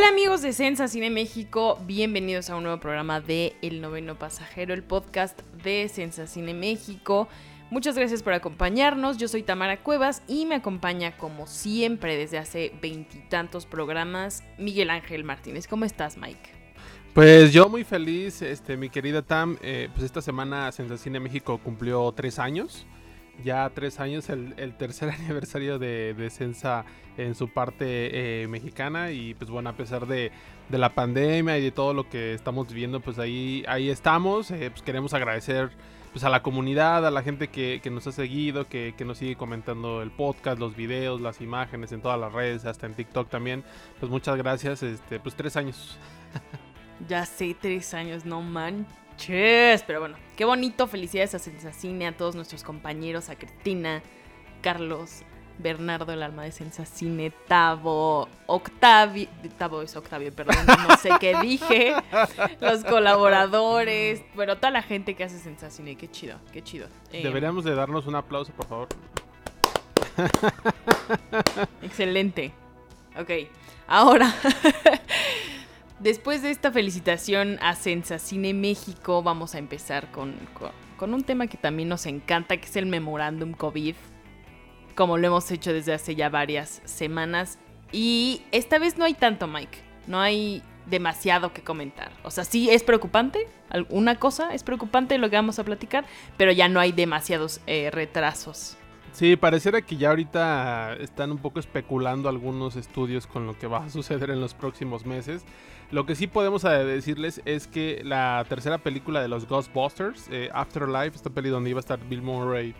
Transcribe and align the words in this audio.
Hola 0.00 0.08
amigos 0.08 0.40
de 0.40 0.54
Sensa 0.54 0.88
Cine 0.88 1.10
México, 1.10 1.78
bienvenidos 1.86 2.48
a 2.48 2.56
un 2.56 2.62
nuevo 2.62 2.80
programa 2.80 3.20
de 3.20 3.52
El 3.60 3.82
Noveno 3.82 4.18
Pasajero, 4.18 4.72
el 4.72 4.82
podcast 4.82 5.38
de 5.62 5.90
Sensa 5.90 6.26
Cine 6.26 6.54
México. 6.54 7.28
Muchas 7.68 7.96
gracias 7.96 8.22
por 8.22 8.32
acompañarnos, 8.32 9.18
yo 9.18 9.28
soy 9.28 9.42
Tamara 9.42 9.82
Cuevas 9.82 10.22
y 10.26 10.46
me 10.46 10.54
acompaña 10.54 11.18
como 11.18 11.46
siempre 11.46 12.16
desde 12.16 12.38
hace 12.38 12.72
veintitantos 12.80 13.66
programas 13.66 14.42
Miguel 14.56 14.88
Ángel 14.88 15.22
Martínez. 15.22 15.68
¿Cómo 15.68 15.84
estás 15.84 16.16
Mike? 16.16 16.48
Pues 17.12 17.52
yo 17.52 17.68
muy 17.68 17.84
feliz, 17.84 18.40
este, 18.40 18.78
mi 18.78 18.88
querida 18.88 19.20
Tam, 19.20 19.58
eh, 19.60 19.90
pues 19.92 20.06
esta 20.06 20.22
semana 20.22 20.72
Sensa 20.72 20.96
Cine 20.96 21.20
México 21.20 21.60
cumplió 21.62 22.10
tres 22.12 22.38
años 22.38 22.86
ya 23.42 23.70
tres 23.70 24.00
años, 24.00 24.28
el, 24.28 24.74
tercer 24.76 25.10
aniversario 25.18 25.78
de, 25.78 26.14
de, 26.14 26.30
Sensa 26.30 26.84
en 27.16 27.34
su 27.34 27.48
parte 27.48 28.42
eh, 28.42 28.48
mexicana. 28.48 29.10
Y 29.10 29.34
pues 29.34 29.50
bueno, 29.50 29.70
a 29.70 29.74
pesar 29.74 30.06
de, 30.06 30.32
la 30.70 30.94
pandemia 30.94 31.58
y 31.58 31.62
de 31.62 31.70
todo 31.70 31.94
lo 31.94 32.08
que 32.08 32.34
estamos 32.34 32.68
viviendo, 32.68 33.00
pues 33.00 33.18
ahí, 33.18 33.64
ahí 33.68 33.90
estamos. 33.90 34.50
Eh, 34.50 34.70
pues 34.70 34.82
queremos 34.82 35.14
agradecer 35.14 35.70
pues 36.12 36.24
a 36.24 36.28
la 36.28 36.42
comunidad, 36.42 37.06
a 37.06 37.10
la 37.10 37.22
gente 37.22 37.48
que, 37.48 37.80
nos 37.90 38.06
ha 38.06 38.12
seguido, 38.12 38.66
que, 38.68 38.94
nos 39.04 39.18
sigue 39.18 39.36
comentando 39.36 40.02
el 40.02 40.10
podcast, 40.10 40.58
los 40.58 40.74
videos, 40.74 41.20
las 41.20 41.40
imágenes 41.40 41.92
en 41.92 42.02
todas 42.02 42.18
las 42.18 42.32
redes, 42.32 42.64
hasta 42.64 42.86
en 42.86 42.94
TikTok 42.94 43.28
también. 43.28 43.62
Pues 44.00 44.10
muchas 44.10 44.36
gracias, 44.36 44.82
este, 44.82 45.20
pues 45.20 45.36
tres 45.36 45.56
años. 45.56 45.98
ya 47.08 47.24
sé, 47.24 47.56
tres 47.60 47.94
años, 47.94 48.24
no 48.24 48.42
man 48.42 48.86
pero 49.26 50.00
bueno, 50.00 50.16
qué 50.36 50.44
bonito. 50.44 50.86
Felicidades 50.86 51.34
a 51.34 51.38
Sensacine, 51.38 52.06
a 52.06 52.16
todos 52.16 52.34
nuestros 52.34 52.64
compañeros, 52.64 53.28
a 53.28 53.36
Cristina, 53.36 54.02
Carlos, 54.62 55.22
Bernardo, 55.58 56.12
el 56.12 56.22
alma 56.22 56.44
de 56.44 56.52
Sensacine, 56.52 57.30
Tavo, 57.46 58.28
Octavio. 58.46 59.28
Tavo 59.58 59.82
es 59.82 59.94
Octavio, 59.94 60.32
perdón, 60.32 60.56
no 60.88 60.96
sé 60.96 61.10
qué 61.20 61.36
dije. 61.42 61.94
Los 62.60 62.84
colaboradores, 62.84 64.22
bueno, 64.34 64.56
toda 64.56 64.70
la 64.70 64.82
gente 64.82 65.14
que 65.14 65.24
hace 65.24 65.38
Sensacine. 65.38 65.96
Qué 65.96 66.10
chido, 66.10 66.38
qué 66.52 66.62
chido. 66.62 66.88
Eh, 67.12 67.22
Deberíamos 67.22 67.64
de 67.64 67.74
darnos 67.74 68.06
un 68.06 68.14
aplauso, 68.14 68.52
por 68.52 68.66
favor. 68.66 68.88
Excelente. 71.82 72.52
Ok, 73.18 73.30
ahora. 73.86 74.34
Después 76.00 76.40
de 76.40 76.50
esta 76.50 76.72
felicitación 76.72 77.58
a 77.60 77.74
Sensacine 77.74 78.54
México, 78.54 79.22
vamos 79.22 79.54
a 79.54 79.58
empezar 79.58 80.10
con, 80.10 80.34
un 80.98 81.22
tema 81.24 81.46
que 81.46 81.58
también 81.58 81.90
nos 81.90 82.06
encanta, 82.06 82.56
que 82.56 82.64
es 82.64 82.76
el 82.76 82.86
memorándum 82.86 83.52
COVID, 83.52 83.94
como 84.96 85.18
lo 85.18 85.26
hemos 85.26 85.50
hecho 85.50 85.74
desde 85.74 85.92
hace 85.92 86.14
ya 86.14 86.30
varias 86.30 86.80
semanas. 86.86 87.58
Y 87.92 88.40
esta 88.50 88.78
vez 88.78 88.96
no 88.96 89.04
hay 89.04 89.12
tanto, 89.12 89.46
Mike. 89.46 89.78
No 90.06 90.20
hay 90.20 90.62
demasiado 90.86 91.52
que 91.52 91.62
comentar. 91.62 92.12
O 92.22 92.30
sea, 92.30 92.44
sí 92.44 92.70
es 92.70 92.82
preocupante, 92.82 93.46
alguna 93.68 94.18
cosa 94.18 94.54
es 94.54 94.62
preocupante 94.62 95.18
lo 95.18 95.28
que 95.28 95.36
vamos 95.36 95.58
a 95.58 95.64
platicar, 95.64 96.06
pero 96.38 96.50
ya 96.50 96.68
no 96.68 96.80
hay 96.80 96.92
demasiados 96.92 97.60
eh, 97.66 97.90
retrasos. 97.90 98.78
Sí, 99.12 99.36
pareciera 99.36 99.82
que 99.82 99.96
ya 99.96 100.10
ahorita 100.10 100.94
están 100.94 101.32
un 101.32 101.38
poco 101.38 101.60
especulando 101.60 102.28
algunos 102.28 102.76
estudios 102.76 103.26
con 103.26 103.46
lo 103.46 103.58
que 103.58 103.66
va 103.66 103.84
a 103.84 103.90
suceder 103.90 104.30
en 104.30 104.40
los 104.40 104.54
próximos 104.54 105.04
meses. 105.04 105.44
Lo 105.90 106.06
que 106.06 106.14
sí 106.14 106.28
podemos 106.28 106.64
eh, 106.64 106.68
decirles 106.68 107.42
es 107.44 107.66
que 107.66 108.02
la 108.04 108.44
tercera 108.48 108.78
película 108.78 109.20
de 109.20 109.26
los 109.26 109.48
Ghostbusters, 109.48 110.28
eh, 110.30 110.48
Afterlife, 110.52 111.16
esta 111.16 111.30
peli 111.30 111.48
donde 111.48 111.70
iba 111.70 111.78
a 111.78 111.80
estar 111.80 111.98
Bill 112.08 112.22
Murray 112.22 112.74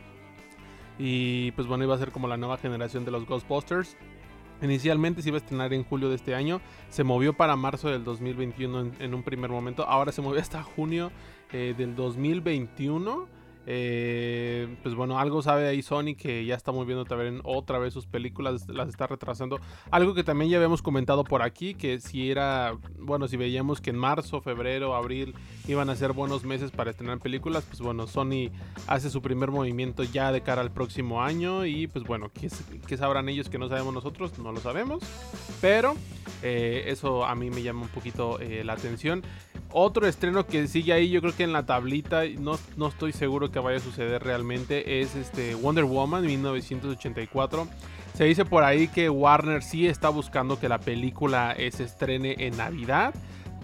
y 0.96 1.50
pues 1.52 1.66
bueno, 1.66 1.82
iba 1.82 1.94
a 1.94 1.98
ser 1.98 2.12
como 2.12 2.28
la 2.28 2.36
nueva 2.36 2.56
generación 2.58 3.04
de 3.04 3.10
los 3.10 3.26
Ghostbusters. 3.26 3.96
Inicialmente 4.62 5.22
se 5.22 5.30
iba 5.30 5.38
a 5.38 5.40
estrenar 5.40 5.72
en 5.72 5.82
julio 5.82 6.10
de 6.10 6.16
este 6.16 6.34
año, 6.34 6.60
se 6.90 7.02
movió 7.02 7.32
para 7.32 7.56
marzo 7.56 7.88
del 7.88 8.04
2021 8.04 8.92
en, 9.00 9.14
un 9.14 9.22
primer 9.22 9.50
momento, 9.50 9.84
ahora 9.86 10.12
se 10.12 10.20
movió 10.20 10.40
hasta 10.40 10.62
junio 10.62 11.10
eh, 11.50 11.74
del 11.76 11.96
2021 11.96 13.39
eh, 13.66 14.76
pues 14.82 14.94
bueno, 14.94 15.18
algo 15.18 15.42
sabe 15.42 15.68
ahí 15.68 15.82
Sony 15.82 16.14
que 16.16 16.44
ya 16.44 16.54
está 16.54 16.72
moviendo 16.72 17.04
otra 17.44 17.78
vez 17.78 17.92
sus 17.92 18.06
películas, 18.06 18.68
las 18.68 18.88
está 18.88 19.06
retrasando. 19.06 19.60
Algo 19.90 20.14
que 20.14 20.24
también 20.24 20.50
ya 20.50 20.56
habíamos 20.56 20.82
comentado 20.82 21.24
por 21.24 21.42
aquí, 21.42 21.74
que 21.74 22.00
si 22.00 22.30
era, 22.30 22.76
bueno, 22.98 23.28
si 23.28 23.36
veíamos 23.36 23.80
que 23.80 23.90
en 23.90 23.96
marzo, 23.96 24.40
febrero, 24.40 24.94
abril 24.94 25.34
iban 25.68 25.90
a 25.90 25.96
ser 25.96 26.12
buenos 26.12 26.44
meses 26.44 26.70
para 26.70 26.90
estrenar 26.90 27.18
películas, 27.18 27.64
pues 27.68 27.80
bueno, 27.80 28.06
Sony 28.06 28.50
hace 28.86 29.10
su 29.10 29.22
primer 29.22 29.50
movimiento 29.50 30.02
ya 30.04 30.32
de 30.32 30.40
cara 30.40 30.62
al 30.62 30.70
próximo 30.70 31.22
año 31.22 31.66
y 31.66 31.86
pues 31.86 32.04
bueno, 32.04 32.30
¿qué, 32.32 32.96
sabrán 32.96 33.28
ellos 33.28 33.48
que 33.48 33.58
no 33.58 33.68
sabemos 33.68 33.94
nosotros? 33.94 34.38
No 34.38 34.52
lo 34.52 34.60
sabemos, 34.60 35.02
pero 35.60 35.94
eh, 36.42 36.84
eso 36.86 37.24
a 37.24 37.34
mí 37.34 37.50
me 37.50 37.62
llama 37.62 37.82
un 37.82 37.88
poquito 37.88 38.40
eh, 38.40 38.64
la 38.64 38.72
atención. 38.72 39.22
Otro 39.72 40.06
estreno 40.06 40.46
que 40.46 40.66
sigue 40.66 40.92
ahí, 40.92 41.10
yo 41.10 41.20
creo 41.20 41.34
que 41.34 41.44
en 41.44 41.52
la 41.52 41.64
tablita, 41.64 42.22
no, 42.38 42.58
no 42.76 42.88
estoy 42.88 43.12
seguro 43.12 43.52
que 43.52 43.60
vaya 43.60 43.78
a 43.78 43.80
suceder 43.80 44.22
realmente, 44.22 45.00
es 45.00 45.14
este 45.14 45.54
Wonder 45.54 45.84
Woman 45.84 46.26
1984. 46.26 47.68
Se 48.14 48.24
dice 48.24 48.44
por 48.44 48.64
ahí 48.64 48.88
que 48.88 49.08
Warner 49.08 49.62
sí 49.62 49.86
está 49.86 50.08
buscando 50.08 50.58
que 50.58 50.68
la 50.68 50.78
película 50.78 51.54
se 51.56 51.84
estrene 51.84 52.34
en 52.38 52.56
Navidad, 52.56 53.14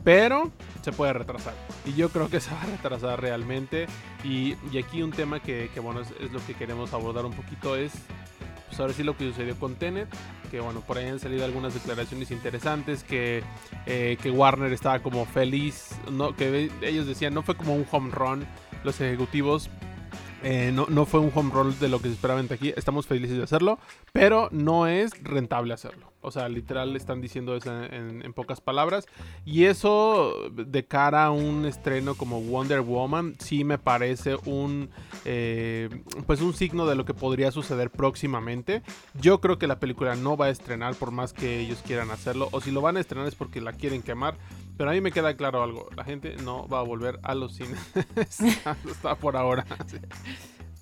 pero 0.05 0.53
se 0.83 0.93
puede 0.93 1.13
retrasar. 1.13 1.53
Y 1.85 1.95
yo 1.95 2.11
creo 2.11 2.31
que 2.31 2.39
se 2.41 2.53
va 2.53 2.63
a 2.63 2.67
retrasar 2.67 3.21
realmente. 3.21 3.87
Y, 4.23 4.55
aquí 4.79 5.03
un 5.03 5.11
tema 5.11 5.41
que, 5.41 5.69
bueno, 5.83 6.01
es, 6.01 6.33
lo 6.33 6.39
que 6.47 6.55
queremos 6.55 6.95
abordar 6.95 7.27
un 7.27 7.33
poquito 7.33 7.75
es, 7.75 7.93
pues 8.77 8.81
ahora 8.83 8.93
sí 8.93 9.05
lo 9.05 9.17
que 9.17 9.25
sucedió 9.25 9.59
con 9.59 9.75
Tenet 9.77 10.07
que 10.51 10.61
bueno, 10.61 10.83
por 10.83 10.99
ahí 10.99 11.07
han 11.07 11.19
salido 11.19 11.47
algunas 11.47 11.73
declaraciones 11.73 12.31
interesantes, 12.31 13.03
que, 13.05 13.43
eh, 13.87 14.19
que 14.23 14.31
Warner 14.31 14.71
estaba 14.73 14.99
como 15.01 15.25
feliz, 15.25 15.97
no, 16.13 16.37
que 16.37 16.71
ellos 16.83 17.07
decían 17.07 17.33
no 17.33 17.43
fue 17.43 17.57
como 17.57 17.75
un 17.75 17.87
home 17.91 18.11
run 18.13 18.47
los 18.85 19.01
ejecutivos 19.01 19.71
eh, 20.43 20.71
no, 20.73 20.87
no, 20.91 21.07
fue 21.07 21.21
un 21.21 21.33
home 21.35 21.51
run 21.53 21.79
de 21.81 21.89
lo 21.89 21.99
que 22.01 22.09
se 22.09 22.15
esperaba 22.15 22.39
en 22.39 22.53
aquí. 22.53 22.73
Estamos 22.77 23.07
felices 23.07 23.37
de 23.37 23.43
hacerlo, 23.43 23.81
pero 24.13 24.49
no 24.53 24.87
es 24.87 25.11
rentable 25.25 25.75
hacerlo. 25.75 26.13
O 26.27 26.33
sea, 26.33 26.49
literal 26.49 26.97
están 26.97 27.21
diciendo 27.21 27.55
eso 27.55 27.73
en, 27.85 28.33
pocas 28.33 28.61
palabras. 28.61 29.07
Y 29.45 29.67
eso, 29.67 30.35
de 30.51 30.85
cara 30.85 31.27
a 31.27 31.31
un 31.31 31.67
estreno 31.67 32.17
como 32.17 32.41
Wonder 32.41 32.81
Woman, 32.81 33.37
sí 33.39 33.63
me 33.63 33.79
parece 33.79 34.37
un, 34.45 34.91
eh, 35.25 35.89
pues 36.27 36.41
un 36.41 36.53
signo 36.53 36.85
de 36.87 36.97
lo 36.97 37.05
que 37.05 37.15
podría 37.15 37.53
suceder 37.53 37.91
próximamente. 37.91 38.83
Yo 39.21 39.41
creo 39.41 39.57
que 39.57 39.69
la 39.69 39.79
película 39.79 40.17
no 40.17 40.37
va 40.37 40.47
a 40.47 40.51
estrenar 40.51 40.97
por 40.97 41.13
más 41.13 41.33
que 41.33 41.61
ellos 41.61 41.81
quieran 41.87 42.11
hacerlo. 42.11 42.49
O 42.51 42.61
si 42.61 42.73
lo 42.73 42.81
van 42.81 42.97
a 42.97 43.01
estrenar 43.01 43.29
es 43.29 43.37
porque 43.37 43.61
la 43.61 43.73
quieren 43.73 44.03
quemar. 44.03 44.37
Pero 44.77 44.91
a 44.91 44.93
mí 44.95 45.01
me 45.01 45.13
queda 45.13 45.37
claro 45.37 45.63
algo, 45.63 45.89
la 45.97 46.03
gente 46.03 46.35
no 46.43 46.67
va 46.67 46.81
a 46.81 46.83
volver 46.83 47.21
a 47.23 47.37
los 47.37 47.55
cines. 47.55 47.79
Está 48.27 49.15
por 49.15 49.37
ahora. 49.37 49.65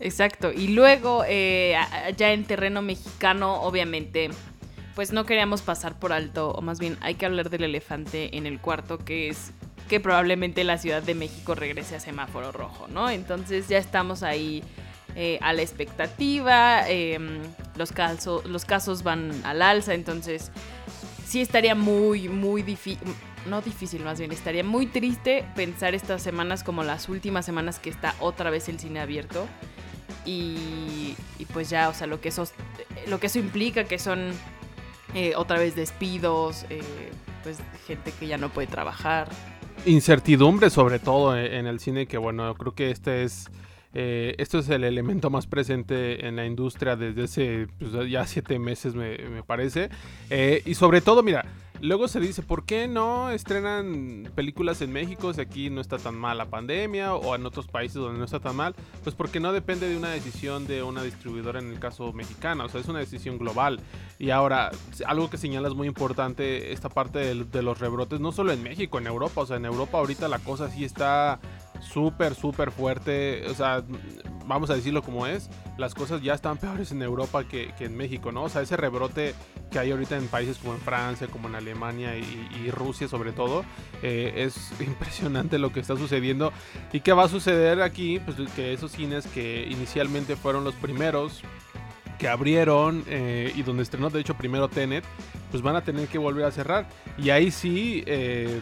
Exacto. 0.00 0.52
Y 0.52 0.68
luego, 0.68 1.24
eh, 1.26 1.76
ya 2.16 2.32
en 2.32 2.44
terreno 2.44 2.82
mexicano, 2.82 3.62
obviamente, 3.62 4.30
pues 4.94 5.12
no 5.12 5.24
queríamos 5.24 5.62
pasar 5.62 5.98
por 5.98 6.12
alto, 6.12 6.50
o 6.50 6.60
más 6.62 6.78
bien 6.78 6.96
hay 7.00 7.14
que 7.14 7.26
hablar 7.26 7.50
del 7.50 7.64
elefante 7.64 8.36
en 8.36 8.46
el 8.46 8.60
cuarto, 8.60 8.98
que 8.98 9.28
es 9.28 9.52
que 9.88 10.00
probablemente 10.00 10.64
la 10.64 10.78
Ciudad 10.78 11.02
de 11.02 11.14
México 11.14 11.54
regrese 11.54 11.96
a 11.96 12.00
semáforo 12.00 12.52
rojo, 12.52 12.88
¿no? 12.88 13.10
Entonces 13.10 13.68
ya 13.68 13.78
estamos 13.78 14.22
ahí 14.22 14.62
eh, 15.16 15.38
a 15.42 15.52
la 15.52 15.62
expectativa, 15.62 16.88
em, 16.88 17.40
los, 17.76 17.92
los 18.46 18.64
casos 18.64 19.02
van 19.02 19.32
al 19.44 19.62
alza, 19.62 19.94
entonces 19.94 20.50
sí 21.26 21.40
estaría 21.40 21.74
muy, 21.74 22.28
muy 22.28 22.62
difícil 22.62 23.14
no 23.46 23.60
difícil 23.60 24.02
más 24.02 24.18
bien, 24.18 24.32
estaría 24.32 24.64
muy 24.64 24.86
triste 24.86 25.44
pensar 25.54 25.94
estas 25.94 26.22
semanas 26.22 26.64
como 26.64 26.82
las 26.82 27.08
últimas 27.08 27.44
semanas 27.44 27.78
que 27.78 27.90
está 27.90 28.14
otra 28.20 28.50
vez 28.50 28.68
el 28.68 28.78
cine 28.78 29.00
abierto. 29.00 29.46
Y, 30.26 31.14
pues 31.52 31.68
ya, 31.68 31.90
o 31.90 31.94
sea, 31.94 32.06
lo 32.06 32.20
que 32.20 32.30
eso, 32.30 32.48
lo 33.08 33.20
que 33.20 33.26
eso 33.26 33.38
implica, 33.38 33.84
que 33.84 33.98
son 33.98 34.32
eh, 35.14 35.34
otra 35.36 35.58
vez 35.58 35.76
despidos, 35.76 36.66
eh, 36.70 36.82
pues 37.42 37.58
gente 37.86 38.12
que 38.18 38.26
ya 38.26 38.36
no 38.36 38.48
puede 38.48 38.66
trabajar. 38.66 39.28
Incertidumbre 39.86 40.70
sobre 40.70 40.98
todo 40.98 41.36
en 41.36 41.66
el 41.66 41.78
cine, 41.78 42.06
que 42.06 42.18
bueno, 42.18 42.54
creo 42.54 42.74
que 42.74 42.90
este 42.90 43.22
es... 43.22 43.50
Eh, 43.96 44.34
esto 44.38 44.58
es 44.58 44.68
el 44.70 44.82
elemento 44.82 45.30
más 45.30 45.46
presente 45.46 46.26
en 46.26 46.34
la 46.34 46.44
industria 46.44 46.96
desde 46.96 47.22
hace 47.22 47.68
pues, 47.78 48.10
ya 48.10 48.26
siete 48.26 48.58
meses, 48.58 48.96
me, 48.96 49.44
parece. 49.44 49.88
y 50.64 50.74
sobre 50.74 51.00
todo, 51.00 51.22
mira, 51.22 51.44
luego 51.84 52.08
se 52.08 52.18
dice, 52.18 52.42
¿por 52.42 52.64
qué 52.64 52.88
no 52.88 53.30
estrenan 53.30 54.30
películas 54.34 54.80
en 54.80 54.90
México 54.92 55.32
si 55.34 55.40
aquí 55.40 55.68
no 55.68 55.80
está 55.80 55.98
tan 55.98 56.14
mal 56.14 56.38
la 56.38 56.46
pandemia 56.46 57.14
o 57.14 57.34
en 57.34 57.44
otros 57.44 57.68
países 57.68 57.96
donde 57.96 58.18
no 58.18 58.24
está 58.24 58.40
tan 58.40 58.56
mal? 58.56 58.74
Pues 59.02 59.14
porque 59.14 59.38
no 59.38 59.52
depende 59.52 59.88
de 59.88 59.96
una 59.96 60.08
decisión 60.08 60.66
de 60.66 60.82
una 60.82 61.02
distribuidora 61.02 61.60
en 61.60 61.70
el 61.70 61.78
caso 61.78 62.12
mexicano, 62.12 62.64
o 62.64 62.68
sea, 62.68 62.80
es 62.80 62.88
una 62.88 63.00
decisión 63.00 63.38
global. 63.38 63.80
Y 64.18 64.30
ahora, 64.30 64.70
algo 65.06 65.28
que 65.28 65.36
señalas 65.36 65.74
muy 65.74 65.86
importante, 65.86 66.72
esta 66.72 66.88
parte 66.88 67.18
de, 67.18 67.44
de 67.44 67.62
los 67.62 67.78
rebrotes, 67.78 68.18
no 68.18 68.32
solo 68.32 68.52
en 68.52 68.62
México, 68.62 68.98
en 68.98 69.06
Europa, 69.06 69.42
o 69.42 69.46
sea, 69.46 69.58
en 69.58 69.66
Europa 69.66 69.98
ahorita 69.98 70.28
la 70.28 70.38
cosa 70.38 70.70
sí 70.70 70.84
está 70.84 71.38
súper, 71.84 72.34
súper 72.34 72.70
fuerte. 72.70 73.44
O 73.48 73.54
sea, 73.54 73.84
vamos 74.46 74.70
a 74.70 74.74
decirlo 74.74 75.02
como 75.02 75.26
es, 75.26 75.50
las 75.78 75.94
cosas 75.94 76.22
ya 76.22 76.34
están 76.34 76.58
peores 76.58 76.92
en 76.92 77.02
Europa 77.02 77.44
que, 77.44 77.72
en 77.78 77.96
México, 77.96 78.32
¿no? 78.32 78.44
O 78.44 78.48
sea, 78.48 78.62
ese 78.62 78.76
rebrote 78.76 79.34
que 79.70 79.78
hay 79.78 79.90
ahorita 79.90 80.16
en 80.16 80.28
países 80.28 80.58
como 80.58 80.74
en 80.74 80.80
Francia, 80.80 81.26
como 81.28 81.48
en 81.48 81.54
Alemania 81.54 82.16
y, 82.16 82.70
Rusia 82.70 83.08
sobre 83.08 83.32
todo, 83.32 83.64
eh, 84.02 84.32
es 84.36 84.72
impresionante 84.80 85.58
lo 85.58 85.72
que 85.72 85.80
está 85.80 85.96
sucediendo. 85.96 86.52
¿Y 86.92 87.00
qué 87.00 87.12
va 87.12 87.24
a 87.24 87.28
suceder 87.28 87.82
aquí? 87.82 88.20
Pues 88.20 88.36
que 88.52 88.72
esos 88.72 88.92
cines 88.92 89.26
que 89.26 89.66
inicialmente 89.70 90.36
fueron 90.36 90.64
los 90.64 90.74
primeros 90.74 91.42
que 92.18 92.28
abrieron 92.28 93.04
eh, 93.08 93.52
y 93.54 93.62
donde 93.62 93.82
estrenó 93.82 94.08
de 94.08 94.20
hecho 94.20 94.34
primero 94.34 94.68
Tenet, 94.68 95.04
pues 95.50 95.62
van 95.62 95.76
a 95.76 95.82
tener 95.82 96.08
que 96.08 96.18
volver 96.18 96.44
a 96.44 96.50
cerrar. 96.50 96.86
Y 97.18 97.30
ahí 97.30 97.50
sí, 97.50 98.02
eh, 98.06 98.60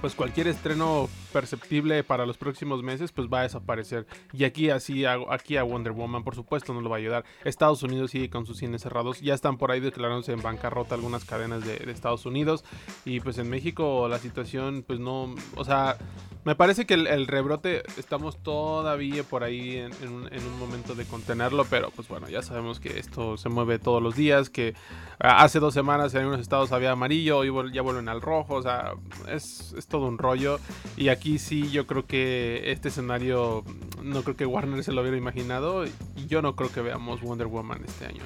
pues 0.00 0.14
cualquier 0.14 0.48
estreno 0.48 1.08
perceptible 1.30 2.04
para 2.04 2.26
los 2.26 2.36
próximos 2.36 2.82
meses, 2.82 3.12
pues 3.12 3.28
va 3.28 3.40
a 3.40 3.42
desaparecer. 3.42 4.06
Y 4.32 4.44
aquí 4.44 4.70
así, 4.70 5.04
aquí 5.04 5.56
a 5.56 5.62
Wonder 5.62 5.92
Woman, 5.92 6.24
por 6.24 6.34
supuesto, 6.34 6.74
no 6.74 6.80
lo 6.80 6.90
va 6.90 6.96
a 6.96 6.98
ayudar. 6.98 7.24
Estados 7.44 7.82
Unidos 7.82 8.10
sigue 8.10 8.30
con 8.30 8.46
sus 8.46 8.58
cines 8.58 8.82
cerrados. 8.82 9.20
Ya 9.20 9.34
están 9.34 9.56
por 9.56 9.70
ahí 9.70 9.80
declarándose 9.80 10.32
en 10.32 10.42
bancarrota 10.42 10.94
algunas 10.94 11.24
cadenas 11.24 11.64
de, 11.64 11.78
de 11.78 11.92
Estados 11.92 12.26
Unidos. 12.26 12.64
Y 13.04 13.20
pues 13.20 13.38
en 13.38 13.48
México 13.48 14.08
la 14.08 14.18
situación, 14.18 14.84
pues 14.86 15.00
no, 15.00 15.34
o 15.56 15.64
sea, 15.64 15.96
me 16.44 16.54
parece 16.54 16.86
que 16.86 16.94
el, 16.94 17.26
rebrote 17.26 17.82
estamos 17.98 18.42
todavía 18.42 19.22
por 19.24 19.44
ahí 19.44 19.76
en, 19.76 19.92
un, 20.08 20.58
momento 20.58 20.94
de 20.94 21.04
contenerlo, 21.04 21.66
pero 21.68 21.90
pues 21.90 22.08
bueno, 22.08 22.30
ya 22.30 22.40
sabemos 22.40 22.80
que 22.80 22.98
esto 22.98 23.36
se 23.36 23.50
mueve 23.50 23.78
todos 23.78 24.02
los 24.02 24.16
días, 24.16 24.48
que 24.48 24.74
hace 25.18 25.60
dos 25.60 25.74
semanas 25.74 26.14
en 26.14 26.20
algunos 26.20 26.40
estados 26.40 26.72
había 26.72 26.92
amarillo, 26.92 27.44
y 27.44 27.72
ya 27.72 27.82
vuelven 27.82 28.08
al 28.08 28.22
rojo, 28.22 28.54
o 28.54 28.62
sea, 28.62 28.94
es, 29.28 29.74
es, 29.76 29.86
todo 29.86 30.06
un 30.06 30.16
rollo. 30.16 30.60
Y 30.96 31.08
aquí 31.08 31.19
sí 31.38 31.70
yo 31.70 31.86
creo 31.86 32.06
que 32.06 32.70
este 32.72 32.88
escenario, 32.88 33.64
no 34.02 34.22
creo 34.22 34.36
que 34.36 34.46
Warner 34.46 34.82
se 34.84 34.92
lo 34.92 35.00
hubiera 35.00 35.16
imaginado, 35.16 35.84
y 35.86 36.26
yo 36.26 36.42
no 36.42 36.56
creo 36.56 36.72
que 36.72 36.80
veamos 36.80 37.20
Wonder 37.20 37.46
Woman 37.46 37.84
este 37.86 38.06
año. 38.06 38.22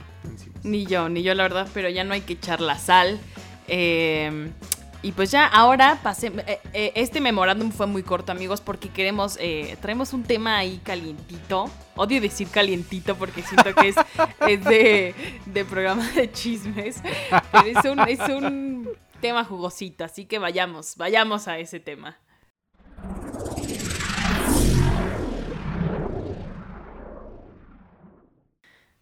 Ni 0.62 0.87
yo, 0.87 1.08
ni 1.08 1.23
yo 1.23 1.35
la 1.35 1.43
verdad, 1.43 1.69
pero 1.75 1.88
ya 1.88 2.05
no 2.05 2.14
hay 2.14 2.23
que 2.23 2.35
echar 2.35 2.61
la 2.61 2.79
sal. 2.79 3.20
Eh, 3.69 4.50
y 5.05 5.12
pues 5.12 5.31
ya 5.31 5.46
ahora 5.46 6.00
pasé, 6.02 6.29
eh, 6.46 6.61
eh, 6.73 6.93
este 6.94 7.20
memorándum 7.20 7.70
fue 7.73 7.87
muy 7.87 8.02
corto 8.02 8.32
amigos 8.32 8.62
porque 8.62 8.88
queremos, 8.88 9.37
eh, 9.38 9.76
traemos 9.82 10.14
un 10.14 10.23
tema 10.23 10.56
ahí 10.56 10.81
calientito. 10.82 11.70
Odio 11.94 12.23
decir 12.23 12.49
calientito 12.49 13.14
porque 13.14 13.43
siento 13.43 13.75
que 13.75 13.88
es, 13.88 13.96
es 14.49 14.64
de, 14.64 15.14
de, 15.44 15.64
programa 15.67 16.11
de 16.12 16.32
chismes. 16.32 17.02
Pero 17.52 17.67
es 17.67 17.85
un, 17.85 18.00
es 18.08 18.20
un 18.31 18.88
tema 19.20 19.44
jugosito, 19.44 20.05
así 20.05 20.25
que 20.25 20.38
vayamos, 20.38 20.96
vayamos 20.96 21.49
a 21.49 21.58
ese 21.58 21.81
tema. 21.81 22.17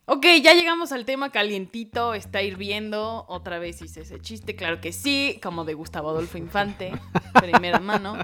Ok, 0.04 0.26
ya 0.42 0.54
llegamos 0.54 0.90
al 0.90 1.04
tema 1.04 1.30
calientito, 1.30 2.14
está 2.14 2.42
hirviendo. 2.42 3.24
Otra 3.28 3.60
vez 3.60 3.80
hice 3.82 4.00
ese 4.00 4.20
chiste, 4.20 4.56
claro 4.56 4.80
que 4.80 4.92
sí, 4.92 5.38
como 5.40 5.64
de 5.64 5.74
Gustavo 5.74 6.10
Adolfo 6.10 6.38
Infante, 6.38 6.92
primera 7.40 7.78
mano. 7.78 8.18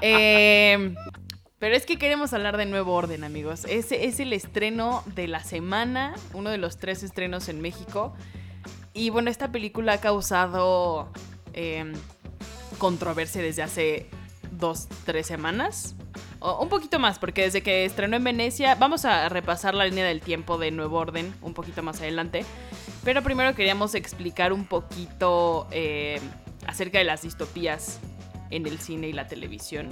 Eh, 0.00 0.94
pero 1.58 1.76
es 1.76 1.84
que 1.84 1.98
queremos 1.98 2.32
hablar 2.32 2.56
de 2.56 2.64
Nuevo 2.64 2.94
Orden, 2.94 3.24
amigos. 3.24 3.66
Ese 3.68 4.06
es 4.06 4.20
el 4.20 4.32
estreno 4.32 5.04
de 5.14 5.28
la 5.28 5.44
semana, 5.44 6.14
uno 6.32 6.48
de 6.48 6.58
los 6.58 6.78
tres 6.78 7.02
estrenos 7.02 7.48
en 7.48 7.60
México. 7.60 8.14
Y 8.94 9.10
bueno, 9.10 9.30
esta 9.30 9.52
película 9.52 9.92
ha 9.92 10.00
causado 10.00 11.12
eh, 11.52 11.92
controversia 12.78 13.42
desde 13.42 13.62
hace 13.62 14.06
dos, 14.52 14.88
tres 15.04 15.26
semanas 15.26 15.94
un 16.60 16.68
poquito 16.68 16.98
más, 16.98 17.18
porque 17.18 17.42
desde 17.42 17.62
que 17.62 17.84
estrenó 17.84 18.16
en 18.16 18.24
Venecia, 18.24 18.74
vamos 18.74 19.04
a 19.04 19.28
repasar 19.28 19.74
la 19.74 19.84
línea 19.84 20.04
del 20.04 20.20
tiempo 20.20 20.58
de 20.58 20.70
Nuevo 20.70 20.98
Orden 20.98 21.32
un 21.42 21.54
poquito 21.54 21.82
más 21.82 22.00
adelante. 22.00 22.44
Pero 23.04 23.22
primero 23.22 23.54
queríamos 23.54 23.94
explicar 23.94 24.52
un 24.52 24.64
poquito 24.64 25.68
eh, 25.70 26.20
acerca 26.66 26.98
de 26.98 27.04
las 27.04 27.22
distopías 27.22 28.00
en 28.50 28.66
el 28.66 28.78
cine 28.78 29.08
y 29.08 29.12
la 29.12 29.28
televisión. 29.28 29.88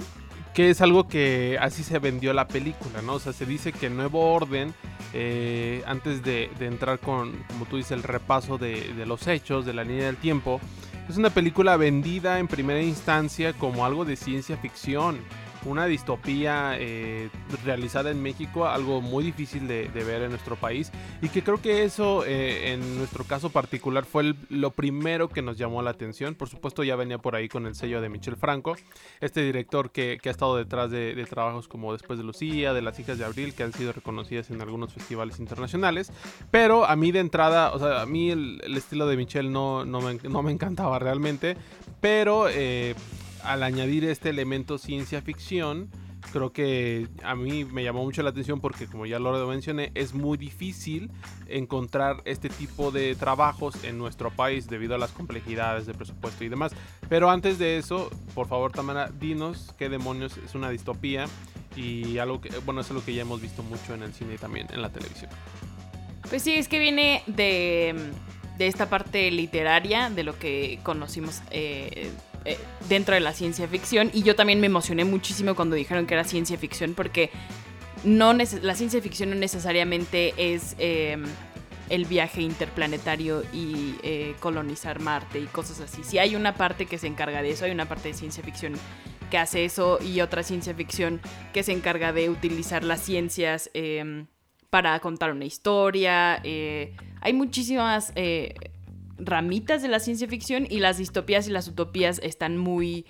Que 0.53 0.69
es 0.69 0.81
algo 0.81 1.07
que 1.07 1.57
así 1.61 1.83
se 1.83 1.97
vendió 1.99 2.33
la 2.33 2.47
película, 2.47 3.01
¿no? 3.01 3.13
O 3.13 3.19
sea, 3.19 3.31
se 3.31 3.45
dice 3.45 3.71
que 3.71 3.89
Nuevo 3.89 4.33
Orden, 4.33 4.73
eh, 5.13 5.81
antes 5.85 6.23
de, 6.23 6.49
entrar 6.59 6.99
con, 6.99 7.43
como 7.47 7.65
tú 7.65 7.77
dices, 7.77 7.93
el 7.93 8.03
repaso 8.03 8.57
de, 8.57 8.93
de 8.93 9.05
los 9.05 9.27
hechos, 9.27 9.65
de 9.65 9.73
la 9.73 9.85
línea 9.85 10.07
del 10.07 10.17
tiempo, 10.17 10.59
es 11.11 11.17
una 11.17 11.29
película 11.29 11.75
vendida 11.75 12.39
en 12.39 12.47
primera 12.47 12.81
instancia 12.81 13.51
como 13.51 13.85
algo 13.85 14.05
de 14.05 14.15
ciencia 14.15 14.55
ficción 14.55 15.19
una 15.65 15.85
distopía 15.85 16.75
eh, 16.77 17.29
realizada 17.63 18.11
en 18.11 18.21
México, 18.21 18.67
algo 18.67 19.01
muy 19.01 19.23
difícil 19.23 19.67
de, 19.67 19.87
ver 19.93 20.23
en 20.23 20.31
nuestro 20.31 20.55
país 20.55 20.91
y 21.21 21.29
que 21.29 21.43
creo 21.43 21.61
que 21.61 21.83
eso 21.83 22.25
eh, 22.25 22.73
en 22.73 22.97
nuestro 22.97 23.23
caso 23.23 23.51
particular 23.51 24.05
fue 24.05 24.33
lo 24.49 24.71
primero 24.71 25.29
que 25.29 25.41
nos 25.41 25.57
llamó 25.57 25.81
la 25.81 25.91
atención. 25.91 26.35
Por 26.35 26.49
supuesto 26.49 26.83
ya 26.83 26.95
venía 26.95 27.19
por 27.19 27.35
ahí 27.35 27.47
con 27.47 27.67
el 27.67 27.75
sello 27.75 28.01
de 28.01 28.09
Michel 28.09 28.35
Franco, 28.35 28.75
este 29.19 29.43
director 29.43 29.91
que, 29.91 30.19
ha 30.23 30.29
estado 30.29 30.57
detrás 30.57 30.89
de, 30.91 31.25
trabajos 31.29 31.67
como 31.67 31.93
Después 31.93 32.17
de 32.17 32.25
Lucía, 32.25 32.73
de 32.73 32.81
Las 32.81 32.99
hijas 32.99 33.17
de 33.17 33.25
Abril, 33.25 33.53
que 33.53 33.63
han 33.63 33.73
sido 33.73 33.93
reconocidas 33.93 34.49
en 34.49 34.61
algunos 34.61 34.93
festivales 34.93 35.39
internacionales, 35.39 36.11
pero 36.49 36.85
a 36.85 36.95
mí 36.95 37.11
de 37.11 37.19
entrada, 37.19 37.71
o 37.71 37.79
sea, 37.79 38.01
a 38.01 38.05
mí 38.05 38.31
el, 38.31 38.59
estilo 38.75 39.07
de 39.07 39.17
Michel 39.17 39.51
no, 39.51 39.85
no, 39.85 40.01
me, 40.01 40.15
no 40.15 40.41
me 40.41 40.51
encantaba 40.51 40.99
realmente, 40.99 41.55
pero... 41.99 42.47
Eh, 42.49 42.95
al 43.43 43.63
añadir 43.63 44.05
este 44.05 44.29
elemento 44.29 44.77
ciencia 44.77 45.21
ficción, 45.21 45.89
creo 46.31 46.53
que 46.53 47.07
a 47.23 47.35
mí 47.35 47.65
me 47.65 47.83
llamó 47.83 48.03
mucho 48.03 48.21
la 48.23 48.29
atención 48.29 48.61
porque 48.61 48.87
como 48.87 49.05
ya 49.05 49.19
lo 49.19 49.47
mencioné, 49.47 49.91
es 49.95 50.13
muy 50.13 50.37
difícil 50.37 51.11
encontrar 51.47 52.21
este 52.25 52.49
tipo 52.49 52.91
de 52.91 53.15
trabajos 53.15 53.83
en 53.83 53.97
nuestro 53.97 54.31
país 54.31 54.67
debido 54.67 54.95
a 54.95 54.97
las 54.97 55.11
complejidades 55.11 55.85
de 55.85 55.93
presupuesto 55.93 56.43
y 56.43 56.49
demás. 56.49 56.73
Pero 57.09 57.29
antes 57.29 57.57
de 57.57 57.77
eso, 57.77 58.09
por 58.33 58.47
favor 58.47 58.71
Tamara, 58.71 59.09
dinos 59.19 59.73
qué 59.77 59.89
demonios 59.89 60.37
es 60.37 60.55
una 60.55 60.69
distopía 60.69 61.25
y 61.75 62.17
algo 62.17 62.41
que, 62.41 62.49
bueno, 62.59 62.81
es 62.81 62.89
algo 62.89 63.03
que 63.03 63.13
ya 63.13 63.21
hemos 63.21 63.41
visto 63.41 63.63
mucho 63.63 63.93
en 63.93 64.03
el 64.03 64.13
cine 64.13 64.35
y 64.35 64.37
también 64.37 64.67
en 64.71 64.81
la 64.81 64.89
televisión. 64.89 65.31
Pues 66.29 66.43
sí, 66.43 66.53
es 66.53 66.67
que 66.67 66.79
viene 66.79 67.23
de, 67.27 68.11
de 68.57 68.67
esta 68.67 68.89
parte 68.89 69.31
literaria, 69.31 70.09
de 70.09 70.23
lo 70.23 70.37
que 70.37 70.79
conocimos 70.83 71.41
eh, 71.49 72.11
eh, 72.45 72.57
dentro 72.89 73.13
de 73.13 73.21
la 73.21 73.33
ciencia 73.33 73.67
ficción. 73.67 74.09
Y 74.13 74.23
yo 74.23 74.35
también 74.35 74.59
me 74.59 74.67
emocioné 74.67 75.05
muchísimo 75.05 75.55
cuando 75.55 75.75
dijeron 75.75 76.07
que 76.07 76.15
era 76.15 76.23
ciencia 76.23 76.57
ficción, 76.57 76.93
porque 76.95 77.29
no 78.03 78.33
la 78.33 78.75
ciencia 78.75 79.01
ficción 79.01 79.29
no 79.29 79.35
necesariamente 79.35 80.33
es 80.37 80.75
em, 80.79 81.23
el 81.89 82.05
viaje 82.05 82.41
interplanetario 82.41 83.43
y 83.53 83.95
eh, 84.01 84.33
colonizar 84.39 84.99
Marte 84.99 85.39
y 85.39 85.45
cosas 85.45 85.81
así. 85.81 86.03
Si 86.03 86.17
hay 86.17 86.35
una 86.35 86.55
parte 86.55 86.87
que 86.87 86.97
se 86.97 87.07
encarga 87.07 87.43
de 87.43 87.51
eso, 87.51 87.65
hay 87.65 87.71
una 87.71 87.87
parte 87.87 88.07
de 88.07 88.13
ciencia 88.15 88.43
ficción 88.43 88.73
que 89.29 89.37
hace 89.37 89.63
eso 89.63 89.99
y 90.01 90.21
otra 90.21 90.41
ciencia 90.41 90.73
ficción 90.73 91.21
que 91.53 91.61
se 91.61 91.73
encarga 91.73 92.11
de 92.11 92.29
utilizar 92.29 92.83
las 92.83 93.01
ciencias 93.01 93.69
em, 93.75 94.25
para 94.71 94.99
contar 94.99 95.31
una 95.31 95.45
historia. 95.45 96.41
Eh, 96.43 96.95
hay 97.21 97.33
muchísimas 97.33 98.13
ramitas 99.25 99.81
de 99.81 99.87
la 99.87 99.99
ciencia 99.99 100.27
ficción 100.27 100.67
y 100.69 100.79
las 100.79 100.97
distopías 100.97 101.47
y 101.47 101.51
las 101.51 101.67
utopías 101.67 102.19
están 102.23 102.57
muy 102.57 103.05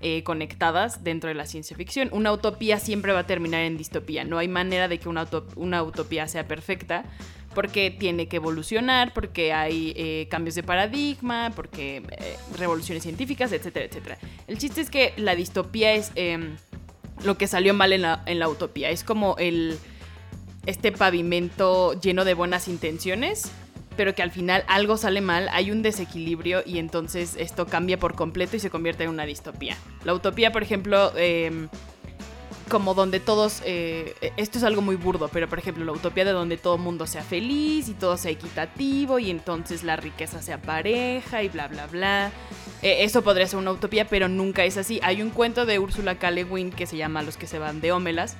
eh, 0.00 0.22
conectadas 0.24 1.04
dentro 1.04 1.28
de 1.28 1.34
la 1.34 1.46
ciencia 1.46 1.76
ficción. 1.76 2.10
Una 2.12 2.32
utopía 2.32 2.78
siempre 2.78 3.12
va 3.12 3.20
a 3.20 3.26
terminar 3.26 3.62
en 3.62 3.76
distopía. 3.76 4.24
No 4.24 4.38
hay 4.38 4.46
manera 4.46 4.88
de 4.88 4.98
que 4.98 5.08
una, 5.08 5.26
una 5.56 5.82
utopía 5.82 6.28
sea 6.28 6.46
perfecta 6.46 7.04
porque 7.54 7.90
tiene 7.90 8.28
que 8.28 8.36
evolucionar, 8.36 9.14
porque 9.14 9.54
hay 9.54 9.94
eh, 9.96 10.28
cambios 10.30 10.54
de 10.54 10.62
paradigma, 10.62 11.50
porque 11.56 12.02
eh, 12.10 12.36
revoluciones 12.58 13.02
científicas, 13.02 13.50
etcétera, 13.52 13.86
etcétera. 13.86 14.18
El 14.46 14.58
chiste 14.58 14.82
es 14.82 14.90
que 14.90 15.14
la 15.16 15.34
distopía 15.34 15.94
es 15.94 16.12
em, 16.14 16.56
lo 17.24 17.38
que 17.38 17.46
salió 17.46 17.72
mal 17.72 17.94
en 17.94 18.02
la, 18.02 18.22
en 18.26 18.38
la 18.38 18.50
utopía. 18.50 18.90
Es 18.90 19.02
como 19.02 19.36
el, 19.38 19.78
este 20.66 20.92
pavimento 20.92 21.98
lleno 21.98 22.26
de 22.26 22.34
buenas 22.34 22.68
intenciones 22.68 23.50
pero 23.96 24.14
que 24.14 24.22
al 24.22 24.30
final 24.30 24.64
algo 24.68 24.96
sale 24.96 25.20
mal, 25.20 25.48
hay 25.52 25.70
un 25.70 25.82
desequilibrio 25.82 26.62
y 26.64 26.78
entonces 26.78 27.36
esto 27.38 27.66
cambia 27.66 27.98
por 27.98 28.14
completo 28.14 28.56
y 28.56 28.60
se 28.60 28.70
convierte 28.70 29.04
en 29.04 29.10
una 29.10 29.24
distopía. 29.24 29.76
La 30.04 30.14
utopía, 30.14 30.52
por 30.52 30.62
ejemplo, 30.62 31.12
em, 31.16 31.68
como 32.68 32.94
donde 32.94 33.20
todos, 33.20 33.62
eh, 33.64 34.14
esto 34.36 34.58
es 34.58 34.64
algo 34.64 34.82
muy 34.82 34.96
burdo, 34.96 35.28
pero 35.32 35.48
por 35.48 35.58
ejemplo 35.58 35.84
la 35.84 35.92
utopía 35.92 36.24
de 36.24 36.32
donde 36.32 36.56
todo 36.56 36.78
mundo 36.78 37.06
sea 37.06 37.22
feliz 37.22 37.88
y 37.88 37.94
todo 37.94 38.16
sea 38.16 38.32
equitativo 38.32 39.18
y 39.18 39.30
entonces 39.30 39.84
la 39.84 39.96
riqueza 39.96 40.42
sea 40.42 40.60
pareja 40.60 41.42
y 41.42 41.48
bla, 41.48 41.68
bla, 41.68 41.86
bla. 41.86 42.32
Eh, 42.82 43.04
eso 43.04 43.22
podría 43.22 43.46
ser 43.46 43.58
una 43.58 43.70
utopía, 43.70 44.06
pero 44.06 44.28
nunca 44.28 44.64
es 44.64 44.76
así. 44.76 45.00
Hay 45.02 45.22
un 45.22 45.30
cuento 45.30 45.64
de 45.64 45.78
Úrsula 45.78 46.16
K. 46.16 46.30
Guin 46.30 46.70
que 46.70 46.86
se 46.86 46.96
llama 46.96 47.22
Los 47.22 47.36
que 47.36 47.46
se 47.46 47.58
van 47.58 47.80
de 47.80 47.92
Ómelas 47.92 48.36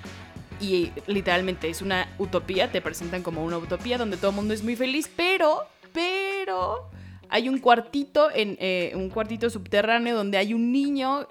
y 0.60 0.92
literalmente 1.06 1.68
es 1.68 1.82
una 1.82 2.08
utopía, 2.18 2.70
te 2.70 2.80
presentan 2.80 3.22
como 3.22 3.44
una 3.44 3.58
utopía 3.58 3.98
donde 3.98 4.16
todo 4.16 4.30
el 4.30 4.36
mundo 4.36 4.54
es 4.54 4.62
muy 4.62 4.76
feliz, 4.76 5.10
pero, 5.14 5.62
pero 5.92 6.90
hay 7.28 7.48
un 7.48 7.58
cuartito 7.58 8.30
en 8.30 8.56
eh, 8.60 8.92
un 8.94 9.10
cuartito 9.10 9.50
subterráneo 9.50 10.16
donde 10.16 10.38
hay 10.38 10.54
un 10.54 10.72
niño 10.72 11.26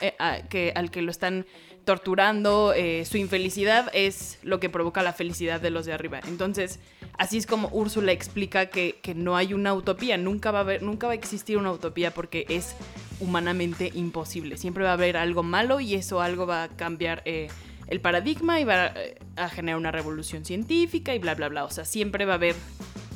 que, 0.50 0.72
al 0.76 0.92
que 0.92 1.02
lo 1.02 1.12
están 1.12 1.46
torturando, 1.86 2.74
eh, 2.74 3.06
su 3.06 3.18
infelicidad 3.18 3.90
es 3.94 4.40
lo 4.44 4.60
que 4.60 4.70
provoca 4.70 5.04
la 5.04 5.14
felicidad 5.14 5.62
de 5.62 5.70
los 5.70 5.86
de 5.86 5.94
arriba. 5.94 6.20
Entonces, 6.28 6.80
así 7.18 7.38
es 7.38 7.46
como 7.46 7.70
Úrsula 7.70 8.12
explica 8.12 8.66
que, 8.66 9.00
no 9.16 9.38
hay 9.38 9.54
una 9.54 9.74
utopía, 9.74 10.18
nunca 10.18 10.52
va, 10.52 10.60
a 10.60 10.62
haber, 10.62 10.84
nunca 10.84 11.08
va 11.08 11.14
a 11.14 11.16
existir 11.16 11.58
una 11.58 11.72
utopía 11.72 12.12
porque 12.12 12.46
es 12.50 12.76
humanamente 13.20 13.92
imposible. 13.94 14.58
Siempre 14.58 14.84
va 14.84 14.90
a 14.90 14.94
haber 14.94 15.16
algo 15.16 15.44
malo 15.44 15.80
y 15.80 15.94
eso 15.94 16.20
algo 16.22 16.46
va 16.46 16.64
a 16.64 16.70
cambiar 16.70 17.22
eh, 17.26 17.48
el 17.88 18.02
paradigma 18.02 18.60
y 18.60 18.64
va 18.64 18.88
eh, 18.88 19.18
a 19.36 19.50
generar 19.50 19.80
una 19.80 19.92
revolución 19.92 20.46
científica 20.46 21.14
y 21.14 21.20
bla, 21.20 21.36
bla, 21.36 21.50
bla. 21.50 21.64
O 21.66 21.70
sea, 21.70 21.86
siempre 21.86 22.26
va 22.26 22.34
a 22.34 22.36
haber 22.36 22.56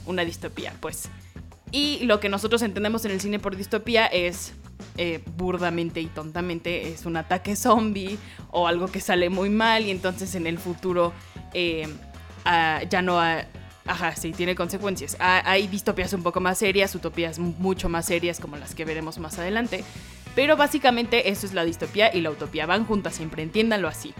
una 0.05 0.23
distopía, 0.25 0.73
pues. 0.79 1.09
Y 1.71 1.99
lo 2.05 2.19
que 2.19 2.29
nosotros 2.29 2.61
entendemos 2.61 3.05
en 3.05 3.11
el 3.11 3.21
cine 3.21 3.39
por 3.39 3.55
distopía 3.55 4.07
es 4.07 4.53
eh, 4.97 5.21
burdamente 5.37 6.01
y 6.01 6.07
tontamente 6.07 6.89
es 6.89 7.05
un 7.05 7.17
ataque 7.17 7.55
zombie 7.55 8.17
o 8.51 8.67
algo 8.67 8.87
que 8.87 8.99
sale 8.99 9.29
muy 9.29 9.49
mal 9.49 9.85
y 9.85 9.91
entonces 9.91 10.33
en 10.35 10.47
el 10.47 10.57
futuro 10.57 11.13
eh, 11.53 11.87
ah, 12.45 12.81
ya 12.89 13.01
no... 13.01 13.19
ajá, 13.19 14.15
sí, 14.15 14.31
tiene 14.31 14.55
consecuencias. 14.55 15.15
Ah, 15.19 15.43
hay 15.45 15.67
distopías 15.67 16.13
un 16.13 16.23
poco 16.23 16.39
más 16.39 16.57
serias, 16.57 16.95
utopías 16.95 17.37
mucho 17.37 17.87
más 17.87 18.05
serias 18.05 18.39
como 18.39 18.57
las 18.57 18.73
que 18.73 18.85
veremos 18.85 19.19
más 19.19 19.37
adelante. 19.37 19.83
Pero 20.35 20.57
básicamente 20.57 21.29
eso 21.29 21.45
es 21.45 21.53
la 21.53 21.65
distopía 21.65 22.15
y 22.15 22.21
la 22.21 22.31
utopía. 22.31 22.65
Van 22.65 22.85
juntas 22.85 23.15
siempre, 23.15 23.43
entiéndanlo 23.43 23.87
así. 23.87 24.13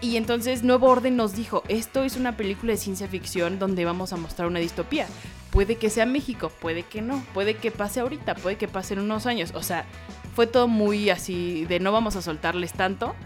Y 0.00 0.16
entonces 0.16 0.62
Nuevo 0.62 0.88
Orden 0.88 1.16
nos 1.16 1.34
dijo, 1.34 1.64
esto 1.68 2.04
es 2.04 2.16
una 2.16 2.36
película 2.36 2.72
de 2.72 2.78
ciencia 2.78 3.08
ficción 3.08 3.58
donde 3.58 3.84
vamos 3.84 4.12
a 4.12 4.16
mostrar 4.16 4.46
una 4.46 4.60
distopía. 4.60 5.06
Puede 5.50 5.76
que 5.76 5.90
sea 5.90 6.06
México, 6.06 6.52
puede 6.60 6.84
que 6.84 7.02
no, 7.02 7.24
puede 7.34 7.54
que 7.54 7.72
pase 7.72 8.00
ahorita, 8.00 8.36
puede 8.36 8.56
que 8.56 8.68
pase 8.68 8.94
en 8.94 9.00
unos 9.00 9.26
años. 9.26 9.52
O 9.54 9.62
sea, 9.62 9.86
fue 10.36 10.46
todo 10.46 10.68
muy 10.68 11.10
así 11.10 11.64
de 11.64 11.80
no 11.80 11.90
vamos 11.90 12.14
a 12.14 12.22
soltarles 12.22 12.72
tanto. 12.72 13.16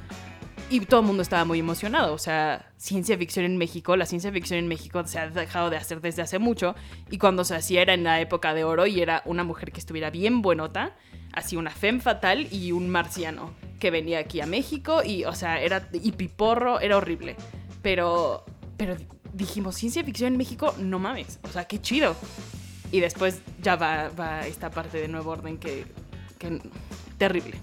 Y 0.71 0.81
todo 0.81 1.01
el 1.01 1.07
mundo 1.07 1.23
estaba 1.23 1.45
muy 1.45 1.59
emocionado. 1.59 2.15
O 2.15 2.19
sea, 2.19 2.73
ciencia 2.79 3.19
ficción 3.19 3.45
en 3.45 3.59
México, 3.59 3.95
la 3.95 4.07
ciencia 4.07 4.33
ficción 4.33 4.59
en 4.59 4.69
México 4.69 5.07
se 5.07 5.19
ha 5.19 5.29
dejado 5.29 5.69
de 5.69 5.77
hacer 5.77 6.01
desde 6.01 6.23
hace 6.23 6.39
mucho. 6.39 6.75
Y 7.11 7.19
cuando 7.19 7.45
se 7.45 7.55
hacía 7.55 7.83
era 7.83 7.93
en 7.93 8.05
la 8.05 8.19
época 8.23 8.55
de 8.55 8.65
oro 8.65 8.87
y 8.87 9.03
era 9.03 9.21
una 9.27 9.45
mujer 9.45 9.73
que 9.73 9.81
estuviera 9.81 10.09
bien 10.09 10.41
buenota, 10.41 10.97
así 11.33 11.57
una 11.57 11.71
femme 11.71 12.01
fatal 12.01 12.49
y 12.51 12.73
un 12.73 12.89
marciano 12.89 13.53
que 13.79 13.91
venía 13.91 14.19
aquí 14.19 14.41
a 14.41 14.47
México. 14.47 15.03
Y, 15.05 15.25
o 15.25 15.35
sea, 15.35 15.61
era. 15.61 15.89
Y 15.93 16.13
piporro, 16.13 16.81
era 16.81 16.97
horrible. 16.97 17.37
Pero. 17.83 18.45
Pero 18.77 18.97
dijimos, 19.33 19.77
ciencia 19.77 20.03
ficción 20.05 20.33
en 20.33 20.39
México, 20.39 20.75
no 20.79 20.99
mames. 20.99 21.39
O 21.43 21.49
sea, 21.49 21.65
qué 21.65 21.81
chido. 21.81 22.17
Y 22.91 23.01
después 23.01 23.41
ya 23.63 23.77
va, 23.77 24.11
va 24.11 24.47
esta 24.47 24.71
parte 24.71 24.99
de 24.99 25.09
Nuevo 25.09 25.31
Orden 25.31 25.59
que 25.59 25.87
terrible. 27.19 27.57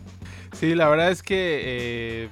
Sí, 0.53 0.75
la 0.75 0.87
verdad 0.89 1.11
es 1.11 1.21
que 1.21 1.61
eh, 1.63 2.29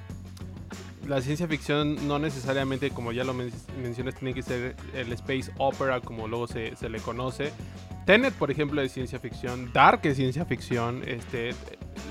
la 1.08 1.22
ciencia 1.22 1.48
ficción 1.48 2.06
no 2.06 2.18
necesariamente, 2.18 2.90
como 2.90 3.12
ya 3.12 3.24
lo 3.24 3.32
mencionas, 3.32 4.14
tiene 4.14 4.34
que 4.34 4.42
ser 4.42 4.76
el 4.94 5.12
space 5.14 5.50
opera 5.56 6.00
como 6.00 6.28
luego 6.28 6.46
se, 6.46 6.76
se, 6.76 6.88
le 6.88 7.00
conoce. 7.00 7.50
Tenet, 8.04 8.34
por 8.34 8.50
ejemplo, 8.50 8.80
es 8.82 8.92
ciencia 8.92 9.18
ficción. 9.18 9.72
Dark 9.72 10.00
es 10.04 10.16
ciencia 10.16 10.44
ficción. 10.44 11.02
Este, 11.06 11.54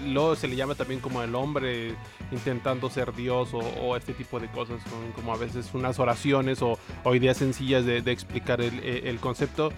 luego 0.05 0.35
se 0.35 0.47
le 0.47 0.55
llama 0.55 0.75
también 0.75 0.99
como 0.99 1.21
el 1.21 1.33
hombre 1.35 1.95
intentando 2.31 2.89
ser 2.89 3.13
Dios 3.15 3.49
o, 3.53 3.95
este 3.95 4.13
tipo 4.13 4.39
de 4.39 4.47
cosas. 4.47 4.81
Son 4.83 5.11
como 5.13 5.33
a 5.33 5.37
veces 5.37 5.69
unas 5.73 5.99
oraciones 5.99 6.61
o, 6.61 6.77
ideas 7.15 7.37
sencillas 7.37 7.85
de, 7.85 7.97
explicar 8.11 8.61
el, 8.61 8.79
el, 8.83 9.19
concepto. 9.19 9.71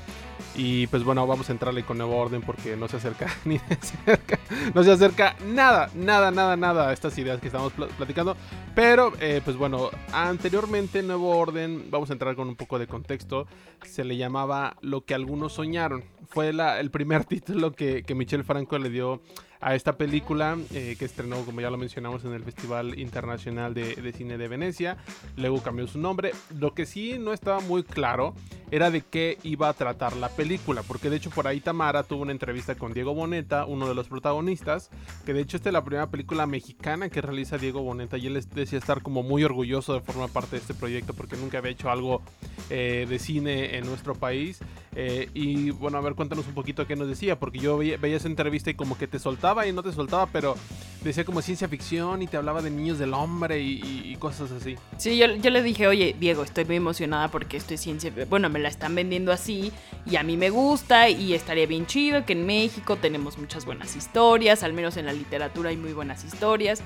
Y 0.56 0.88
pues 0.88 1.04
bueno, 1.04 1.26
vamos 1.28 1.50
a 1.50 1.52
entrarle 1.54 1.84
con 1.84 1.98
nuevo 1.98 2.18
orden 2.18 2.42
porque 2.42 2.76
no 2.76 2.88
se 2.88 2.98
acerca 2.98 3.28
ni 3.46 3.60
cerca. 4.06 4.40
No 4.74 4.84
se 4.84 4.92
acerca 4.92 5.36
nada, 5.46 5.90
nada, 5.94 6.32
nada, 6.32 6.58
nada 6.58 6.90
a 6.90 6.94
estas 6.94 7.18
ideas 7.18 7.40
que 7.40 7.48
estamos 7.48 7.72
platicando. 7.72 8.36
Pero 8.76 9.09
eh, 9.20 9.42
pues 9.44 9.58
bueno, 9.58 9.90
anteriormente 10.12 11.02
nuevo 11.04 11.38
orden, 11.38 11.90
vamos 11.90 12.10
a 12.10 12.14
entrar 12.14 12.36
con 12.36 12.48
un 12.48 12.56
poco 12.56 12.80
de 12.80 12.88
contexto. 12.88 13.48
Se 13.84 14.04
le 14.04 14.18
llamaba 14.18 14.76
Lo 14.82 15.06
que 15.06 15.14
algunos 15.14 15.54
soñaron. 15.54 16.04
Fue 16.28 16.50
el 16.50 16.92
primer 16.92 17.26
título 17.26 17.72
que, 17.72 18.04
que 18.04 18.16
Michel 18.16 18.44
Franco 18.44 18.78
le 18.78 18.90
dio 18.90 19.22
a 19.62 19.76
esta 19.76 19.98
película 19.98 20.58
eh, 20.74 20.96
que 20.98 21.06
estrenó, 21.06 21.44
como 21.44 21.60
ya 21.62 21.70
lo 21.70 21.78
mencionamos, 21.78 22.24
en 22.24 22.34
el 22.34 22.44
Festival 22.44 22.98
Internacional 22.98 23.74
de, 23.74 24.14
Cine 24.16 24.38
de 24.38 24.48
Venecia. 24.48 24.98
Luego 25.36 25.62
cambió 25.62 25.88
su 25.88 26.00
nombre. 26.00 26.32
Lo 26.58 26.74
que 26.74 26.86
sí 26.86 27.18
no 27.20 27.34
estaba 27.34 27.60
muy 27.60 27.84
claro 27.84 28.34
era 28.72 28.90
de 28.90 29.02
qué 29.02 29.38
iba 29.44 29.68
a 29.68 29.74
tratar 29.74 30.16
la 30.16 30.30
película, 30.30 30.84
porque 30.84 31.10
de 31.10 31.18
hecho 31.18 31.30
por 31.32 31.48
ahí 31.48 31.60
Tamara 31.60 32.04
tuvo 32.04 32.22
una 32.22 32.32
entrevista 32.32 32.76
con 32.76 32.94
Diego 32.94 33.14
Boneta, 33.14 33.66
uno 33.66 33.88
de 33.88 33.96
los 33.96 34.08
protagonistas, 34.08 34.92
que 35.26 35.34
de 35.34 35.42
hecho 35.42 35.58
esta 35.58 35.70
es 35.70 35.74
la 35.74 35.84
primera 35.84 36.08
película 36.08 36.46
mexicana 36.46 37.10
que 37.10 37.22
realiza 37.22 37.58
Diego 37.58 37.82
Boneta 37.82 38.18
y 38.18 38.28
él 38.28 38.42
decía 38.54 38.78
estar 38.78 39.02
como 39.02 39.24
muy 39.24 39.44
orgulloso 39.44 39.94
de 39.94 40.02
formar 40.02 40.30
parte 40.30 40.52
de 40.52 40.58
este 40.58 40.74
proyecto 40.76 41.14
porque 41.14 41.36
nunca 41.36 41.58
había 41.58 41.72
hecho 41.72 41.90
algo 41.90 42.22
eh, 42.70 43.08
de 43.10 43.20
cine 43.20 43.78
en 43.78 43.86
nuestro 43.86 44.14
país. 44.14 44.60
Eh, 44.96 45.30
y 45.34 45.72
bueno, 45.72 45.98
a 45.98 46.02
ver, 46.02 46.14
cuéntanos 46.14 46.48
un 46.48 46.54
poquito 46.54 46.86
qué 46.86 46.96
nos 46.96 47.08
decía, 47.08 47.40
porque 47.40 47.60
yo 47.60 47.78
veía, 47.78 47.98
veía 47.98 48.18
esa 48.18 48.28
entrevista 48.28 48.70
y 48.70 48.76
como 48.76 48.98
que 48.98 49.08
te 49.08 49.18
soltaba 49.18 49.49
y 49.68 49.74
no 49.74 49.84
te 49.84 49.92
soltaba, 49.92 50.28
pero 50.28 50.56
decía 51.04 51.24
como 51.24 51.42
ciencia 51.42 51.68
ficción 51.68 52.22
y 52.22 52.28
te 52.28 52.38
hablaba 52.38 52.62
de 52.62 52.70
niños 52.70 53.00
del 53.00 53.14
hombre 53.14 53.60
y, 53.62 54.16
cosas 54.20 54.52
así. 54.52 54.76
Sí, 54.98 55.18
yo, 55.18 55.28
yo, 55.28 55.50
le 55.50 55.64
dije, 55.64 55.88
oye, 55.88 56.14
Diego, 56.20 56.44
estoy 56.44 56.66
muy 56.66 56.76
emocionada 56.76 57.30
porque 57.30 57.56
esto 57.56 57.74
es 57.74 57.80
ciencia. 57.80 58.12
Bueno, 58.30 58.50
me 58.50 58.60
la 58.60 58.68
están 58.68 58.94
vendiendo 58.96 59.32
así 59.32 59.72
y 60.06 60.18
a 60.18 60.24
mí 60.24 60.36
me 60.36 60.50
gusta 60.50 61.10
y 61.10 61.34
estaría 61.34 61.66
bien 61.68 61.86
chido 61.86 62.26
que 62.26 62.34
en 62.34 62.46
México 62.46 62.98
tenemos 62.98 63.38
muchas 63.38 63.66
buenas 63.66 63.96
historias, 63.96 64.62
al 64.64 64.74
menos 64.74 64.98
en 64.98 65.06
la 65.06 65.14
literatura 65.14 65.70
hay 65.70 65.78
muy 65.78 65.94
buenas 65.94 66.26
historias. 66.26 66.82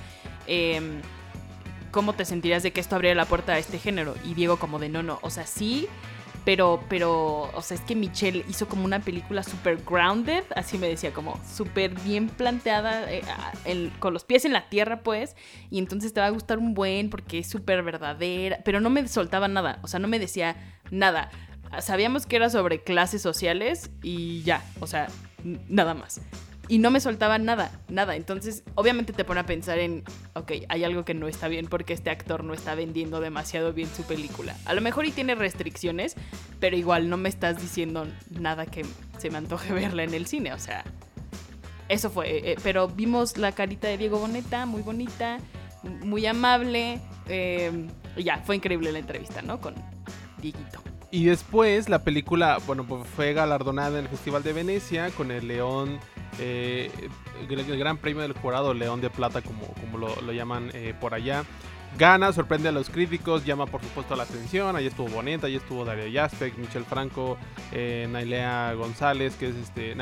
Em, 0.45 1.01
¿Cómo 1.91 2.13
te 2.13 2.25
sentirías 2.25 2.63
de 2.63 2.71
que 2.71 2.81
esto 2.81 2.95
abriera 2.95 3.15
la 3.15 3.25
puerta 3.25 3.53
a 3.53 3.59
este 3.59 3.79
género? 3.79 4.15
Y 4.23 4.33
Diego, 4.33 4.57
como 4.57 4.79
de 4.79 4.89
no, 4.89 5.03
no, 5.03 5.19
o 5.21 5.29
sea, 5.29 5.45
sí, 5.45 5.87
pero, 6.45 6.83
pero, 6.89 7.49
o 7.53 7.61
sea, 7.61 7.75
es 7.75 7.81
que 7.81 7.95
Michelle 7.95 8.43
hizo 8.49 8.67
como 8.67 8.85
una 8.85 8.99
película 8.99 9.43
super 9.43 9.77
grounded, 9.83 10.43
así 10.55 10.77
me 10.77 10.87
decía, 10.87 11.13
como 11.13 11.39
súper 11.45 11.93
bien 12.01 12.27
planteada, 12.27 13.11
eh, 13.11 13.23
con 13.99 14.13
los 14.13 14.23
pies 14.23 14.45
en 14.45 14.53
la 14.53 14.69
tierra, 14.69 15.01
pues, 15.03 15.35
y 15.69 15.79
entonces 15.79 16.13
te 16.13 16.19
va 16.19 16.27
a 16.27 16.31
gustar 16.31 16.59
un 16.59 16.73
buen 16.73 17.09
porque 17.09 17.39
es 17.39 17.49
súper 17.49 17.83
verdadera, 17.83 18.59
pero 18.65 18.81
no 18.81 18.89
me 18.89 19.07
soltaba 19.07 19.47
nada, 19.47 19.79
o 19.83 19.87
sea, 19.87 19.99
no 19.99 20.07
me 20.07 20.19
decía 20.19 20.55
nada. 20.91 21.29
Sabíamos 21.79 22.27
que 22.27 22.35
era 22.35 22.51
sobre 22.51 22.83
clases 22.83 23.21
sociales 23.21 23.89
y 24.03 24.43
ya, 24.43 24.63
o 24.79 24.85
sea, 24.85 25.07
nada 25.43 25.95
más 25.95 26.21
y 26.69 26.79
no 26.79 26.91
me 26.91 27.01
soltaba 27.01 27.37
nada, 27.37 27.71
nada. 27.89 28.15
Entonces, 28.15 28.63
obviamente 28.75 29.11
te 29.11 29.25
pone 29.25 29.41
a 29.41 29.45
pensar 29.45 29.79
en, 29.79 30.03
ok, 30.33 30.51
hay 30.69 30.83
algo 30.83 31.03
que 31.03 31.13
no 31.13 31.27
está 31.27 31.47
bien 31.49 31.67
porque 31.67 31.93
este 31.93 32.09
actor 32.09 32.43
no 32.43 32.53
está 32.53 32.73
vendiendo 32.73 33.19
demasiado 33.19 33.73
bien 33.73 33.89
su 33.93 34.03
película. 34.03 34.55
A 34.65 34.73
lo 34.73 34.81
mejor 34.81 35.05
y 35.05 35.11
tiene 35.11 35.35
restricciones, 35.35 36.15
pero 36.59 36.77
igual 36.77 37.09
no 37.09 37.17
me 37.17 37.27
estás 37.27 37.61
diciendo 37.61 38.07
nada 38.29 38.65
que 38.65 38.85
se 39.17 39.29
me 39.29 39.37
antoje 39.37 39.73
verla 39.73 40.03
en 40.03 40.13
el 40.13 40.25
cine. 40.25 40.53
O 40.53 40.59
sea, 40.59 40.85
eso 41.89 42.09
fue. 42.09 42.29
Eh, 42.29 42.51
eh, 42.51 42.55
pero 42.63 42.87
vimos 42.87 43.37
la 43.37 43.51
carita 43.51 43.89
de 43.89 43.97
Diego 43.97 44.19
Boneta, 44.19 44.65
muy 44.65 44.81
bonita, 44.81 45.39
muy 45.83 46.25
amable. 46.25 47.01
Eh, 47.27 47.87
ya, 48.15 48.37
fue 48.37 48.55
increíble 48.55 48.91
la 48.93 48.99
entrevista, 48.99 49.41
¿no? 49.41 49.59
Con 49.59 49.75
Dieguito. 50.41 50.81
Y 51.11 51.25
después 51.25 51.89
la 51.89 52.03
película, 52.03 52.57
bueno, 52.65 52.87
pues 52.87 53.05
fue 53.07 53.33
galardonada 53.33 53.99
en 53.99 54.05
el 54.05 54.09
Festival 54.09 54.41
de 54.41 54.53
Venecia 54.53 55.11
con 55.11 55.29
el 55.29 55.47
León 55.47 55.99
eh, 56.39 56.91
el, 57.49 57.77
Gran 57.77 57.97
Premio 57.97 58.21
del 58.23 58.33
Jurado 58.33 58.73
León 58.73 59.01
de 59.01 59.09
Plata, 59.09 59.41
como, 59.41 59.67
como 59.75 59.97
lo, 59.97 60.31
llaman 60.31 60.69
eh, 60.73 60.93
por 60.99 61.13
allá. 61.13 61.43
Gana, 61.97 62.33
sorprende 62.33 62.69
a 62.69 62.71
los 62.71 62.89
críticos, 62.89 63.45
llama 63.45 63.67
por 63.67 63.81
supuesto 63.81 64.15
la 64.15 64.23
atención. 64.23 64.75
Ahí 64.75 64.87
estuvo 64.87 65.07
Boneta, 65.09 65.47
ahí 65.47 65.55
estuvo 65.55 65.85
Dario 65.85 66.07
Yaspek, 66.07 66.57
Michel 66.57 66.85
Franco, 66.85 67.37
eh, 67.71 68.07
Nailea 68.11 68.73
González, 68.73 69.35
que 69.35 69.49
es 69.49 69.55
este, 69.55 69.95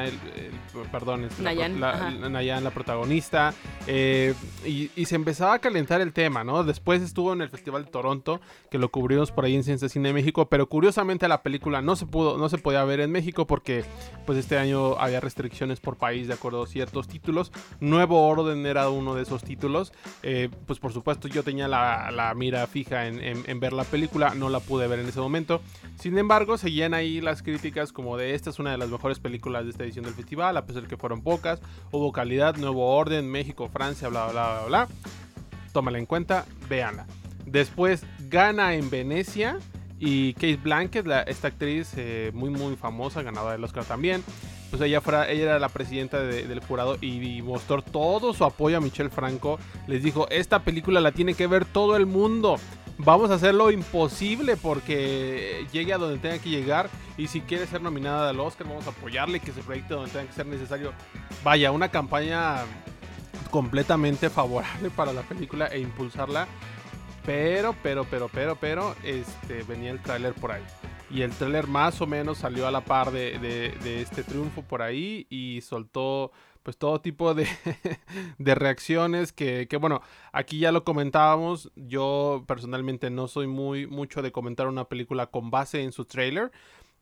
perdón, 0.92 1.26
este, 1.26 1.44
Nayan, 1.44 1.80
la, 1.82 2.62
la, 2.62 2.72
protagonista. 2.72 3.54
Eh, 3.88 4.34
y, 4.66 4.90
se 5.06 5.16
empezaba 5.16 5.56
a 5.56 5.60
calentar 5.60 6.00
el 6.00 6.14
tema, 6.14 6.46
¿no? 6.46 6.64
Después 6.64 7.02
estuvo 7.02 7.34
en 7.34 7.42
el 7.42 7.50
Festival 7.50 7.84
de 7.84 7.92
Toronto, 7.92 8.40
que 8.70 8.78
lo 8.78 8.90
cubrimos 8.90 9.32
por 9.32 9.44
ahí 9.44 9.56
en 9.56 9.64
Ciencia 9.64 9.90
Cine 9.90 10.10
de 10.10 10.14
México, 10.14 10.48
pero 10.48 10.70
curiosamente 10.70 11.28
la 11.28 11.44
película 11.44 11.82
no 11.82 11.98
se 11.98 12.06
pudo, 12.06 12.38
no 12.38 12.48
se 12.48 12.58
podía 12.58 12.86
ver 12.86 13.02
en 13.02 13.12
México 13.12 13.46
porque 13.46 13.84
pues 14.26 14.38
este 14.38 14.58
año 14.58 14.98
había 14.98 15.20
restricciones 15.20 15.82
por 15.82 15.98
país 15.98 16.30
de 16.30 16.36
acuerdo 16.36 16.64
a 16.64 16.68
ciertos 16.68 17.10
títulos. 17.10 17.52
Nuevo 17.82 18.26
Orden 18.26 18.66
era 18.66 18.90
uno 18.90 19.16
de 19.16 19.24
esos 19.24 19.44
títulos. 19.44 19.92
Eh, 20.24 20.50
pues 20.66 20.80
por 20.80 20.94
supuesto 20.94 21.28
yo 21.28 21.44
tenía 21.44 21.68
la 21.68 21.81
la, 22.12 22.34
mira 22.36 22.68
fija 22.68 23.08
en, 23.08 23.20
en, 23.22 23.60
ver 23.60 23.74
la 23.74 23.84
película, 23.84 24.34
no 24.36 24.50
la 24.50 24.60
pude 24.60 24.88
ver 24.88 25.00
en 25.00 25.08
ese 25.08 25.20
momento. 25.20 25.62
Sin 26.00 26.18
embargo, 26.18 26.58
seguían 26.58 26.94
ahí 26.94 27.22
las 27.22 27.44
críticas 27.44 27.94
como 27.94 28.18
de 28.18 28.34
esta 28.34 28.50
es 28.50 28.60
una 28.60 28.72
de 28.72 28.78
las 28.78 28.90
mejores 28.90 29.20
películas 29.20 29.66
de 29.66 29.72
esta 29.72 29.84
edición 29.84 30.06
del 30.06 30.14
festival, 30.14 30.58
a 30.58 30.66
pesar 30.66 30.84
de 30.84 30.88
que 30.88 30.98
fueron 30.98 31.22
pocas. 31.22 31.62
Hubo 31.92 32.12
calidad, 32.12 32.56
nuevo 32.58 32.96
orden, 32.96 33.30
México, 33.30 33.70
Francia, 33.70 34.08
bla, 34.10 34.28
bla, 34.28 34.52
bla, 34.52 34.66
bla. 34.68 34.88
Tómala 35.74 36.00
en 36.00 36.06
cuenta, 36.06 36.46
véanla. 36.70 37.06
Después 37.46 38.04
gana 38.30 38.76
en 38.76 38.90
Venecia 38.90 39.58
y 40.00 40.34
Kate 40.34 40.58
Blanket, 40.58 41.06
esta 41.28 41.50
actriz 41.50 41.94
eh, 41.96 42.32
muy 42.34 42.50
muy 42.50 42.76
famosa, 42.76 43.22
ganadora 43.22 43.54
del 43.54 43.64
Oscar 43.64 43.86
también. 43.86 44.24
Pues 44.72 44.82
ella, 44.82 45.02
fuera, 45.02 45.30
ella 45.30 45.44
era 45.44 45.60
la 45.60 45.68
presidenta 45.70 46.20
del 46.24 46.62
jurado 46.62 46.98
y, 47.02 47.42
mostró 47.42 47.82
todo 47.82 48.34
su 48.34 48.46
apoyo 48.46 48.78
a 48.78 48.82
Michelle 48.82 49.10
Franco. 49.10 49.60
Les 49.86 50.02
dijo, 50.02 50.30
esta 50.30 50.64
película 50.64 51.02
la 51.02 51.12
tiene 51.12 51.34
que 51.34 51.46
ver 51.46 51.66
todo 51.66 51.98
el 51.98 52.06
mundo. 52.06 52.56
Vamos 52.98 53.32
a 53.32 53.34
hacer 53.34 53.54
lo 53.54 53.70
imposible 53.70 54.56
porque 54.56 55.68
llegue 55.74 55.94
a 55.94 55.98
donde 55.98 56.20
tenga 56.20 56.40
que 56.40 56.50
llegar. 56.50 56.90
Y 57.18 57.28
si 57.28 57.42
quiere 57.42 57.68
ser 57.68 57.82
nominada 57.82 58.30
al 58.30 58.40
Oscar, 58.40 58.66
vamos 58.66 58.88
a 58.88 58.92
apoyarle 58.92 59.42
que 59.42 59.52
se 59.52 59.62
proyecte 59.62 59.94
donde 59.94 60.12
tenga 60.12 60.28
que 60.28 60.34
ser 60.34 60.46
necesario. 60.46 60.94
Vaya, 61.44 61.72
una 61.72 61.90
campaña 61.90 62.60
completamente 63.50 64.30
favorable 64.30 64.90
para 64.90 65.12
la 65.12 65.22
película 65.24 65.68
e 65.68 65.80
impulsarla. 65.80 66.48
Pero, 67.26 67.76
pero, 67.84 68.06
pero, 68.06 68.30
pero, 68.30 68.56
pero, 68.56 68.96
este, 69.04 69.64
venía 69.64 69.92
el 69.92 70.02
tráiler 70.02 70.34
por 70.34 70.54
ahí. 70.54 70.64
Y 71.14 71.24
el 71.24 71.32
tráiler 71.32 71.68
más 71.68 72.00
o 72.00 72.08
menos 72.08 72.38
salió 72.38 72.68
a 72.68 72.72
la 72.72 72.86
par 72.86 73.12
de, 73.12 73.74
este 74.02 74.24
triunfo 74.24 74.62
por 74.62 74.82
ahí 74.82 75.28
y 75.30 75.60
soltó 75.62 76.32
pues 76.64 76.78
todo 76.78 77.02
tipo 77.02 77.34
de, 77.34 77.48
de 78.38 78.56
reacciones 78.56 79.34
que, 79.34 79.68
bueno, 79.80 80.02
aquí 80.32 80.60
ya 80.60 80.72
lo 80.72 80.86
comentábamos, 80.86 81.70
yo 81.76 82.46
personalmente 82.48 83.10
no 83.10 83.28
soy 83.28 83.48
muy 83.48 83.88
mucho 83.88 84.22
de 84.22 84.32
comentar 84.32 84.68
una 84.68 84.86
película 84.86 85.28
con 85.28 85.52
base 85.52 85.84
en 85.84 85.92
su 85.92 86.06
tráiler, 86.06 86.52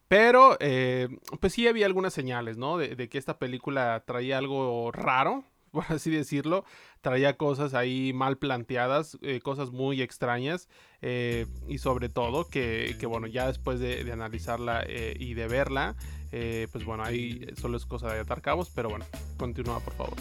pero 0.07 0.57
eh, 0.59 1.09
pues 1.39 1.53
sí 1.53 1.67
había 1.67 1.85
algunas 1.85 2.13
señales, 2.13 2.57
¿no? 2.57 2.77
De, 2.77 2.95
de, 2.95 3.09
que 3.09 3.19
esta 3.19 3.37
película 3.37 4.03
traía 4.07 4.39
algo 4.39 4.91
raro, 4.91 5.43
por 5.71 5.85
así 5.89 6.09
decirlo, 6.09 6.65
traía 7.01 7.37
cosas 7.37 7.73
ahí 7.73 8.11
mal 8.13 8.37
planteadas, 8.37 9.17
eh, 9.21 9.39
cosas 9.41 9.71
muy 9.71 10.01
extrañas 10.01 10.67
eh, 11.01 11.45
y 11.67 11.77
sobre 11.77 12.09
todo 12.09 12.47
que, 12.47 12.95
bueno, 13.07 13.27
ya 13.27 13.47
después 13.47 13.79
de, 13.79 14.09
analizarla 14.11 14.83
eh, 14.85 15.15
y 15.17 15.33
de 15.33 15.47
verla, 15.47 15.95
pues 16.29 16.85
bueno, 16.85 17.03
ahí 17.03 17.47
solo 17.59 17.77
es 17.77 17.85
cosa 17.85 18.13
de 18.13 18.19
atar 18.19 18.41
cabos, 18.41 18.69
pero 18.73 18.89
bueno, 18.89 19.05
continúa 19.37 19.79
por 19.79 19.93
favor. 19.93 20.17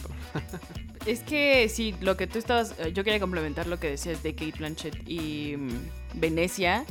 es 1.07 1.21
que 1.21 1.69
sí, 1.69 1.95
lo 2.01 2.17
que 2.17 2.27
tú 2.27 2.39
estabas, 2.39 2.75
yo 2.95 3.05
quería 3.05 3.21
complementar 3.21 3.67
lo 3.67 3.79
que 3.79 3.91
decías 3.91 4.23
de 4.23 4.35
Kate 4.35 4.55
Blanchett 4.59 5.09
y 5.09 5.57
mm, 5.57 6.21
Venecia. 6.21 6.85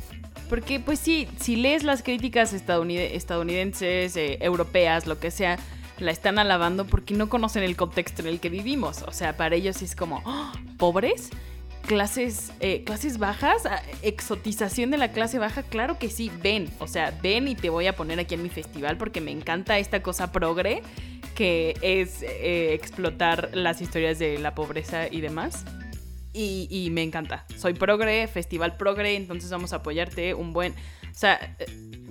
Porque 0.50 0.80
pues 0.80 1.00
sí, 1.00 1.28
si 1.42 1.58
lees 1.58 1.84
las 1.84 2.04
críticas 2.04 2.54
estadounidenses, 2.54 4.14
europeas, 4.16 5.06
lo 5.06 5.20
que 5.20 5.30
sea, 5.30 5.60
la 6.00 6.12
están 6.12 6.40
alabando 6.40 6.86
porque 6.86 7.14
no 7.14 7.30
conocen 7.30 7.64
el 7.64 7.76
contexto 7.76 8.22
en 8.22 8.28
el 8.28 8.40
que 8.40 8.50
vivimos. 8.50 9.04
O 9.04 9.12
sea, 9.12 9.38
para 9.38 9.56
ellos 9.56 9.82
es 9.82 9.96
como, 9.96 10.22
¡Ah! 10.26 10.54
¿pobres? 10.78 11.32
clases, 11.88 12.52
eh, 12.60 12.84
clases 12.84 13.18
bajas, 13.18 13.66
ah, 13.66 13.82
exotización 14.04 14.92
de 14.92 14.98
la 14.98 15.12
clase 15.12 15.40
baja, 15.40 15.64
claro 15.64 15.98
que 15.98 16.10
sí, 16.10 16.30
ven, 16.44 16.70
o 16.80 16.88
sea, 16.88 17.18
ven 17.24 17.48
y 17.48 17.56
te 17.56 17.70
voy 17.70 17.88
a 17.88 17.96
poner 17.96 18.20
aquí 18.20 18.36
en 18.36 18.44
mi 18.44 18.50
festival 18.50 18.98
porque 18.98 19.22
me 19.22 19.32
encanta 19.32 19.80
esta 19.80 20.04
cosa 20.04 20.32
progre 20.32 20.84
que 21.34 21.76
es 21.82 22.24
eh, 22.24 22.74
explotar 22.74 23.52
las 23.54 23.82
historias 23.82 24.20
de 24.20 24.38
la 24.38 24.54
pobreza 24.54 25.08
y 25.08 25.22
demás. 25.22 25.66
Y, 26.34 26.68
y, 26.70 26.92
me 26.92 27.02
encanta, 27.02 27.46
soy 27.58 27.74
progre, 27.74 28.28
festival 28.28 28.78
progre, 28.78 29.16
entonces 29.16 29.50
vamos 29.50 29.74
a 29.74 29.78
apoyarte 29.78 30.36
un 30.36 30.54
buen... 30.54 30.74
O 30.74 31.20
sea, 31.20 31.56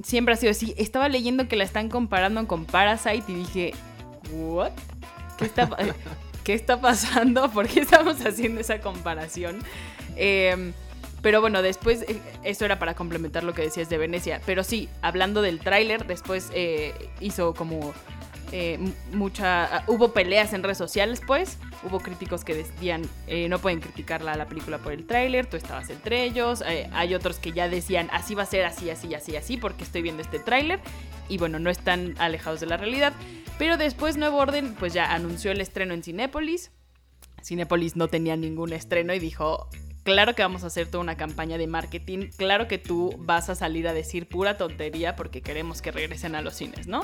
siempre 0.03 0.35
ha 0.35 0.37
sido 0.37 0.51
así. 0.51 0.75
Estaba 0.77 1.09
leyendo 1.09 1.49
que 1.49 1.57
la 1.57 1.65
están 1.65 1.89
comparando 1.89 2.47
con 2.47 2.65
Parasite 2.65 3.25
y 3.29 3.35
dije, 3.35 3.75
¿what? 4.33 4.73
¿Qué 5.39 5.47
está, 5.47 5.69
¿qué 6.45 6.55
está 6.55 6.81
pasando? 6.81 7.51
¿Por 7.53 7.69
qué 7.69 7.81
estamos 7.81 8.25
haciendo 8.25 8.61
esa 8.61 8.81
comparación? 8.81 9.59
Em, 10.17 10.73
pero 11.23 11.41
bueno, 11.41 11.63
después, 11.63 12.03
eh, 12.03 12.21
eso 12.45 12.65
era 12.65 12.79
para 12.79 12.95
complementar 12.95 13.43
lo 13.45 13.53
que 13.55 13.63
decías 13.63 13.89
de 13.89 13.99
Venecia. 13.99 14.41
Pero 14.47 14.63
sí, 14.63 14.89
hablando 15.03 15.43
del 15.43 15.59
tráiler, 15.61 16.07
después 16.07 16.51
eh, 16.55 16.95
hizo 17.21 17.55
como 17.55 17.93
eh, 18.53 18.79
mucha... 19.13 19.65
Ah, 19.65 19.85
hubo 19.87 20.13
peleas 20.13 20.53
en 20.53 20.63
redes 20.63 20.79
sociales, 20.79 21.21
pues. 21.27 21.59
Hubo 21.83 22.01
críticos 22.01 22.45
que 22.45 22.55
decían, 22.55 23.03
eh, 23.27 23.49
no 23.49 23.59
pueden 23.59 23.81
criticar 23.81 24.23
la, 24.23 24.35
la 24.37 24.47
película 24.47 24.79
por 24.79 24.93
el 24.93 25.07
tráiler, 25.07 25.47
tú 25.47 25.57
estabas 25.57 25.91
entre 25.91 26.25
ellos. 26.25 26.63
Eh, 26.67 26.89
hay 26.93 27.15
otros 27.15 27.39
que 27.39 27.53
ya 27.53 27.69
decían, 27.69 28.09
así 28.13 28.35
va 28.35 28.45
a 28.45 28.47
ser, 28.47 28.65
así, 28.65 28.91
así, 28.91 29.15
así, 29.15 29.37
así, 29.37 29.57
porque 29.57 29.85
estoy 29.85 30.03
viendo 30.03 30.23
este 30.23 30.39
tráiler. 30.39 30.81
Y 31.29 31.39
bueno, 31.39 31.59
no 31.59 31.71
están 31.71 32.15
alejados 32.19 32.61
de 32.61 32.67
la 32.67 32.77
realidad. 32.77 33.13
Pero 33.59 33.77
después 33.77 34.17
Nuevo 34.17 34.39
Orden, 34.39 34.75
pues 34.75 34.93
ya 34.93 35.13
anunció 35.13 35.51
el 35.51 35.61
estreno 35.61 35.95
en 35.95 36.03
Cinépolis. 36.03 36.71
Cinépolis 37.43 37.97
no 37.97 38.09
tenía 38.09 38.37
ningún 38.37 38.73
estreno 38.73 39.15
y 39.15 39.19
dijo, 39.19 39.69
claro 40.07 40.37
que 40.37 40.43
vamos 40.43 40.63
a 40.63 40.69
hacer 40.69 40.87
toda 40.87 41.03
una 41.03 41.17
campaña 41.17 41.59
de 41.59 41.67
marketing, 41.67 42.29
claro 42.37 42.69
que 42.69 42.79
tú 42.79 43.17
vas 43.19 43.51
a 43.51 43.57
salir 43.57 43.89
a 43.89 43.93
decir 43.93 44.29
pura 44.29 44.57
tontería 44.57 45.17
porque 45.17 45.43
queremos 45.43 45.83
que 45.83 45.91
regresen 45.91 46.37
a 46.37 46.43
los 46.43 46.55
cines, 46.55 46.87
¿no? 46.87 47.03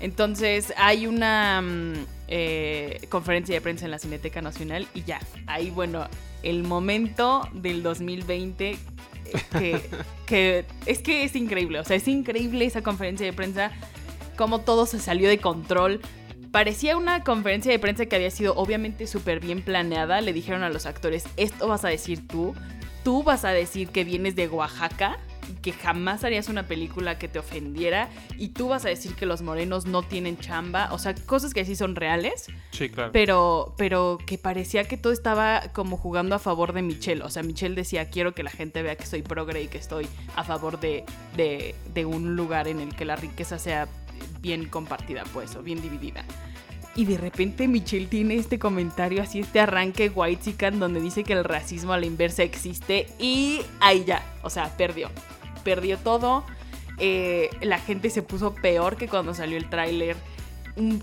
Entonces 0.00 0.72
hay 0.76 1.08
una 1.08 1.60
mm, 1.60 1.92
eh, 2.28 3.00
conferencia 3.08 3.56
de 3.56 3.60
prensa 3.60 3.86
en 3.86 3.90
la 3.90 3.98
Cineteca 3.98 4.40
Nacional 4.40 4.86
y 4.94 5.02
ya, 5.02 5.20
ahí 5.48 5.70
bueno, 5.70 6.06
el 6.44 6.62
momento 6.62 7.42
del 7.52 7.82
2020 7.82 8.70
eh, 8.70 8.78
que, 9.50 9.82
que 10.26 10.64
es 10.86 11.00
que 11.00 11.24
es 11.24 11.34
increíble, 11.34 11.80
o 11.80 11.84
sea, 11.84 11.96
es 11.96 12.06
increíble 12.06 12.64
esa 12.64 12.82
conferencia 12.82 13.26
de 13.26 13.32
prensa, 13.32 13.72
cómo 14.36 14.60
todo 14.60 14.86
se 14.86 15.00
salió 15.00 15.28
de 15.28 15.38
control. 15.38 16.00
Parecía 16.50 16.96
una 16.96 17.24
conferencia 17.24 17.70
de 17.70 17.78
prensa 17.78 18.06
que 18.06 18.16
había 18.16 18.30
sido 18.30 18.54
obviamente 18.54 19.06
súper 19.06 19.40
bien 19.40 19.62
planeada. 19.62 20.20
Le 20.20 20.32
dijeron 20.32 20.62
a 20.62 20.70
los 20.70 20.86
actores, 20.86 21.24
esto 21.36 21.68
vas 21.68 21.84
a 21.84 21.88
decir 21.88 22.26
tú, 22.26 22.54
tú 23.04 23.22
vas 23.22 23.44
a 23.44 23.50
decir 23.50 23.88
que 23.88 24.04
vienes 24.04 24.34
de 24.34 24.48
Oaxaca 24.48 25.18
que 25.62 25.72
jamás 25.72 26.24
harías 26.24 26.48
una 26.48 26.66
película 26.66 27.18
que 27.18 27.28
te 27.28 27.38
ofendiera 27.38 28.08
y 28.36 28.48
tú 28.48 28.68
vas 28.68 28.84
a 28.84 28.88
decir 28.88 29.14
que 29.14 29.26
los 29.26 29.42
morenos 29.42 29.86
no 29.86 30.02
tienen 30.02 30.38
chamba, 30.38 30.88
o 30.92 30.98
sea, 30.98 31.14
cosas 31.14 31.54
que 31.54 31.64
sí 31.64 31.76
son 31.76 31.96
reales. 31.96 32.46
Sí, 32.70 32.88
claro. 32.90 33.12
Pero, 33.12 33.74
pero 33.76 34.18
que 34.24 34.38
parecía 34.38 34.84
que 34.84 34.96
todo 34.96 35.12
estaba 35.12 35.62
como 35.72 35.96
jugando 35.96 36.34
a 36.34 36.38
favor 36.38 36.72
de 36.72 36.82
Michelle. 36.82 37.22
O 37.22 37.30
sea, 37.30 37.42
Michelle 37.42 37.74
decía, 37.74 38.10
quiero 38.10 38.34
que 38.34 38.42
la 38.42 38.50
gente 38.50 38.82
vea 38.82 38.96
que 38.96 39.06
soy 39.06 39.22
progre 39.22 39.62
y 39.62 39.68
que 39.68 39.78
estoy 39.78 40.06
a 40.36 40.44
favor 40.44 40.80
de, 40.80 41.04
de, 41.36 41.74
de 41.94 42.04
un 42.04 42.36
lugar 42.36 42.68
en 42.68 42.80
el 42.80 42.94
que 42.94 43.04
la 43.04 43.16
riqueza 43.16 43.58
sea 43.58 43.88
bien 44.40 44.66
compartida, 44.68 45.24
pues, 45.32 45.54
o 45.56 45.62
bien 45.62 45.80
dividida. 45.80 46.24
Y 46.94 47.04
de 47.04 47.16
repente 47.16 47.68
Michelle 47.68 48.06
tiene 48.06 48.36
este 48.36 48.58
comentario, 48.58 49.22
así 49.22 49.40
este 49.40 49.60
arranque 49.60 50.08
white 50.08 50.42
chican 50.42 50.80
donde 50.80 51.00
dice 51.00 51.22
que 51.22 51.32
el 51.32 51.44
racismo 51.44 51.92
a 51.92 51.98
la 51.98 52.06
inversa 52.06 52.42
existe 52.42 53.06
y 53.18 53.60
ahí 53.80 54.04
ya, 54.04 54.24
o 54.42 54.50
sea, 54.50 54.76
perdió 54.76 55.10
perdió 55.68 55.98
todo. 55.98 56.44
Eh, 56.98 57.50
la 57.60 57.78
gente 57.78 58.08
se 58.08 58.22
puso 58.22 58.54
peor 58.54 58.96
que 58.96 59.06
cuando 59.06 59.34
salió 59.34 59.58
el 59.58 59.68
tráiler. 59.68 60.16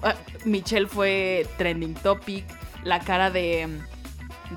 Ah, 0.01 0.15
Michelle 0.43 0.88
fue 0.88 1.45
trending 1.58 1.93
topic. 1.93 2.45
La 2.84 2.99
cara 2.99 3.30
de, 3.30 3.67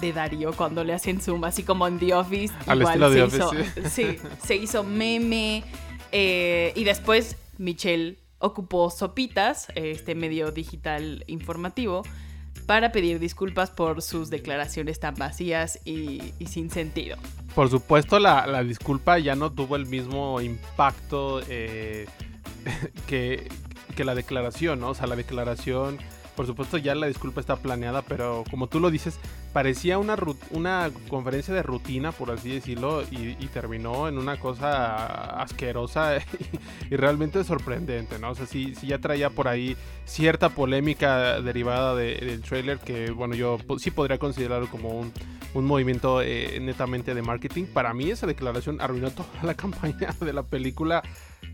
de 0.01 0.13
Darío 0.15 0.53
cuando 0.55 0.83
le 0.83 0.95
hacen 0.95 1.21
zoom, 1.21 1.45
así 1.45 1.63
como 1.63 1.87
en 1.87 1.99
The 1.99 2.15
Office. 2.15 2.55
igual 2.75 3.13
se 3.13 3.37
hizo, 3.37 3.51
sí. 3.91 4.19
se 4.43 4.57
hizo 4.57 4.83
meme. 4.83 5.63
Eh, 6.11 6.73
y 6.75 6.85
después 6.85 7.37
Michelle 7.59 8.17
ocupó 8.39 8.91
Sopitas, 8.91 9.69
este 9.75 10.15
medio 10.15 10.53
digital 10.53 11.25
informativo, 11.27 12.03
para 12.67 12.93
pedir 12.93 13.19
disculpas 13.19 13.71
por 13.71 14.03
sus 14.03 14.31
declaraciones 14.31 15.01
tan 15.01 15.15
vacías 15.15 15.81
y, 15.85 16.35
sin 16.47 16.71
sentido. 16.71 17.17
Por 17.55 17.71
supuesto, 17.71 18.19
la, 18.19 18.63
disculpa 18.63 19.19
ya 19.19 19.35
no 19.35 19.51
tuvo 19.51 19.77
el 19.77 19.87
mismo 19.87 20.41
impacto 20.41 21.41
eh, 21.49 22.07
que, 23.07 23.49
que, 23.97 24.05
la 24.05 24.15
declaración, 24.15 24.81
¿no? 24.81 24.91
O 24.91 24.95
sea, 24.95 25.07
la 25.07 25.17
declaración 25.17 25.99
por 26.39 26.47
supuesto 26.47 26.79
ya 26.79 26.95
la 26.95 27.09
disculpa 27.09 27.41
está 27.41 27.57
planeada, 27.57 28.03
pero 28.03 28.45
como 28.49 28.69
tú 28.69 28.79
lo 28.79 28.93
dices, 28.93 29.19
parecía 29.53 29.99
una, 29.99 30.17
una 30.53 30.89
conferencia 31.09 31.53
de 31.53 31.65
rutina, 31.65 32.13
por 32.13 32.31
así 32.31 32.51
decirlo, 32.51 33.03
y, 33.11 33.35
terminó 33.49 34.07
en 34.07 34.19
una 34.19 34.39
cosa 34.39 35.43
asquerosa 35.43 36.19
y, 36.91 36.95
realmente 36.95 37.43
sorprendente, 37.43 38.21
¿no? 38.21 38.31
O 38.31 38.35
sea, 38.37 38.47
sí, 38.47 38.73
ya 38.85 39.01
traía 39.01 39.31
por 39.31 39.49
ahí 39.49 39.77
cierta 40.05 40.51
polémica 40.51 41.41
derivada 41.41 41.97
del 41.97 42.41
trailer 42.43 42.79
que, 42.79 43.11
bueno, 43.11 43.35
yo 43.35 43.59
sí 43.79 43.91
podría 43.91 44.19
considerarlo 44.19 44.71
como 44.71 44.91
un, 45.55 45.65
movimiento 45.67 46.23
eh, 46.23 46.57
netamente 46.61 47.17
de 47.17 47.23
marketing. 47.23 47.65
Para 47.65 47.93
mí 47.95 48.13
esa 48.13 48.29
declaración 48.29 48.81
arruinó 48.81 49.11
toda 49.11 49.43
la 49.43 49.55
campaña 49.57 50.15
de 50.21 50.33
la 50.33 50.45
película 50.45 51.03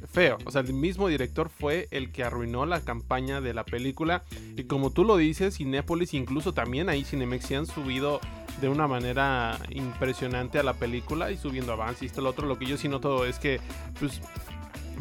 feo. 0.06 0.38
O 0.44 0.50
sea, 0.50 0.62
el 0.62 0.72
mismo 0.72 1.08
director 1.08 1.48
fue 1.48 1.88
el 1.90 2.12
que 2.12 2.24
arruinó 2.24 2.66
la 2.66 2.80
campaña 2.80 3.40
de 3.40 3.54
la 3.54 3.64
película. 3.64 4.24
Y 4.56 4.64
como 4.64 4.90
tú 4.90 5.04
lo 5.04 5.16
dices, 5.16 5.56
Cinépolis, 5.56 6.14
incluso 6.14 6.52
también 6.52 6.88
ahí 6.88 7.04
Cinemex 7.04 7.50
han 7.52 7.66
subido 7.66 8.20
de 8.60 8.68
una 8.68 8.86
manera 8.86 9.58
impresionante 9.70 10.58
a 10.58 10.62
la 10.62 10.74
película 10.74 11.30
y 11.30 11.36
subiendo 11.36 11.72
avances 11.72 12.02
y 12.02 12.06
esto 12.06 12.20
lo 12.20 12.30
otro. 12.30 12.46
Lo 12.46 12.58
que 12.58 12.66
yo 12.66 12.76
sí 12.76 12.88
noto 12.88 13.24
es 13.24 13.38
que, 13.38 13.60
pues, 13.98 14.20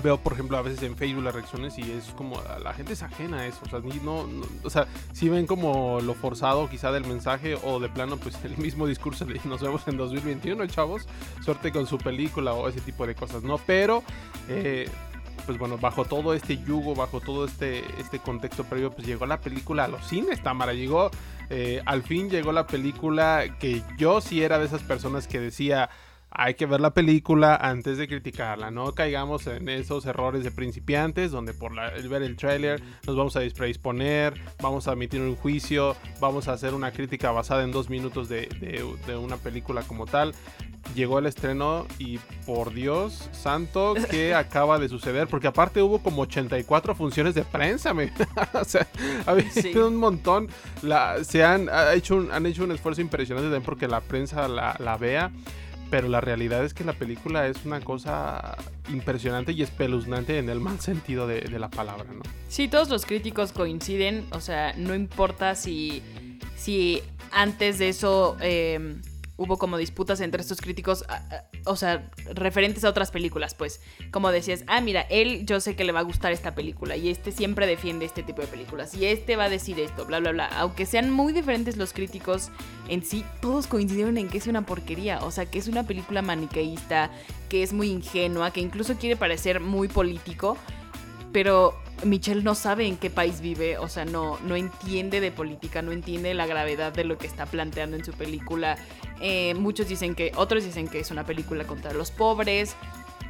veo 0.01 0.17
por 0.17 0.33
ejemplo 0.33 0.57
a 0.57 0.61
veces 0.61 0.81
en 0.83 0.95
Facebook 0.95 1.23
las 1.23 1.35
reacciones 1.35 1.77
y 1.77 1.91
es 1.91 2.05
como 2.15 2.41
la 2.63 2.73
gente 2.73 2.93
es 2.93 3.03
ajena 3.03 3.41
a 3.41 3.47
eso, 3.47 3.59
o 3.65 3.69
sea, 3.69 3.79
no, 3.79 4.25
o 4.63 4.69
sea, 4.69 4.87
si 5.11 5.29
ven 5.29 5.45
como 5.45 6.01
lo 6.01 6.13
forzado 6.13 6.69
quizá 6.69 6.91
del 6.91 7.05
mensaje 7.05 7.55
o 7.63 7.79
de 7.79 7.89
plano 7.89 8.17
pues 8.17 8.37
el 8.43 8.57
mismo 8.57 8.87
discurso 8.87 9.25
de 9.25 9.39
nos 9.45 9.61
vemos 9.61 9.87
en 9.87 9.97
2021, 9.97 10.65
chavos, 10.67 11.07
suerte 11.43 11.71
con 11.71 11.85
su 11.87 11.97
película 11.97 12.53
o 12.53 12.67
ese 12.69 12.81
tipo 12.81 13.05
de 13.05 13.15
cosas, 13.15 13.43
¿no? 13.43 13.57
Pero 13.57 14.03
eh, 14.49 14.89
pues 15.45 15.57
bueno, 15.57 15.77
bajo 15.77 16.05
todo 16.05 16.33
este 16.33 16.57
yugo, 16.57 16.95
bajo 16.95 17.19
todo 17.19 17.45
este, 17.45 17.83
este 17.99 18.19
contexto 18.19 18.63
previo, 18.63 18.91
pues 18.91 19.05
llegó 19.05 19.25
la 19.25 19.39
película 19.39 19.85
a 19.85 19.87
los 19.87 20.07
cines, 20.07 20.41
Tamara, 20.41 20.73
llegó, 20.73 21.11
eh, 21.49 21.81
al 21.85 22.03
fin 22.03 22.29
llegó 22.29 22.51
la 22.51 22.67
película 22.67 23.57
que 23.59 23.81
yo 23.97 24.21
sí 24.21 24.41
era 24.41 24.59
de 24.59 24.65
esas 24.65 24.83
personas 24.83 25.27
que 25.27 25.39
decía, 25.39 25.89
hay 26.35 26.55
que 26.55 26.65
ver 26.65 26.81
la 26.81 26.93
película 26.93 27.55
antes 27.55 27.97
de 27.97 28.07
criticarla, 28.07 28.71
no 28.71 28.93
caigamos 28.93 29.45
en 29.47 29.69
esos 29.69 30.05
errores 30.05 30.43
de 30.43 30.51
principiantes 30.51 31.29
donde 31.29 31.53
por 31.53 31.73
el 31.77 32.09
ver 32.09 32.23
el 32.23 32.37
tráiler 32.37 32.81
nos 33.05 33.15
vamos 33.15 33.35
a 33.35 33.41
predisponer, 33.55 34.33
vamos 34.59 34.87
a 34.87 34.93
emitir 34.93 35.21
un 35.21 35.35
juicio, 35.35 35.95
vamos 36.19 36.47
a 36.47 36.53
hacer 36.53 36.73
una 36.73 36.91
crítica 36.91 37.31
basada 37.31 37.63
en 37.63 37.71
dos 37.71 37.89
minutos 37.89 38.29
de, 38.29 38.47
de 39.05 39.15
una 39.15 39.37
película 39.37 39.83
como 39.83 40.07
tal 40.07 40.33
llegó 40.95 41.19
el 41.19 41.25
estreno 41.25 41.87
y 41.97 42.19
por 42.45 42.73
Dios 42.73 43.29
santo, 43.31 43.95
¿qué 44.09 44.33
acaba 44.35 44.79
de 44.79 44.89
suceder? 44.89 45.27
Porque 45.27 45.47
aparte 45.47 45.81
hubo 45.81 45.99
como 45.99 46.23
84 46.23 46.95
funciones 46.95 47.35
de 47.35 47.43
prensa, 47.43 47.93
me... 47.93 48.11
o 48.53 48.63
sea, 48.65 48.87
ha 49.25 49.31
habido 49.31 49.87
un 49.87 49.95
montón. 49.95 50.49
La, 50.81 51.23
se 51.23 51.43
han, 51.43 51.69
hecho 51.93 52.15
un, 52.15 52.31
han 52.31 52.45
hecho 52.45 52.63
un 52.63 52.71
esfuerzo 52.71 53.01
impresionante 53.01 53.47
también 53.47 53.63
porque 53.63 53.87
la 53.87 54.01
prensa 54.01 54.47
la, 54.47 54.75
la 54.79 54.97
vea. 54.97 55.31
Pero 55.89 56.07
la 56.07 56.21
realidad 56.21 56.65
es 56.65 56.73
que 56.73 56.83
la 56.83 56.93
película 56.93 57.45
es 57.45 57.65
una 57.65 57.79
cosa 57.79 58.57
impresionante 58.89 59.51
y 59.51 59.61
espeluznante 59.61 60.39
en 60.39 60.49
el 60.49 60.59
mal 60.59 60.79
sentido 60.79 61.27
de, 61.27 61.41
de 61.41 61.59
la 61.59 61.69
palabra, 61.69 62.05
¿no? 62.11 62.23
Sí, 62.47 62.67
todos 62.67 62.89
los 62.89 63.05
críticos 63.05 63.51
coinciden. 63.51 64.25
O 64.31 64.41
sea, 64.41 64.73
no 64.75 64.95
importa 64.95 65.53
si, 65.53 66.01
si 66.55 67.03
antes 67.31 67.77
de 67.77 67.89
eso... 67.89 68.37
Eh, 68.41 68.95
hubo 69.35 69.57
como 69.57 69.77
disputas 69.77 70.21
entre 70.21 70.41
estos 70.41 70.61
críticos, 70.61 71.05
o 71.65 71.75
sea, 71.75 72.11
referentes 72.33 72.83
a 72.83 72.89
otras 72.89 73.09
películas, 73.09 73.55
pues, 73.55 73.81
como 74.11 74.31
decías, 74.31 74.63
ah, 74.67 74.79
mira, 74.81 75.01
él 75.09 75.45
yo 75.45 75.59
sé 75.59 75.75
que 75.75 75.83
le 75.83 75.91
va 75.91 76.01
a 76.01 76.03
gustar 76.03 76.31
esta 76.31 76.53
película 76.53 76.95
y 76.95 77.09
este 77.09 77.31
siempre 77.31 77.65
defiende 77.65 78.05
este 78.05 78.21
tipo 78.21 78.41
de 78.41 78.47
películas 78.47 78.93
y 78.93 79.05
este 79.05 79.35
va 79.35 79.45
a 79.45 79.49
decir 79.49 79.79
esto, 79.79 80.05
bla, 80.05 80.19
bla, 80.19 80.31
bla. 80.31 80.47
Aunque 80.57 80.85
sean 80.85 81.09
muy 81.09 81.33
diferentes 81.33 81.77
los 81.77 81.93
críticos 81.93 82.49
en 82.87 83.03
sí, 83.03 83.25
todos 83.41 83.67
coincidieron 83.67 84.17
en 84.17 84.29
que 84.29 84.37
es 84.37 84.47
una 84.47 84.65
porquería, 84.65 85.23
o 85.23 85.31
sea, 85.31 85.45
que 85.45 85.57
es 85.57 85.67
una 85.67 85.83
película 85.83 86.21
maniqueísta, 86.21 87.09
que 87.49 87.63
es 87.63 87.73
muy 87.73 87.89
ingenua, 87.89 88.51
que 88.51 88.61
incluso 88.61 88.95
quiere 88.95 89.15
parecer 89.15 89.59
muy 89.59 89.87
político, 89.87 90.57
pero 91.31 91.82
Michelle 92.05 92.43
no 92.43 92.55
sabe 92.55 92.87
en 92.87 92.97
qué 92.97 93.09
país 93.09 93.41
vive, 93.41 93.77
o 93.77 93.87
sea, 93.87 94.05
no, 94.05 94.39
no 94.39 94.55
entiende 94.55 95.19
de 95.19 95.31
política, 95.31 95.81
no 95.81 95.91
entiende 95.91 96.33
la 96.33 96.45
gravedad 96.45 96.93
de 96.93 97.03
lo 97.03 97.17
que 97.17 97.27
está 97.27 97.45
planteando 97.45 97.95
en 97.97 98.05
su 98.05 98.13
película. 98.13 98.77
Eh, 99.19 99.53
muchos 99.55 99.87
dicen 99.87 100.15
que, 100.15 100.31
otros 100.35 100.63
dicen 100.63 100.87
que 100.87 100.99
es 100.99 101.11
una 101.11 101.25
película 101.25 101.65
contra 101.65 101.93
los 101.93 102.11
pobres, 102.11 102.75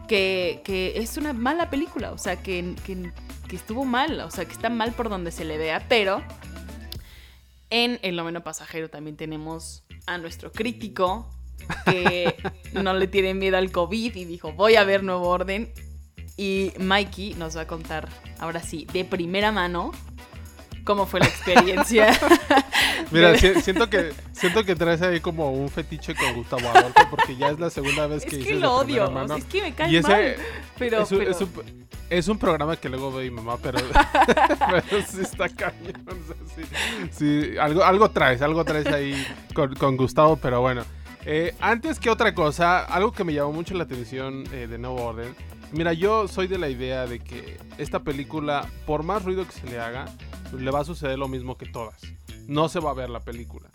que, 0.07 0.61
es 0.95 1.17
una 1.17 1.33
mala 1.33 1.69
película, 1.69 2.11
o 2.11 2.17
sea, 2.17 2.41
que, 2.41 2.75
que, 2.85 3.11
estuvo 3.55 3.85
mal, 3.85 4.19
o 4.21 4.31
sea, 4.31 4.45
que 4.45 4.51
está 4.51 4.69
mal 4.69 4.93
por 4.93 5.09
donde 5.09 5.31
se 5.31 5.45
le 5.45 5.59
vea, 5.59 5.85
pero 5.87 6.23
en 7.69 7.99
El 8.01 8.15
noveno 8.15 8.43
pasajero 8.43 8.89
también 8.89 9.15
tenemos 9.15 9.83
a 10.07 10.17
nuestro 10.17 10.51
crítico 10.51 11.29
que 11.85 12.35
no 12.73 12.95
le 12.95 13.07
tiene 13.07 13.35
miedo 13.35 13.57
al 13.57 13.71
COVID 13.71 14.15
y 14.15 14.25
dijo, 14.25 14.53
voy 14.53 14.75
a 14.75 14.83
ver 14.83 15.03
Nuevo 15.03 15.27
Orden 15.27 15.71
y 16.37 16.73
Mikey 16.79 17.35
nos 17.35 17.55
va 17.55 17.61
a 17.61 17.67
contar, 17.67 18.09
ahora 18.39 18.61
sí, 18.61 18.87
de 18.91 19.05
primera 19.05 19.51
mano, 19.51 19.91
cómo 20.83 21.05
fue 21.05 21.19
la 21.19 21.27
experiencia. 21.27 22.17
Mira, 23.11 23.37
siento 23.37 23.89
que 23.89 24.13
siento 24.31 24.63
que 24.63 24.75
traes 24.75 25.01
ahí 25.01 25.19
como 25.19 25.51
un 25.51 25.69
fetiche 25.69 26.15
con 26.15 26.33
Gustavo 26.33 26.67
Adolfo 26.69 27.07
porque 27.09 27.35
ya 27.35 27.49
es 27.49 27.59
la 27.59 27.69
segunda 27.69 28.07
vez 28.07 28.25
que 28.25 28.39
Es 28.39 28.45
que 28.45 28.55
lo 28.55 28.75
odio, 28.75 29.05
es 29.35 29.45
que 29.45 29.61
me 29.61 29.73
cae 29.73 30.01
mal. 30.01 30.35
Pero, 30.77 31.03
es, 32.09 32.27
un, 32.27 32.37
programa 32.37 32.75
que 32.75 32.89
luego 32.89 33.11
ve 33.11 33.23
mi 33.23 33.31
mamá, 33.31 33.57
pero, 33.61 33.79
pero 34.69 35.05
sí 35.07 35.21
está 35.21 35.49
cañón. 35.49 35.93
sí, 37.11 37.53
algo, 37.59 37.83
algo 37.83 38.09
traes, 38.09 38.41
algo 38.41 38.65
traes 38.65 38.87
ahí 38.87 39.25
con, 39.53 39.97
Gustavo, 39.97 40.37
pero 40.37 40.61
bueno. 40.61 40.83
Eh, 41.25 41.55
antes 41.61 41.99
que 41.99 42.09
otra 42.09 42.33
cosa, 42.33 42.83
algo 42.83 43.13
que 43.13 43.23
me 43.23 43.33
llamó 43.33 43.53
mucho 43.53 43.73
la 43.75 43.83
atención 43.83 44.43
eh, 44.51 44.67
de 44.67 44.77
Nuevo 44.77 45.01
Orden 45.03 45.33
Mira, 45.73 45.93
yo 45.93 46.27
soy 46.27 46.45
de 46.45 46.59
la 46.59 46.69
idea 46.69 47.07
de 47.07 47.19
que 47.19 47.57
esta 47.79 48.03
película, 48.03 48.69
por 48.85 49.01
más 49.01 49.25
ruido 49.25 49.45
que 49.47 49.53
se 49.53 49.67
le 49.67 49.79
haga, 49.79 50.05
le 50.55 50.69
va 50.69 50.81
a 50.81 50.85
suceder 50.85 51.17
lo 51.17 51.27
mismo 51.27 51.57
que 51.57 51.65
todas. 51.65 51.99
No 52.47 52.69
se 52.69 52.79
va 52.79 52.91
a 52.91 52.93
ver 52.93 53.09
la 53.09 53.21
película. 53.21 53.71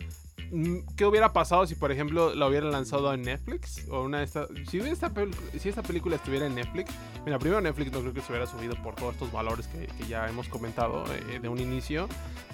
Mm, 0.51 0.77
¿Qué 0.95 1.05
hubiera 1.05 1.33
pasado 1.33 1.67
si, 1.67 1.75
por 1.75 1.91
ejemplo, 1.91 2.33
la 2.33 2.47
hubieran 2.47 2.71
lanzado 2.71 3.13
en 3.13 3.23
Netflix? 3.23 3.85
O 3.89 4.03
una 4.03 4.23
esta, 4.23 4.47
si, 4.69 4.79
esta 4.79 5.11
si 5.59 5.67
esta 5.67 5.83
película 5.83 6.15
estuviera 6.15 6.45
en 6.45 6.55
Netflix, 6.55 6.93
mira, 7.25 7.37
primero 7.37 7.59
Netflix 7.59 7.91
no 7.91 7.99
creo 7.99 8.13
que 8.13 8.21
se 8.21 8.31
hubiera 8.31 8.47
subido 8.47 8.75
por 8.81 8.95
todos 8.95 9.15
estos 9.15 9.31
valores 9.33 9.67
que, 9.67 9.89
ya 10.07 10.27
hemos 10.29 10.47
comentado 10.47 11.03
eh, 11.13 11.39
de 11.39 11.49
un 11.49 11.59
inicio, 11.59 12.07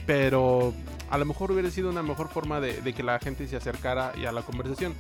pero 0.08 0.74
a 1.12 1.20
lo 1.20 1.26
mejor 1.26 1.52
hubiera 1.52 1.70
sido 1.70 1.92
una 1.92 2.02
mejor 2.02 2.30
forma 2.30 2.60
de, 2.60 2.82
de 2.82 2.94
que 2.94 3.04
la 3.04 3.20
gente 3.20 3.48
se 3.48 3.56
acercara 3.56 4.12
y 4.18 4.26
a 4.26 4.32
la 4.32 4.42
conversación 4.42 4.96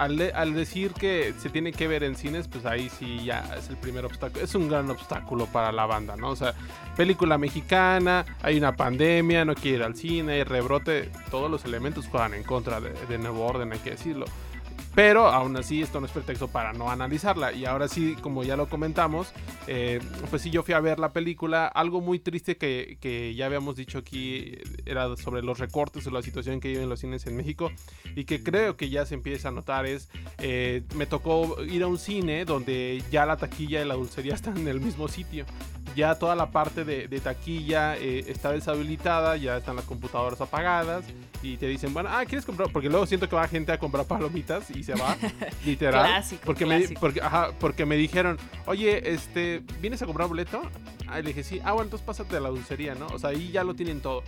al, 0.00 0.54
decir 0.54 0.92
que 0.94 1.34
se 1.38 1.50
tiene 1.50 1.72
que 1.72 1.86
ver 1.86 2.04
en 2.04 2.16
cines, 2.16 2.48
pues 2.48 2.64
ahí 2.64 2.88
sí 2.88 3.22
ya 3.22 3.54
es 3.56 3.68
el 3.68 3.76
primer 3.76 4.06
obstáculo. 4.06 4.42
Es 4.42 4.54
un 4.54 4.68
gran 4.68 4.88
obstáculo 4.88 5.44
para 5.46 5.72
la 5.72 5.84
banda, 5.84 6.16
¿no? 6.16 6.30
O 6.30 6.36
sea, 6.36 6.54
película 6.96 7.36
mexicana, 7.36 8.24
hay 8.42 8.56
una 8.56 8.74
pandemia, 8.74 9.44
no 9.44 9.54
quiere 9.54 9.78
ir 9.78 9.82
al 9.82 9.94
cine, 9.94 10.32
hay 10.34 10.44
rebrote, 10.44 11.10
todos 11.30 11.50
los 11.50 11.66
elementos 11.66 12.06
juegan 12.06 12.32
en 12.32 12.44
contra 12.44 12.80
de, 12.80 12.94
de 13.08 13.18
Nuevo 13.18 13.44
Orden, 13.44 13.72
hay 13.72 13.78
que 13.80 13.90
decirlo. 13.90 14.24
Pero 14.94 15.28
aún 15.28 15.56
así 15.56 15.82
esto 15.82 16.00
no 16.00 16.06
es 16.06 16.12
pretexto 16.12 16.48
para 16.48 16.72
no 16.72 16.90
analizarla. 16.90 17.52
Y 17.52 17.64
ahora 17.64 17.88
sí, 17.88 18.16
como 18.20 18.42
ya 18.42 18.56
lo 18.56 18.68
comentamos, 18.68 19.32
eh, 19.66 20.00
pues 20.30 20.42
sí, 20.42 20.50
yo 20.50 20.62
fui 20.62 20.74
a 20.74 20.80
ver 20.80 20.98
la 20.98 21.12
película. 21.12 21.66
Algo 21.66 22.00
muy 22.00 22.18
triste 22.18 22.56
que, 22.56 22.98
que, 23.00 23.34
ya 23.34 23.46
habíamos 23.46 23.76
dicho 23.76 23.98
aquí 23.98 24.58
era 24.84 25.16
sobre 25.16 25.42
los 25.42 25.58
recortes 25.58 26.06
o 26.06 26.10
la 26.10 26.22
situación 26.22 26.60
que 26.60 26.68
viven 26.68 26.88
los 26.88 27.00
cines 27.00 27.26
en 27.26 27.36
México. 27.36 27.70
Y 28.16 28.24
que 28.24 28.42
creo 28.42 28.76
que 28.76 28.90
ya 28.90 29.06
se 29.06 29.14
empieza 29.14 29.48
a 29.48 29.52
notar 29.52 29.86
es, 29.86 30.08
eh, 30.38 30.82
me 30.96 31.06
tocó 31.06 31.62
ir 31.62 31.84
a 31.84 31.86
un 31.86 31.98
cine 31.98 32.44
donde 32.44 33.02
ya 33.10 33.26
la 33.26 33.36
taquilla 33.36 33.82
y 33.82 33.86
la 33.86 33.94
dulcería 33.94 34.34
están 34.40 34.56
en 34.56 34.68
el 34.68 34.80
mismo 34.80 35.06
sitio 35.08 35.46
ya 35.94 36.14
toda 36.14 36.34
la 36.34 36.50
parte 36.50 36.84
de, 36.84 37.20
taquilla 37.20 37.96
eh, 37.96 38.24
está 38.28 38.52
deshabilitada, 38.52 39.36
ya 39.36 39.56
están 39.56 39.76
las 39.76 39.84
computadoras 39.84 40.40
apagadas 40.40 41.04
y 41.42 41.56
te 41.56 41.66
dicen, 41.66 41.92
bueno, 41.92 42.08
ah, 42.12 42.24
¿quieres 42.26 42.44
comprar? 42.44 42.70
Porque 42.72 42.88
luego 42.88 43.06
siento 43.06 43.28
que 43.28 43.36
va 43.36 43.48
gente 43.48 43.72
a 43.72 43.78
comprar 43.78 44.06
palomitas 44.06 44.70
y 44.70 44.82
se 44.82 44.94
va, 44.94 45.16
literal. 45.64 46.06
clásico, 46.06 46.42
porque, 46.44 46.66
Me, 46.66 46.80
porque, 47.00 47.20
ajá, 47.20 47.50
porque 47.58 47.86
me 47.86 47.96
dijeron, 47.96 48.38
oye, 48.66 49.12
este, 49.12 49.62
¿vienes 49.80 50.02
a 50.02 50.06
comprar 50.06 50.28
boleto? 50.28 50.62
Ah, 51.08 51.20
le 51.20 51.28
dije, 51.28 51.42
sí, 51.42 51.60
ah, 51.64 51.72
bueno, 51.72 51.84
entonces 51.84 52.06
pásate 52.06 52.36
a 52.36 52.40
la 52.40 52.50
dulcería, 52.50 52.94
¿no? 52.94 53.06
O 53.08 53.18
sea, 53.18 53.30
ahí 53.30 53.50
ya 53.50 53.64
lo 53.64 53.74
tienen 53.74 54.00
todo. 54.00 54.22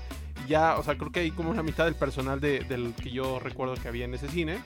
Ya, 0.48 0.76
o 0.76 0.82
sea, 0.82 0.96
creo 0.96 1.12
que 1.12 1.20
hay 1.20 1.30
como 1.30 1.50
una 1.50 1.62
mitad 1.62 1.84
del 1.84 1.94
personal 1.94 2.40
de, 2.40 2.60
del 2.60 2.94
que 2.94 3.10
yo 3.10 3.38
recuerdo 3.38 3.74
que 3.74 3.86
había 3.86 4.04
en 4.04 4.14
ese 4.14 4.28
cine. 4.28 4.58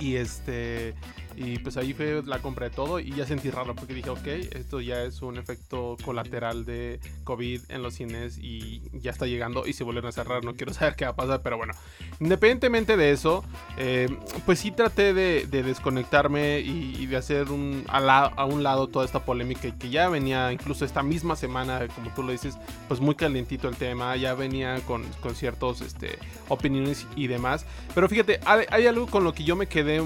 Y 0.00 0.16
este 0.16 0.94
y 1.36 1.58
pues 1.58 1.76
ahí 1.76 1.92
fue 1.94 2.22
la 2.24 2.40
compra 2.40 2.68
de 2.68 2.74
todo 2.74 3.00
y 3.00 3.10
ya 3.12 3.26
sentí 3.26 3.50
raro 3.50 3.74
porque 3.74 3.94
dije, 3.94 4.10
ok, 4.10 4.26
esto 4.26 4.80
ya 4.80 5.02
es 5.02 5.22
un 5.22 5.38
efecto 5.38 5.96
colateral 6.04 6.64
de 6.64 7.00
COVID 7.24 7.62
en 7.68 7.82
los 7.82 7.94
cines 7.94 8.38
y 8.38 8.82
ya 8.92 9.10
está 9.10 9.26
llegando 9.26 9.66
y 9.66 9.72
se 9.72 9.84
vuelven 9.84 10.06
a 10.06 10.12
cerrar, 10.12 10.44
no 10.44 10.54
quiero 10.54 10.72
saber 10.72 10.96
qué 10.96 11.04
va 11.04 11.12
a 11.12 11.16
pasar, 11.16 11.42
pero 11.42 11.56
bueno, 11.56 11.74
independientemente 12.20 12.96
de 12.96 13.12
eso, 13.12 13.44
eh, 13.76 14.08
pues 14.46 14.60
sí 14.60 14.70
traté 14.70 15.14
de, 15.14 15.46
desconectarme 15.46 16.60
y, 16.60 17.06
de 17.06 17.16
hacer 17.16 17.50
un, 17.50 17.84
a, 17.88 18.44
un 18.44 18.62
lado 18.62 18.88
toda 18.88 19.04
esta 19.04 19.24
polémica 19.24 19.70
que 19.78 19.90
ya 19.90 20.08
venía 20.08 20.52
incluso 20.52 20.84
esta 20.84 21.02
misma 21.02 21.36
semana, 21.36 21.86
como 21.94 22.10
tú 22.14 22.22
lo 22.22 22.32
dices, 22.32 22.58
pues 22.88 23.00
muy 23.00 23.14
calientito 23.14 23.68
el 23.68 23.76
tema, 23.76 24.16
ya 24.16 24.34
venía 24.34 24.80
con, 24.86 25.04
con 25.20 25.34
ciertos 25.34 25.80
este, 25.80 26.18
opiniones 26.48 27.06
y 27.16 27.26
demás, 27.26 27.66
pero 27.94 28.08
fíjate, 28.08 28.40
hay, 28.44 28.66
hay 28.70 28.86
algo 28.86 29.06
con 29.06 29.24
lo 29.24 29.32
que 29.32 29.44
yo 29.44 29.56
me 29.56 29.66
quedé 29.66 30.02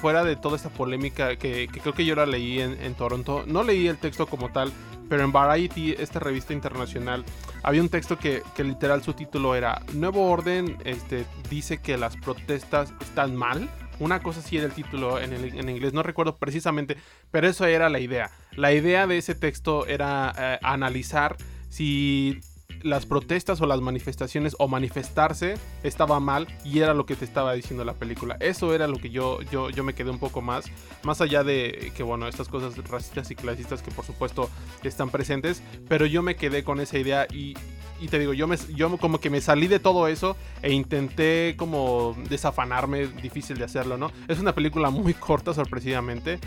fuera 0.00 0.24
de 0.24 0.36
toda 0.36 0.56
esta 0.56 0.67
polémica 0.70 1.36
que, 1.36 1.68
creo 1.68 1.94
que 1.94 2.04
yo 2.04 2.14
la 2.14 2.26
leí 2.26 2.60
en, 2.60 2.94
Toronto. 2.94 3.44
No 3.46 3.62
leí 3.62 3.86
el 3.88 3.98
texto 3.98 4.26
como 4.26 4.50
tal, 4.50 4.72
pero 5.08 5.22
en 5.22 5.32
Variety, 5.32 5.94
esta 5.98 6.18
revista 6.20 6.52
internacional, 6.52 7.24
había 7.62 7.82
un 7.82 7.88
texto 7.88 8.18
que, 8.18 8.42
literal 8.58 9.02
su 9.02 9.12
título 9.12 9.54
era 9.54 9.82
Nuevo 9.94 10.30
Orden 10.30 10.76
este, 10.84 11.24
dice 11.50 11.78
que 11.78 11.96
las 11.96 12.16
protestas 12.16 12.92
están 13.00 13.36
mal. 13.36 13.68
Una 14.00 14.22
cosa 14.22 14.40
sí 14.42 14.56
era 14.56 14.66
el 14.66 14.72
título 14.72 15.18
en, 15.18 15.32
en, 15.32 15.68
inglés, 15.68 15.92
no 15.92 16.04
recuerdo 16.04 16.36
precisamente, 16.36 16.96
pero 17.32 17.48
eso 17.48 17.66
era 17.66 17.88
la 17.88 17.98
idea. 17.98 18.30
La 18.52 18.72
idea 18.72 19.06
de 19.08 19.18
ese 19.18 19.34
texto 19.34 19.86
era 19.86 20.32
eh, 20.38 20.58
analizar 20.62 21.36
si 21.68 22.40
las 22.82 23.06
protestas 23.06 23.60
o 23.60 23.66
las 23.66 23.80
manifestaciones 23.80 24.54
o 24.58 24.68
manifestarse 24.68 25.54
estaba 25.82 26.20
mal 26.20 26.48
y 26.64 26.80
era 26.80 26.94
lo 26.94 27.06
que 27.06 27.16
te 27.16 27.24
estaba 27.24 27.52
diciendo 27.52 27.84
la 27.84 27.94
película. 27.94 28.36
Eso 28.40 28.74
era 28.74 28.86
lo 28.86 28.98
que 28.98 29.10
yo, 29.10 29.40
yo, 29.50 29.70
yo 29.70 29.84
me 29.84 29.94
quedé 29.94 30.10
un 30.10 30.18
poco 30.18 30.40
más, 30.40 30.66
más 31.02 31.20
allá 31.20 31.44
de 31.44 31.92
que, 31.96 32.02
bueno, 32.02 32.28
estas 32.28 32.48
cosas 32.48 32.76
racistas 32.88 33.30
y 33.30 33.34
clasistas 33.34 33.82
que 33.82 33.90
por 33.90 34.04
supuesto 34.04 34.50
están 34.82 35.10
presentes, 35.10 35.62
pero 35.88 36.06
yo 36.06 36.22
me 36.22 36.36
quedé 36.36 36.64
con 36.64 36.80
esa 36.80 36.98
idea 36.98 37.26
y, 37.32 37.54
y 38.00 38.08
te 38.08 38.18
digo, 38.18 38.32
yo, 38.32 38.46
me, 38.46 38.56
yo 38.74 38.96
como 38.98 39.20
que 39.20 39.30
me 39.30 39.40
salí 39.40 39.66
de 39.66 39.78
todo 39.78 40.08
eso 40.08 40.36
e 40.62 40.72
intenté 40.72 41.54
como 41.56 42.16
desafanarme, 42.28 43.06
difícil 43.06 43.58
de 43.58 43.64
hacerlo, 43.64 43.96
¿no? 43.96 44.12
Es 44.28 44.38
una 44.38 44.54
película 44.54 44.90
muy 44.90 45.14
corta, 45.28 45.54
sorpresivamente, 45.54 46.38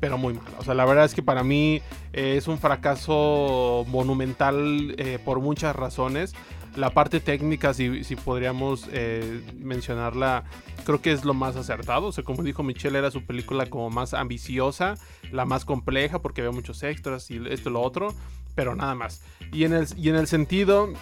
pero 0.00 0.18
muy 0.18 0.34
mala. 0.34 0.56
O 0.58 0.64
sea, 0.64 0.74
la 0.74 0.84
verdad 0.84 1.04
es 1.04 1.14
que 1.14 1.22
para 1.22 1.42
mí 1.42 1.80
eh, 2.12 2.36
es 2.36 2.48
un 2.48 2.58
fracaso 2.58 3.84
monumental 3.88 4.94
eh, 4.98 5.18
por 5.24 5.40
muchas 5.40 5.74
razones. 5.74 6.34
La 6.74 6.90
parte 6.90 7.20
técnica, 7.20 7.72
si, 7.72 8.04
si 8.04 8.16
podríamos 8.16 8.86
eh, 8.92 9.42
mencionarla, 9.58 10.44
creo 10.84 11.00
que 11.00 11.12
es 11.12 11.24
lo 11.24 11.32
más 11.32 11.56
acertado. 11.56 12.08
O 12.08 12.12
sea, 12.12 12.22
como 12.22 12.42
dijo 12.42 12.62
Michelle, 12.62 12.98
era 12.98 13.10
su 13.10 13.24
película 13.24 13.66
como 13.66 13.88
más 13.88 14.12
ambiciosa, 14.12 14.96
la 15.32 15.46
más 15.46 15.64
compleja, 15.64 16.20
porque 16.20 16.42
había 16.42 16.52
muchos 16.52 16.82
extras 16.82 17.30
y 17.30 17.40
esto 17.48 17.70
y 17.70 17.72
lo 17.72 17.80
otro, 17.80 18.14
pero 18.54 18.76
nada 18.76 18.94
más. 18.94 19.22
Y 19.52 19.64
en 19.64 19.72
el, 19.72 19.86
y 19.96 20.10
en 20.10 20.16
el 20.16 20.26
sentido 20.26 20.92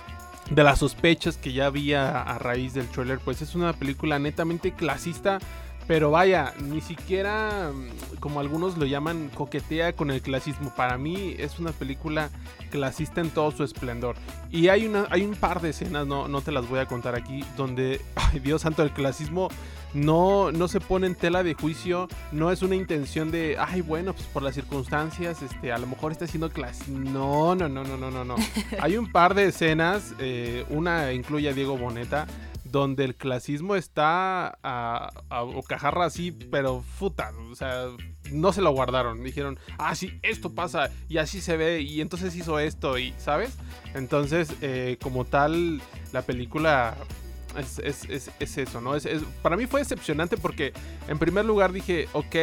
de 0.51 0.63
las 0.63 0.79
sospechas 0.79 1.37
que 1.37 1.53
ya 1.53 1.67
había 1.67 2.23
a 2.23 2.39
raíz 2.39 2.75
del 2.75 2.87
trailer, 2.89 3.19
pues 3.19 3.43
es 3.43 3.55
una 3.57 3.73
película 3.73 4.19
netamente 4.19 4.73
clasista 4.73 5.39
pero 5.87 6.11
vaya, 6.11 6.55
ni 6.61 6.81
siquiera, 6.81 7.71
mm, 7.73 8.17
como 8.21 8.41
algunos 8.41 8.79
lo 8.79 8.87
llaman, 8.87 9.31
coquetea 9.35 9.95
con 9.95 10.11
el 10.11 10.23
clasismo. 10.23 10.75
Para 10.75 10.97
mí 10.97 11.35
es 11.39 11.59
una 11.59 11.73
película 11.73 12.31
clasista 12.71 13.21
en 13.21 13.31
todo 13.31 13.51
su 13.51 13.65
esplendor. 13.65 14.17
Y 14.51 14.69
hay, 14.69 14.87
una, 14.87 15.07
hay 15.11 15.23
un 15.23 15.35
par 15.35 15.61
de 15.61 15.71
escenas, 15.71 16.07
no, 16.07 16.29
no 16.29 16.41
te 16.41 16.53
las 16.53 16.69
voy 16.69 16.79
a 16.79 16.87
contar 16.87 17.15
aquí, 17.15 17.45
donde, 17.57 18.01
ay 18.17 18.41
Dios 18.41 18.63
santo, 18.63 18.83
el 18.83 18.93
clasismo 18.93 19.49
no, 19.93 20.51
no 20.51 20.69
se 20.69 20.81
pone 20.81 21.07
en 21.07 21.15
tela 21.15 21.43
de 21.43 21.55
juicio. 21.55 22.09
No 22.33 22.51
es 22.51 22.63
una 22.63 22.75
intención 22.75 23.31
de, 23.31 23.57
ay, 23.59 23.81
bueno, 23.81 24.13
pues 24.15 24.27
por 24.27 24.43
las 24.43 24.55
circunstancias, 24.55 25.43
este, 25.43 25.73
a 25.73 25.79
lo 25.79 25.87
mejor 25.87 26.13
está 26.13 26.27
siendo 26.27 26.51
clasista. 26.51 26.91
No, 26.91 27.55
no, 27.55 27.69
no, 27.69 27.85
no, 27.85 27.97
no, 27.97 28.11
no, 28.11 28.25
no. 28.25 28.37
hay 28.81 28.97
un 28.97 29.11
par 29.13 29.35
de 29.35 29.47
escenas, 29.47 30.15
eh, 30.19 30.65
una 30.71 31.13
incluye 31.13 31.49
a 31.49 31.53
Diego 31.53 31.77
Boneta 31.77 32.27
donde 32.79 33.05
el 33.05 33.15
clasismo 33.15 33.77
está 33.77 34.59
a, 34.65 35.11
a 35.31 36.05
así, 36.05 36.33
pero 36.33 36.83
futa, 36.83 37.33
o 37.51 37.55
sea, 37.55 37.87
no 38.33 38.53
se 38.53 38.63
lo 38.63 38.73
guardaron. 38.73 39.23
Dijeron, 39.23 39.59
ah, 39.79 39.95
sí, 39.95 40.19
esto 40.23 40.53
pasa 40.53 40.91
y 41.09 41.19
así 41.19 41.41
se 41.41 41.57
ve 41.57 41.83
y 41.83 42.01
entonces 42.01 42.35
hizo 42.35 42.59
esto 42.59 42.99
y, 42.99 43.15
¿sabes? 43.17 43.57
Entonces, 43.95 44.53
eh, 44.61 44.99
como 45.01 45.25
tal, 45.25 45.81
la 46.13 46.23
película 46.23 46.97
es, 47.57 48.59
eso, 48.59 48.81
¿no? 48.81 48.97
Es, 48.97 49.07
para 49.41 49.57
mí 49.57 49.67
fue 49.67 49.81
decepcionante 49.81 50.37
porque, 50.37 50.73
en 51.07 51.21
primer 51.21 51.45
lugar, 51.45 51.73
dije, 51.73 52.09
ok, 52.13 52.35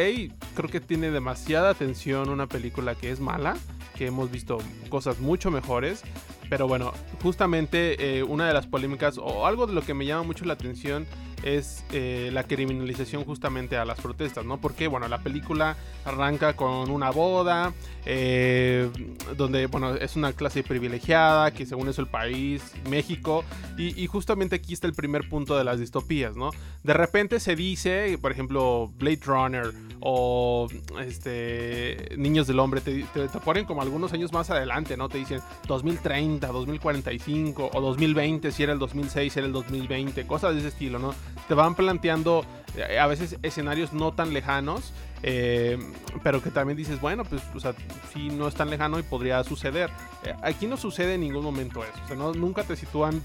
creo 0.54 0.70
que 0.70 0.80
tiene 0.80 1.10
demasiada 1.10 1.68
atención 1.68 2.30
una 2.30 2.46
película 2.46 2.94
que 2.94 3.10
es 3.10 3.20
mala, 3.20 3.58
que 4.02 4.08
hemos 4.08 4.32
visto 4.32 4.58
cosas 4.88 5.20
mucho 5.20 5.52
mejores. 5.52 6.02
Pero 6.50 6.66
bueno, 6.66 6.92
justamente 7.22 8.18
eh, 8.18 8.24
una 8.24 8.48
de 8.48 8.52
las 8.52 8.66
polémicas 8.66 9.16
o 9.16 9.46
algo 9.46 9.68
de 9.68 9.74
lo 9.74 9.82
que 9.82 9.94
me 9.94 10.04
llama 10.06 10.24
mucho 10.24 10.44
la 10.44 10.54
atención 10.54 11.06
es 11.42 11.84
eh, 11.92 12.30
la 12.32 12.44
criminalización 12.44 13.24
justamente 13.24 13.76
a 13.76 13.84
las 13.84 14.00
protestas, 14.00 14.44
¿no? 14.44 14.58
Porque, 14.60 14.88
bueno, 14.88 15.08
la 15.08 15.18
película 15.18 15.76
arranca 16.04 16.54
con 16.54 16.90
una 16.90 17.10
boda, 17.10 17.72
eh, 18.04 18.88
donde, 19.36 19.66
bueno, 19.66 19.94
es 19.94 20.16
una 20.16 20.32
clase 20.32 20.62
privilegiada, 20.62 21.52
que 21.52 21.66
según 21.66 21.88
eso 21.88 22.00
el 22.00 22.08
país, 22.08 22.72
México, 22.88 23.44
y, 23.76 24.06
justamente 24.06 24.56
aquí 24.56 24.74
está 24.74 24.86
el 24.86 24.92
primer 24.92 25.28
punto 25.28 25.56
de 25.56 25.64
las 25.64 25.78
distopías, 25.78 26.36
¿no? 26.36 26.50
De 26.82 26.92
repente 26.92 27.40
se 27.40 27.56
dice, 27.56 28.18
por 28.20 28.32
ejemplo, 28.32 28.92
Blade 28.98 29.20
Runner 29.24 29.72
o 30.00 30.68
este 31.00 32.08
Niños 32.16 32.46
del 32.46 32.58
Hombre, 32.58 32.80
te, 32.80 33.04
te, 33.04 33.28
ponen 33.40 33.64
como 33.64 33.82
algunos 33.82 34.12
años 34.12 34.32
más 34.32 34.50
adelante, 34.50 34.96
¿no? 34.96 35.08
Te 35.08 35.18
dicen 35.18 35.40
2030, 35.68 36.46
2045 36.48 37.70
o 37.72 37.80
2020, 37.80 38.50
si 38.52 38.62
era 38.62 38.72
el 38.72 38.78
2006, 38.78 39.36
era 39.36 39.46
el 39.46 39.52
2020, 39.52 40.26
cosas 40.26 40.54
de 40.54 40.60
ese 40.60 40.68
estilo, 40.68 40.98
¿no? 40.98 41.14
Te 41.48 41.54
van 41.54 41.74
planteando 41.74 42.44
eh, 42.76 42.98
a 42.98 43.06
veces 43.06 43.36
escenarios 43.42 43.92
no 43.92 44.12
tan 44.12 44.32
lejanos, 44.32 44.92
eh, 45.22 45.78
pero 46.22 46.42
que 46.42 46.50
también 46.50 46.76
dices, 46.76 47.00
bueno, 47.00 47.24
pues, 47.24 47.42
o 47.54 47.60
sea, 47.60 47.74
sí 48.12 48.28
no 48.30 48.48
es 48.48 48.54
tan 48.54 48.70
lejano 48.70 48.98
y 48.98 49.02
podría 49.02 49.44
suceder. 49.44 49.90
Eh, 50.24 50.34
aquí 50.42 50.66
no 50.66 50.76
sucede 50.76 51.14
en 51.14 51.20
ningún 51.20 51.44
momento 51.44 51.84
eso, 51.84 51.92
o 52.04 52.06
sea, 52.06 52.40
nunca 52.40 52.64
te 52.64 52.76
sitúan 52.76 53.22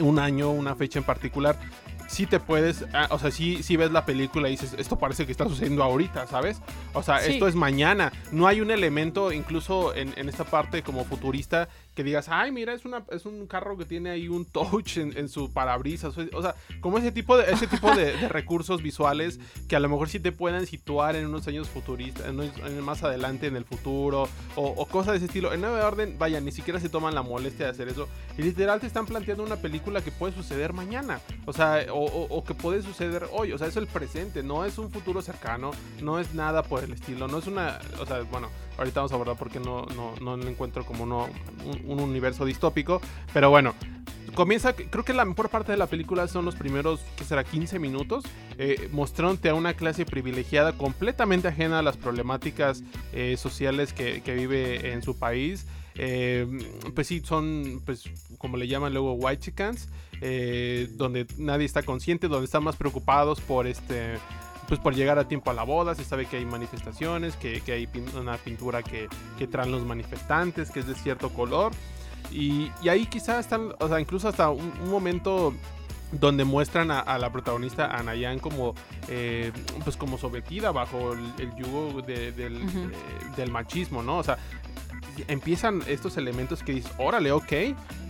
un 0.00 0.18
año, 0.18 0.50
una 0.50 0.74
fecha 0.76 0.98
en 0.98 1.04
particular. 1.04 1.58
Sí 2.08 2.26
te 2.26 2.38
puedes, 2.38 2.84
ah, 2.92 3.08
o 3.10 3.18
sea, 3.18 3.32
sí, 3.32 3.64
sí 3.64 3.76
ves 3.76 3.90
la 3.90 4.06
película 4.06 4.48
y 4.48 4.52
dices, 4.52 4.76
esto 4.78 4.96
parece 4.96 5.26
que 5.26 5.32
está 5.32 5.48
sucediendo 5.48 5.82
ahorita, 5.82 6.28
¿sabes? 6.28 6.60
O 6.92 7.02
sea, 7.02 7.24
esto 7.24 7.48
es 7.48 7.56
mañana. 7.56 8.12
No 8.30 8.46
hay 8.46 8.60
un 8.60 8.70
elemento, 8.70 9.32
incluso 9.32 9.92
en, 9.92 10.12
en 10.16 10.28
esta 10.28 10.44
parte 10.44 10.82
como 10.84 11.04
futurista, 11.04 11.68
que 11.96 12.04
digas, 12.04 12.28
ay, 12.28 12.52
mira, 12.52 12.74
es, 12.74 12.84
una, 12.84 13.04
es 13.10 13.24
un 13.24 13.46
carro 13.46 13.78
que 13.78 13.86
tiene 13.86 14.10
ahí 14.10 14.28
un 14.28 14.44
touch 14.44 14.98
en, 14.98 15.28
su 15.30 15.50
parabrisas. 15.50 16.14
O 16.18 16.42
sea, 16.42 16.54
como 16.80 16.98
ese 16.98 17.10
tipo, 17.10 17.38
de, 17.38 17.50
ese 17.50 17.66
tipo 17.66 17.92
de, 17.96 18.28
recursos 18.28 18.82
visuales 18.82 19.40
que 19.66 19.76
a 19.76 19.80
lo 19.80 19.88
mejor 19.88 20.10
sí 20.10 20.20
te 20.20 20.30
puedan 20.30 20.66
situar 20.66 21.16
en 21.16 21.26
unos 21.26 21.48
años 21.48 21.70
futuristas, 21.70 22.26
en, 22.26 22.80
más 22.82 23.02
adelante 23.02 23.46
en 23.46 23.56
el 23.56 23.64
futuro, 23.64 24.28
o, 24.56 24.86
cosas 24.86 25.12
de 25.12 25.16
ese 25.16 25.26
estilo. 25.26 25.54
En 25.54 25.62
nueve 25.62 25.80
orden, 25.80 26.18
vaya, 26.18 26.38
ni 26.38 26.52
siquiera 26.52 26.78
se 26.78 26.90
toman 26.90 27.14
la 27.14 27.22
molestia 27.22 27.64
de 27.64 27.72
hacer 27.72 27.88
eso. 27.88 28.08
Y 28.36 28.42
literal 28.42 28.78
te 28.78 28.86
están 28.86 29.06
planteando 29.06 29.42
una 29.42 29.56
película 29.56 30.02
que 30.02 30.10
puede 30.10 30.34
suceder 30.34 30.74
mañana. 30.74 31.20
O 31.46 31.54
sea, 31.54 31.86
o, 31.90 32.44
que 32.44 32.52
puede 32.52 32.82
suceder 32.82 33.26
hoy. 33.32 33.52
O 33.52 33.58
sea, 33.58 33.68
es 33.68 33.76
el 33.78 33.86
presente, 33.86 34.42
no 34.42 34.66
es 34.66 34.76
un 34.76 34.90
futuro 34.90 35.22
cercano, 35.22 35.70
no 36.02 36.20
es 36.20 36.34
nada 36.34 36.62
por 36.62 36.84
el 36.84 36.92
estilo. 36.92 37.26
No 37.26 37.38
es 37.38 37.46
una. 37.46 37.78
O 37.98 38.04
sea, 38.04 38.20
bueno 38.20 38.50
Ahorita 38.78 39.00
vamos 39.00 39.12
a 39.12 39.14
abordar 39.14 39.36
porque 39.36 39.60
no, 39.60 39.86
no, 39.96 40.14
no 40.20 40.36
lo 40.36 40.48
encuentro 40.48 40.84
como 40.84 41.04
un, 41.04 42.00
universo 42.00 42.44
distópico. 42.44 43.00
Pero 43.32 43.50
bueno, 43.50 43.74
comienza, 44.34 44.74
creo 44.74 45.04
que 45.04 45.12
la 45.12 45.24
mejor 45.24 45.48
parte 45.48 45.72
de 45.72 45.78
la 45.78 45.86
película 45.86 46.28
son 46.28 46.44
los 46.44 46.54
primeros, 46.54 47.00
que 47.16 47.24
será 47.24 47.44
15 47.44 47.78
minutos, 47.78 48.24
eh, 48.58 48.88
mostrándote 48.92 49.48
a 49.48 49.54
una 49.54 49.74
clase 49.74 50.04
privilegiada 50.04 50.72
completamente 50.72 51.48
ajena 51.48 51.78
a 51.78 51.82
las 51.82 51.96
problemáticas 51.96 52.82
eh, 53.12 53.36
sociales 53.36 53.92
que, 53.92 54.20
vive 54.26 54.92
en 54.92 55.02
su 55.02 55.18
país. 55.18 55.66
Eh, 55.98 56.46
pues 56.94 57.06
sí, 57.06 57.22
son, 57.24 57.80
pues 57.86 58.04
como 58.38 58.58
le 58.58 58.68
llaman 58.68 58.92
luego 58.92 59.14
white 59.14 59.42
chickens, 59.42 59.88
eh, 60.20 60.88
donde 60.92 61.26
nadie 61.36 61.66
está 61.66 61.82
consciente, 61.82 62.28
donde 62.28 62.46
están 62.46 62.64
más 62.64 62.76
preocupados 62.76 63.40
por 63.40 63.66
este 63.66 64.18
pues 64.68 64.80
por 64.80 64.94
llegar 64.94 65.18
a 65.18 65.28
tiempo 65.28 65.50
a 65.50 65.54
la 65.54 65.62
boda, 65.62 65.94
se 65.94 66.04
sabe 66.04 66.26
que 66.26 66.38
hay 66.38 66.44
manifestaciones, 66.44 67.36
que, 67.36 67.62
hay 67.68 67.88
una 68.18 68.36
pintura 68.36 68.82
que, 68.82 69.08
traen 69.50 69.70
los 69.70 69.84
manifestantes, 69.84 70.70
que 70.70 70.80
es 70.80 70.86
de 70.86 70.94
cierto 70.94 71.30
color. 71.30 71.72
Y, 72.32 72.70
ahí 72.88 73.06
quizás 73.06 73.40
están, 73.40 73.72
o 73.78 73.88
sea, 73.88 74.00
incluso 74.00 74.28
hasta 74.28 74.50
un, 74.50 74.90
momento 74.90 75.54
donde 76.12 76.44
muestran 76.44 76.90
a, 76.90 77.18
la 77.18 77.30
protagonista 77.30 77.86
a 77.86 78.02
Nayan 78.02 78.38
como 78.38 78.74
eh, 79.08 79.50
pues 79.82 79.96
como 79.96 80.18
sometida 80.18 80.70
bajo 80.70 81.12
el, 81.12 81.56
yugo 81.56 82.00
del, 82.02 82.32
eh, 82.38 82.92
del, 83.36 83.50
machismo, 83.50 84.02
¿no? 84.02 84.18
O 84.18 84.22
sea, 84.22 84.38
empiezan 85.28 85.82
estos 85.86 86.16
elementos 86.16 86.62
que 86.62 86.72
dices, 86.72 86.92
órale, 86.98 87.32
ok. 87.32 87.52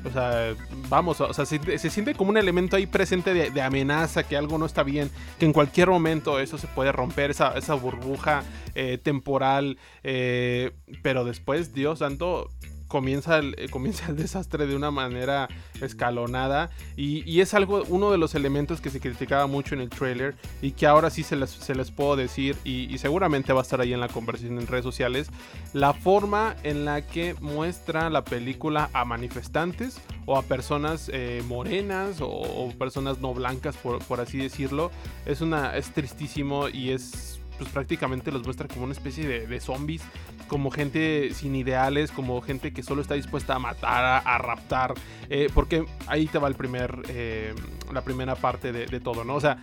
O 0.04 0.10
sea, 0.10 0.54
vamos, 0.88 1.20
o 1.20 1.32
sea, 1.32 1.46
se, 1.46 1.90
siente 1.90 2.14
como 2.14 2.30
un 2.30 2.36
elemento 2.36 2.76
ahí 2.76 2.86
presente 2.86 3.34
de, 3.34 3.62
amenaza, 3.62 4.22
que 4.22 4.36
algo 4.36 4.58
no 4.58 4.66
está 4.66 4.82
bien, 4.82 5.10
que 5.38 5.46
en 5.46 5.52
cualquier 5.52 5.88
momento 5.88 6.38
eso 6.38 6.58
se 6.58 6.66
puede 6.68 6.92
romper, 6.92 7.30
esa, 7.30 7.56
esa 7.58 7.74
burbuja 7.74 8.44
eh, 8.74 8.98
temporal. 8.98 9.78
Eh, 10.04 10.72
pero 11.02 11.24
después, 11.24 11.72
Dios 11.72 11.98
santo, 11.98 12.48
comienza 12.88 13.38
el, 13.38 13.54
eh, 13.58 13.68
comienza 13.68 14.06
el 14.08 14.16
desastre 14.16 14.66
de 14.66 14.76
una 14.76 14.90
manera 14.90 15.48
escalonada. 15.80 16.70
Y, 16.96 17.40
es 17.40 17.54
algo, 17.54 17.82
uno 17.88 18.10
de 18.10 18.18
los 18.18 18.34
elementos 18.34 18.80
que 18.80 18.90
se 18.90 19.00
criticaba 19.00 19.46
mucho 19.46 19.74
en 19.74 19.80
el 19.80 19.90
trailer 19.90 20.34
y 20.62 20.72
que 20.72 20.86
ahora 20.86 21.10
sí 21.10 21.22
se 21.22 21.36
les, 21.36 21.50
se 21.50 21.74
puedo 21.92 22.16
decir 22.16 22.56
y, 22.64 22.96
seguramente 22.98 23.52
va 23.52 23.60
a 23.60 23.62
estar 23.62 23.80
ahí 23.80 23.92
en 23.92 24.00
la 24.00 24.08
conversación 24.08 24.58
en 24.58 24.66
redes 24.66 24.84
sociales, 24.84 25.28
la 25.72 25.92
forma 25.92 26.56
en 26.62 26.84
la 26.84 27.02
que 27.02 27.34
muestra 27.40 28.08
la 28.10 28.24
película 28.24 28.90
a 28.92 29.04
manifestantes 29.04 30.00
o 30.24 30.36
a 30.38 30.42
personas 30.42 31.10
eh, 31.12 31.42
morenas 31.46 32.18
o, 32.20 32.72
personas 32.78 33.20
no 33.20 33.34
blancas 33.34 33.76
por, 33.76 34.02
por 34.04 34.20
así 34.20 34.38
decirlo, 34.38 34.90
es, 35.26 35.40
una, 35.40 35.76
es 35.76 35.92
tristísimo 35.92 36.68
y 36.68 36.90
es 36.90 37.35
pues 37.58 37.70
prácticamente 37.70 38.30
los 38.32 38.44
muestra 38.44 38.68
como 38.68 38.84
una 38.84 38.92
especie 38.92 39.26
de, 39.26 39.60
zombies, 39.60 40.02
como 40.48 40.70
gente 40.70 41.30
sin 41.34 41.54
ideales, 41.56 42.10
como 42.10 42.40
gente 42.40 42.72
que 42.72 42.82
solo 42.82 43.02
está 43.02 43.14
dispuesta 43.14 43.54
a 43.54 43.58
matar, 43.58 44.22
a, 44.24 44.38
raptar, 44.38 44.94
eh, 45.28 45.48
porque 45.54 45.84
ahí 46.06 46.26
te 46.26 46.38
va 46.38 46.48
el 46.48 46.54
primer, 46.54 47.02
eh, 47.08 47.54
la 47.92 48.02
primera 48.02 48.36
parte 48.36 48.72
de, 48.72 49.00
todo, 49.00 49.24
¿no? 49.24 49.34
O 49.34 49.40
sea, 49.40 49.58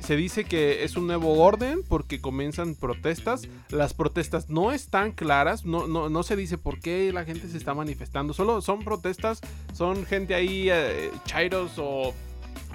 se 0.00 0.16
dice 0.16 0.44
que 0.44 0.82
es 0.82 0.96
un 0.96 1.06
nuevo 1.06 1.40
orden 1.40 1.82
porque 1.88 2.20
comienzan 2.20 2.74
protestas. 2.74 3.42
Las 3.70 3.94
protestas 3.94 4.48
no 4.48 4.72
están 4.72 5.12
claras, 5.12 5.64
no, 5.64 5.86
no, 5.86 6.08
no 6.08 6.22
se 6.24 6.34
dice 6.34 6.58
por 6.58 6.80
qué 6.80 7.12
la 7.12 7.24
gente 7.24 7.48
se 7.48 7.56
está 7.56 7.72
manifestando. 7.72 8.34
Solo 8.34 8.60
son 8.62 8.82
protestas, 8.82 9.40
son 9.72 10.04
gente 10.04 10.34
ahí, 10.34 10.68
eh, 10.70 11.12
chairos 11.24 11.74
o 11.76 12.14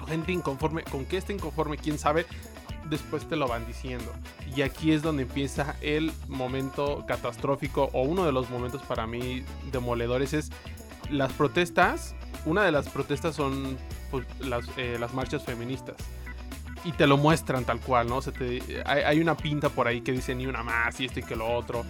gente 0.08 0.32
inconforme. 0.32 0.82
¿Con 0.84 1.04
qué 1.04 1.18
está 1.18 1.34
inconforme? 1.34 1.76
¿Quién 1.76 1.98
sabe? 1.98 2.24
Después 2.88 3.28
te 3.28 3.36
lo 3.36 3.48
van 3.48 3.66
diciendo. 3.66 4.12
Y 4.56 4.62
aquí 4.62 4.92
es 4.92 5.02
donde 5.02 5.22
empieza 5.24 5.76
el 5.80 6.12
momento 6.26 7.04
catastrófico 7.06 7.90
o 7.92 8.02
uno 8.02 8.24
de 8.24 8.32
los 8.32 8.50
momentos 8.50 8.82
para 8.82 9.06
mí 9.06 9.44
demoledores 9.70 10.32
es 10.32 10.50
las 11.10 11.32
protestas. 11.32 12.14
Una 12.44 12.64
de 12.64 12.72
las 12.72 12.88
protestas 12.88 13.34
son 13.34 13.76
pues, 14.10 14.26
las, 14.40 14.66
eh, 14.76 14.96
las 14.98 15.12
marchas 15.14 15.44
feministas 15.44 15.96
y 16.84 16.92
te 16.92 17.06
lo 17.06 17.16
muestran 17.16 17.64
tal 17.64 17.80
cual, 17.80 18.08
¿no? 18.08 18.20
hay, 18.84 19.20
una 19.20 19.36
pinta 19.36 19.68
por 19.68 19.86
ahí 19.88 20.00
que 20.00 20.12
dice 20.12 20.34
ni 20.34 20.46
una 20.46 20.62
más 20.62 21.00
y 21.00 21.06
esto 21.06 21.20
y 21.20 21.22
que 21.22 21.36
lo 21.36 21.46
otro. 21.52 21.84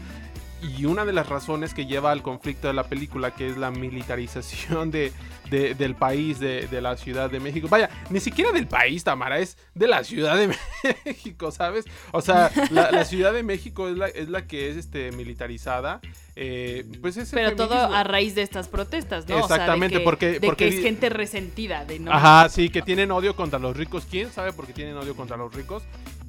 Y 0.60 0.86
una 0.86 1.04
de 1.04 1.12
las 1.12 1.28
razones 1.28 1.72
que 1.72 1.86
lleva 1.86 2.10
al 2.10 2.22
conflicto 2.22 2.66
de 2.66 2.74
la 2.74 2.84
película, 2.84 3.32
que 3.32 3.48
es 3.48 3.56
la 3.56 3.70
militarización 3.70 4.90
de, 4.90 5.12
del 5.50 5.94
país, 5.94 6.40
de, 6.40 6.68
la 6.80 6.96
Ciudad 6.96 7.30
de 7.30 7.40
México. 7.40 7.68
Vaya, 7.68 7.88
ni 8.10 8.20
siquiera 8.20 8.52
del 8.52 8.66
país, 8.66 9.04
Tamara, 9.04 9.38
es 9.38 9.56
de 9.74 9.86
la 9.86 10.04
Ciudad 10.04 10.36
de 10.36 10.54
México, 11.04 11.50
¿sabes? 11.50 11.84
O 12.12 12.20
sea, 12.20 12.50
la, 12.70 13.04
Ciudad 13.04 13.32
de 13.32 13.42
México 13.42 13.88
es 13.88 13.96
la, 13.96 14.08
es 14.08 14.28
la 14.28 14.46
que 14.46 14.70
es 14.70 14.76
este, 14.76 15.12
militarizada. 15.12 16.00
Eh, 16.34 16.86
pues 17.00 17.18
Pero 17.32 17.56
todo 17.56 17.74
a 17.74 18.04
raíz 18.04 18.34
de 18.34 18.42
estas 18.42 18.68
protestas, 18.68 19.28
¿no? 19.28 19.38
Exactamente, 19.38 20.00
porque, 20.00 20.40
porque 20.44 20.68
es 20.68 20.80
gente 20.80 21.08
resentida 21.08 21.84
de 21.84 21.98
no. 21.98 22.12
Ajá, 22.12 22.48
sí, 22.48 22.68
que 22.68 22.82
tienen 22.82 23.10
odio 23.10 23.34
contra 23.34 23.58
los 23.58 23.76
ricos. 23.76 24.06
¿Quién 24.08 24.30
sabe 24.30 24.52
por 24.52 24.66
qué 24.66 24.72
tienen 24.72 24.96
odio 24.96 25.16
contra 25.16 25.36
los 25.36 25.52
ricos? 25.54 25.82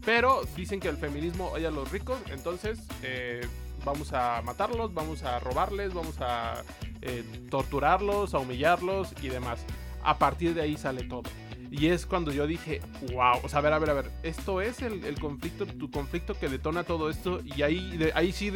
Pero 0.05 0.41
dicen 0.55 0.79
que 0.79 0.87
el 0.87 0.97
feminismo 0.97 1.49
odia 1.49 1.67
a 1.67 1.71
los 1.71 1.91
ricos, 1.91 2.17
entonces 2.31 2.79
eh, 3.03 3.45
vamos 3.83 4.13
a 4.13 4.41
matarlos, 4.43 4.93
vamos 4.93 5.23
a 5.23 5.39
robarles, 5.39 5.93
vamos 5.93 6.15
a 6.19 6.63
eh, 7.01 7.23
torturarlos, 7.49 8.33
a 8.33 8.39
humillarlos 8.39 9.13
y 9.21 9.29
demás. 9.29 9.65
A 10.03 10.17
partir 10.17 10.53
de 10.53 10.61
ahí 10.61 10.77
sale 10.77 11.03
todo. 11.03 11.23
Y 11.71 11.87
es 11.87 12.05
cuando 12.05 12.31
yo 12.31 12.47
dije, 12.47 12.81
wow, 13.13 13.39
o 13.43 13.49
sea, 13.49 13.59
a 13.59 13.61
ver, 13.61 13.73
a 13.73 13.79
ver, 13.79 13.89
a 13.91 13.93
ver, 13.93 14.11
esto 14.23 14.59
es 14.59 14.81
el, 14.81 15.19
conflicto, 15.19 15.67
tu 15.67 15.91
conflicto 15.91 16.33
que 16.33 16.49
detona 16.49 16.83
todo 16.83 17.09
esto. 17.09 17.41
Y 17.43 17.61
ahí, 17.61 18.11
ahí 18.15 18.31
sí, 18.31 18.51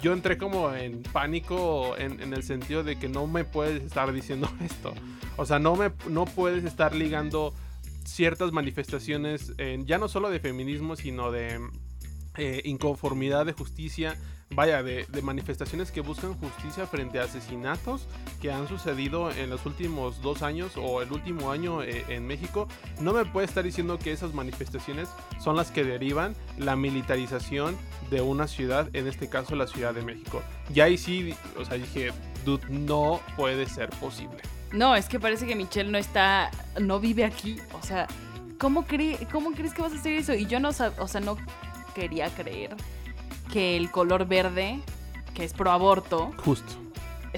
yo 0.00 0.12
entré 0.12 0.38
como 0.38 0.72
en 0.72 1.02
pánico 1.02 1.96
en, 1.98 2.32
el 2.32 2.42
sentido 2.44 2.84
de 2.84 2.96
que 2.96 3.08
no 3.08 3.26
me 3.26 3.44
puedes 3.44 3.82
estar 3.82 4.12
diciendo 4.12 4.48
esto. 4.64 4.94
O 5.36 5.44
sea, 5.44 5.58
no, 5.58 5.74
me, 5.74 5.90
no 6.08 6.24
puedes 6.24 6.64
estar 6.64 6.94
ligando 6.94 7.52
ciertas 8.04 8.52
manifestaciones, 8.52 9.52
ya 9.84 9.98
no 9.98 10.08
solo 10.08 10.30
de 10.30 10.38
feminismo, 10.38 10.96
sino 10.96 11.32
de 11.32 11.60
eh, 12.36 12.62
inconformidad 12.64 13.44
de 13.44 13.52
justicia 13.52 14.16
vaya, 14.54 14.82
de, 14.82 15.06
manifestaciones 15.22 15.90
que 15.90 16.00
buscan 16.00 16.34
justicia 16.34 16.86
frente 16.86 17.20
a 17.20 17.24
asesinatos 17.24 18.06
que 18.40 18.50
han 18.50 18.68
sucedido 18.68 19.30
en 19.30 19.50
los 19.50 19.66
últimos 19.66 20.20
dos 20.22 20.42
años 20.42 20.72
o 20.76 21.02
el 21.02 21.12
último 21.12 21.50
año 21.50 21.82
eh, 21.82 22.04
en 22.08 22.26
México, 22.26 22.68
no 23.00 23.12
me 23.12 23.24
puede 23.24 23.46
estar 23.46 23.64
diciendo 23.64 23.98
que 23.98 24.12
esas 24.12 24.34
manifestaciones 24.34 25.08
son 25.40 25.56
las 25.56 25.70
que 25.70 25.84
derivan 25.84 26.34
la 26.58 26.76
militarización 26.76 27.76
de 28.10 28.20
una 28.20 28.46
ciudad, 28.46 28.88
en 28.94 29.06
este 29.06 29.28
caso 29.28 29.56
la 29.56 29.66
Ciudad 29.66 29.94
de 29.94 30.02
México. 30.02 30.42
Y 30.74 30.80
ahí 30.80 30.98
sí, 30.98 31.34
o 31.58 31.64
sea, 31.64 31.76
dije, 31.76 32.12
dude, 32.44 32.66
no 32.68 33.20
puede 33.36 33.66
ser 33.66 33.90
posible. 33.90 34.38
No, 34.72 34.96
es 34.96 35.08
que 35.08 35.20
parece 35.20 35.46
que 35.46 35.54
Michelle 35.54 35.90
no 35.90 35.98
está, 35.98 36.50
no 36.80 36.98
vive 36.98 37.24
aquí, 37.24 37.58
o 37.72 37.84
sea, 37.84 38.08
¿cómo, 38.58 38.86
cómo 39.30 39.52
crees 39.52 39.74
que 39.74 39.82
vas 39.82 39.92
a 39.92 39.96
hacer 39.96 40.14
eso? 40.14 40.34
Y 40.34 40.46
yo 40.46 40.60
no, 40.60 40.70
o 40.70 41.08
sea, 41.08 41.20
no 41.20 41.36
quería 41.94 42.30
creer 42.30 42.74
que 43.52 43.76
el 43.76 43.90
color 43.90 44.26
verde, 44.26 44.80
que 45.34 45.44
es 45.44 45.52
pro 45.52 45.70
aborto, 45.70 46.32
justo. 46.38 46.72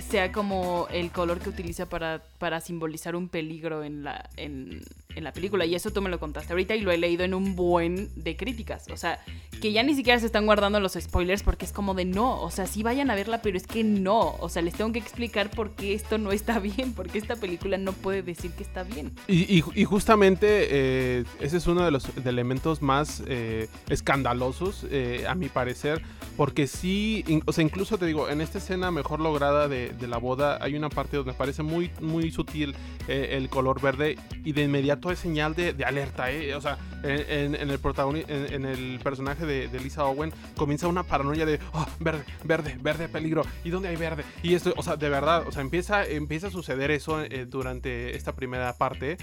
sea 0.00 0.30
como 0.30 0.86
el 0.90 1.10
color 1.10 1.40
que 1.40 1.48
utiliza 1.48 1.86
para, 1.86 2.22
para 2.38 2.60
simbolizar 2.60 3.16
un 3.16 3.28
peligro 3.28 3.82
en 3.82 4.04
la, 4.04 4.30
en, 4.36 4.82
en 5.14 5.24
la 5.24 5.32
película. 5.32 5.64
Y 5.66 5.74
eso 5.74 5.90
tú 5.90 6.02
me 6.02 6.10
lo 6.10 6.18
contaste 6.18 6.52
ahorita 6.52 6.74
y 6.74 6.80
lo 6.80 6.90
he 6.90 6.98
leído 6.98 7.24
en 7.24 7.34
un 7.34 7.56
buen 7.56 8.10
de 8.16 8.36
críticas. 8.36 8.86
O 8.90 8.96
sea, 8.96 9.20
que 9.60 9.72
ya 9.72 9.82
ni 9.82 9.94
siquiera 9.94 10.18
se 10.20 10.26
están 10.26 10.46
guardando 10.46 10.80
los 10.80 10.92
spoilers 10.92 11.42
porque 11.42 11.64
es 11.64 11.72
como 11.72 11.94
de 11.94 12.04
no. 12.04 12.40
O 12.42 12.50
sea, 12.50 12.66
sí 12.66 12.82
vayan 12.82 13.10
a 13.10 13.14
verla, 13.14 13.40
pero 13.42 13.56
es 13.56 13.66
que 13.66 13.84
no. 13.84 14.36
O 14.40 14.48
sea, 14.48 14.62
les 14.62 14.74
tengo 14.74 14.92
que 14.92 14.98
explicar 14.98 15.50
por 15.50 15.70
qué 15.70 15.94
esto 15.94 16.18
no 16.18 16.32
está 16.32 16.58
bien, 16.60 16.92
porque 16.92 17.18
esta 17.18 17.36
película 17.36 17.78
no 17.78 17.92
puede 17.92 18.22
decir 18.22 18.52
que 18.52 18.62
está 18.62 18.82
bien. 18.82 19.12
Y, 19.28 19.60
justamente 19.84 20.46
eh, 20.70 21.24
ese 21.40 21.58
es 21.58 21.66
uno 21.66 21.84
de 21.84 21.90
los 21.90 22.08
elementos 22.24 22.82
más 22.82 23.22
eh, 23.26 23.68
escandalosos, 23.88 24.86
eh, 24.90 25.24
a 25.28 25.34
mi 25.34 25.48
parecer, 25.48 26.02
porque 26.36 26.66
sí, 26.66 27.24
o 27.46 27.52
sea, 27.52 27.64
incluso 27.64 27.98
te 27.98 28.06
digo, 28.06 28.28
en 28.28 28.40
esta 28.40 28.58
escena 28.58 28.90
mejor 28.90 29.20
lograda 29.20 29.68
de, 29.68 29.94
la 30.04 30.18
boda 30.18 30.58
hay 30.60 30.76
una 30.76 30.90
parte 30.90 31.16
donde 31.16 31.32
parece 31.32 31.62
muy, 31.62 31.90
muy 32.00 32.30
sutil 32.30 32.76
el 33.08 33.48
color 33.48 33.80
verde 33.80 34.18
y 34.44 34.52
de 34.52 34.64
inmediato 34.64 35.03
es 35.10 35.18
señal 35.18 35.54
de, 35.54 35.74
alerta, 35.84 36.30
¿eh? 36.30 36.54
O 36.54 36.60
sea, 36.60 36.78
en, 37.02 37.54
el 37.54 37.64
en, 37.64 38.64
el 38.64 39.00
personaje 39.00 39.46
de, 39.46 39.80
Lisa 39.80 40.04
Owen 40.04 40.32
comienza 40.56 40.88
una 40.88 41.02
paranoia 41.02 41.46
de, 41.46 41.58
oh, 41.72 41.86
verde, 42.00 42.24
verde, 42.44 42.76
verde, 42.80 43.08
peligro. 43.08 43.42
¿Y 43.64 43.70
dónde 43.70 43.88
hay 43.88 43.96
verde? 43.96 44.24
Y 44.42 44.54
esto, 44.54 44.72
o 44.76 44.82
sea, 44.82 44.96
de 44.96 45.08
verdad, 45.08 45.46
o 45.46 45.52
sea, 45.52 45.62
empieza, 45.62 46.04
empieza 46.06 46.48
a 46.48 46.50
suceder 46.50 46.90
eso 46.90 47.20
eh, 47.22 47.46
durante 47.46 48.16
esta 48.16 48.34
primera 48.34 48.72
parte. 48.76 49.18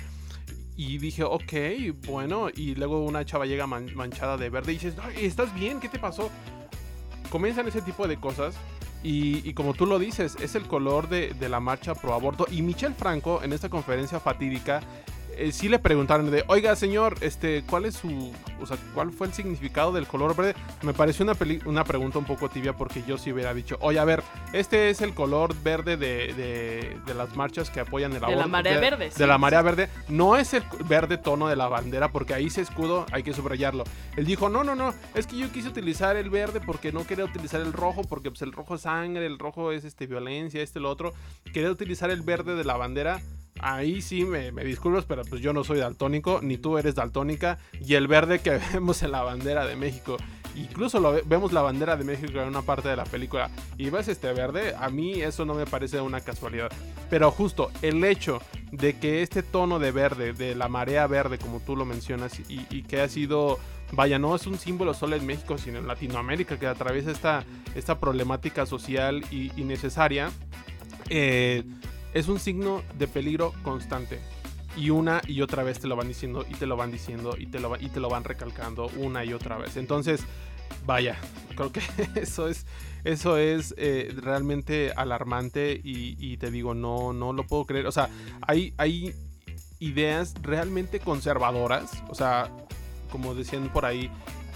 Y 0.78 0.98
dije, 0.98 1.24
ok, 1.24 1.54
bueno. 2.06 2.50
Y 2.54 2.76
luego 2.76 3.04
una 3.04 3.26
chava 3.26 3.46
llega 3.46 3.68
manchada 3.68 4.38
de 4.38 4.50
verde 4.50 4.72
y 4.72 4.76
dices, 4.76 4.96
¿estás 5.18 5.54
bien? 5.54 5.80
¿Qué 5.80 5.90
te 5.90 6.00
pasó? 6.00 6.32
Comienzan 7.30 7.68
ese 7.68 7.82
tipo 7.82 8.08
de 8.08 8.18
cosas. 8.18 8.56
Y, 9.04 9.54
como 9.54 9.74
tú 9.74 9.88
lo 9.88 9.98
dices, 9.98 10.38
es 10.40 10.54
el 10.54 10.68
color 10.68 11.10
de, 11.10 11.34
de, 11.34 11.50
la 11.50 11.60
marcha 11.60 11.96
pro 11.96 12.14
aborto. 12.14 12.46
Y 12.52 12.62
Michelle 12.62 12.94
Franco, 12.94 13.42
en 13.42 13.52
esta 13.52 13.68
conferencia 13.68 14.20
fatídica, 14.20 14.82
eh, 15.38 15.52
sí 15.52 15.70
le 15.70 15.80
preguntaron 15.80 16.30
de, 16.30 16.44
oiga 16.48 16.76
señor, 16.76 17.16
este, 17.22 17.64
¿cuál 17.64 17.86
es 17.86 17.96
su, 17.96 18.32
o 18.62 18.66
sea, 18.66 18.78
cuál 18.94 19.12
fue 19.12 19.28
el 19.28 19.34
significado 19.34 19.92
del 19.92 20.08
color 20.08 20.36
verde? 20.36 20.56
Me 20.82 20.94
pareció 20.94 21.24
una, 21.26 21.36
una 21.66 21.84
pregunta 21.84 22.20
un 22.20 22.26
poco 22.26 22.50
tibia 22.50 22.74
porque 22.74 23.04
yo 23.08 23.18
sí 23.18 23.32
hubiera 23.32 23.54
dicho, 23.54 23.78
oye, 23.82 24.00
a 24.00 24.06
ver, 24.06 24.24
este 24.54 24.90
es 24.90 25.02
el 25.02 25.14
color 25.14 25.56
verde 25.64 25.98
de, 25.98 26.34
de, 27.06 27.14
las 27.14 27.36
marchas 27.36 27.70
que 27.70 27.80
apoyan 27.80 28.12
el 28.12 28.24
aborto. 28.24 28.38
De 28.38 28.42
la 28.44 28.48
marea 28.48 28.80
verde. 28.80 29.12
De 29.16 29.28
la 29.28 29.38
marea 29.38 29.62
verde. 29.62 29.90
No 30.08 30.38
es 30.38 30.54
el 30.54 30.64
verde 30.88 31.18
tono 31.18 31.48
de 31.48 31.56
la 31.56 31.68
bandera 31.68 32.12
porque 32.12 32.34
ahí 32.34 32.50
se 32.50 32.62
escudo, 32.62 33.06
hay 33.12 33.24
que 33.24 33.34
subrayarlo. 33.34 33.84
Él 34.16 34.26
dijo, 34.26 34.50
no, 34.50 34.64
no, 34.64 34.76
no, 34.76 34.94
es 35.14 35.28
que 35.28 35.38
yo 35.38 35.52
quise 35.52 35.68
utilizar 35.68 36.16
el 36.16 36.30
verde 36.30 36.62
porque 36.62 36.92
no 36.92 37.06
quería 37.06 37.26
utilizar 37.26 37.62
el 37.62 37.74
rojo 37.74 38.04
porque 38.04 38.30
pues 38.30 38.42
el 38.42 38.52
rojo 38.52 38.76
es 38.76 38.82
sangre, 38.82 39.26
el 39.26 39.40
rojo 39.40 39.72
es 39.72 39.86
este 39.86 40.08
violencia, 40.08 40.62
este 40.62 40.80
lo 40.80 40.90
otro. 40.90 41.14
Quería 41.54 41.70
utilizar 41.70 42.10
el 42.10 42.22
verde 42.22 42.56
de 42.56 42.64
la 42.64 42.78
bandera 42.78 43.22
Ahí 43.62 44.02
sí 44.02 44.26
me, 44.26 44.52
me, 44.52 44.64
disculpas, 44.64 45.06
pero 45.06 45.24
pues 45.24 45.42
yo 45.42 45.54
no 45.54 45.64
soy 45.64 45.80
daltónico, 45.80 46.40
ni 46.42 46.58
tú 46.58 46.78
eres 46.78 46.96
daltónica. 46.96 47.60
Y 47.86 47.94
el 47.94 48.08
verde 48.08 48.40
que 48.40 48.60
vemos 48.74 49.04
en 49.04 49.12
la 49.12 49.22
bandera 49.22 49.66
de 49.66 49.76
México, 49.76 50.18
incluso 50.56 51.00
lo 51.00 51.14
vemos 51.26 51.54
la 51.54 51.62
bandera 51.62 51.96
de 51.96 52.04
México 52.04 52.40
en 52.40 52.48
una 52.48 52.62
parte 52.62 52.90
de 52.90 52.96
la 52.96 53.06
película 53.06 53.50
y 53.78 53.90
ves 53.90 54.08
este 54.08 54.32
verde, 54.34 54.76
a 54.78 54.90
mí 54.90 55.22
eso 55.22 55.46
no 55.46 55.54
me 55.54 55.66
parece 55.66 56.02
una 56.02 56.22
casualidad. 56.22 56.72
Pero 57.10 57.32
justo 57.32 57.72
el 57.82 58.04
hecho 58.04 58.42
de 58.72 58.98
que 58.98 59.22
este 59.22 59.44
tono 59.44 59.80
de 59.80 59.92
verde, 59.92 60.34
de 60.34 60.56
la 60.56 60.68
marea 60.68 61.08
verde, 61.08 61.38
como 61.38 61.60
tú 61.60 61.76
lo 61.76 61.86
mencionas, 61.86 62.40
y, 62.50 62.84
que 62.84 63.02
ha 63.02 63.08
sido 63.08 63.60
vaya, 63.94 64.20
no 64.20 64.36
es 64.36 64.48
un 64.48 64.58
símbolo 64.58 64.94
solo 64.94 65.16
en 65.16 65.26
México, 65.26 65.58
sino 65.58 65.80
en 65.80 65.88
Latinoamérica, 65.88 66.58
que 66.58 66.68
atraviesa 66.68 67.12
esta, 67.12 67.44
esta 67.76 68.00
problemática 68.00 68.66
social 68.66 69.24
y, 69.32 69.52
y 69.60 69.66
necesaria, 69.66 70.32
eh, 71.10 71.64
es 72.14 72.28
un 72.28 72.40
signo 72.40 72.84
de 72.98 73.08
peligro 73.08 73.54
constante. 73.64 74.20
Y 74.78 74.90
una 74.90 75.22
y 75.28 75.42
otra 75.42 75.64
vez 75.64 75.80
te 75.80 75.88
lo 75.88 75.98
van 75.98 76.08
diciendo 76.08 76.46
y 76.50 76.54
te 76.54 76.66
lo 76.66 76.78
van 76.78 76.92
diciendo 76.92 77.36
y 77.38 77.48
te 77.48 77.60
lo, 77.60 77.76
y 77.78 77.90
te 77.90 78.00
lo 78.00 78.10
van 78.10 78.24
recalcando 78.24 78.90
una 78.96 79.26
y 79.26 79.34
otra 79.34 79.58
vez. 79.58 79.76
Entonces, 79.76 80.24
vaya, 80.86 81.18
creo 81.56 81.72
que 81.72 81.82
eso 82.16 82.48
es, 82.48 82.66
eso 83.04 83.38
es 83.38 83.74
eh, 83.78 84.14
realmente 84.16 84.92
alarmante 84.96 85.80
y, 85.84 86.38
te 86.38 86.52
digo, 86.52 86.74
no, 86.74 87.14
no 87.14 87.34
lo 87.34 87.46
puedo 87.46 87.66
creer. 87.66 87.88
O 87.88 87.92
sea, 87.92 88.10
hay, 88.48 88.74
hay 88.78 89.14
ideas 89.80 90.36
realmente 90.42 91.00
conservadoras. 91.00 92.04
O 92.10 92.16
sea, 92.16 92.50
como 93.12 93.36
decían 93.36 93.70
por 93.74 93.86
ahí, 93.86 94.10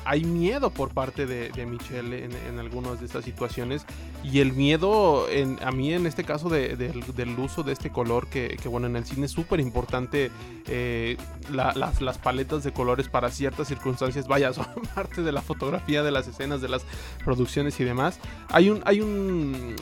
hay 0.05 0.23
miedo 0.23 0.69
por 0.69 0.93
parte 0.93 1.25
de, 1.25 1.65
Michelle 1.65 2.25
en, 2.25 2.59
algunas 2.59 2.99
de 2.99 3.07
estas 3.07 3.25
situaciones. 3.25 3.85
Y 4.23 4.39
el 4.39 4.53
miedo, 4.53 5.27
en, 5.29 5.57
a 5.63 5.71
mí 5.71 5.93
en 5.93 6.05
este 6.05 6.23
caso 6.23 6.47
del, 6.47 7.35
uso 7.37 7.63
de 7.63 7.73
este 7.73 7.89
color, 7.89 8.27
que, 8.27 8.57
bueno, 8.65 8.87
en 8.87 8.95
el 8.95 9.05
cine 9.05 9.25
es 9.25 9.31
súper 9.31 9.59
importante 9.59 10.31
eh, 10.67 11.17
las, 11.51 12.01
las, 12.01 12.17
paletas 12.19 12.63
de 12.63 12.71
colores 12.71 13.09
para 13.09 13.29
ciertas 13.31 13.67
circunstancias, 13.67 14.27
vaya, 14.27 14.53
son 14.53 14.67
parte 14.93 15.23
de 15.23 15.31
la 15.31 15.41
fotografía, 15.41 16.03
de 16.03 16.11
las 16.11 16.27
escenas, 16.27 16.61
de 16.61 16.69
las 16.69 16.83
producciones 17.23 17.79
y 17.79 17.83
demás. 17.83 18.19
Hay 18.49 18.69
un... 18.69 18.81
Hay 18.85 19.01
un 19.01 19.75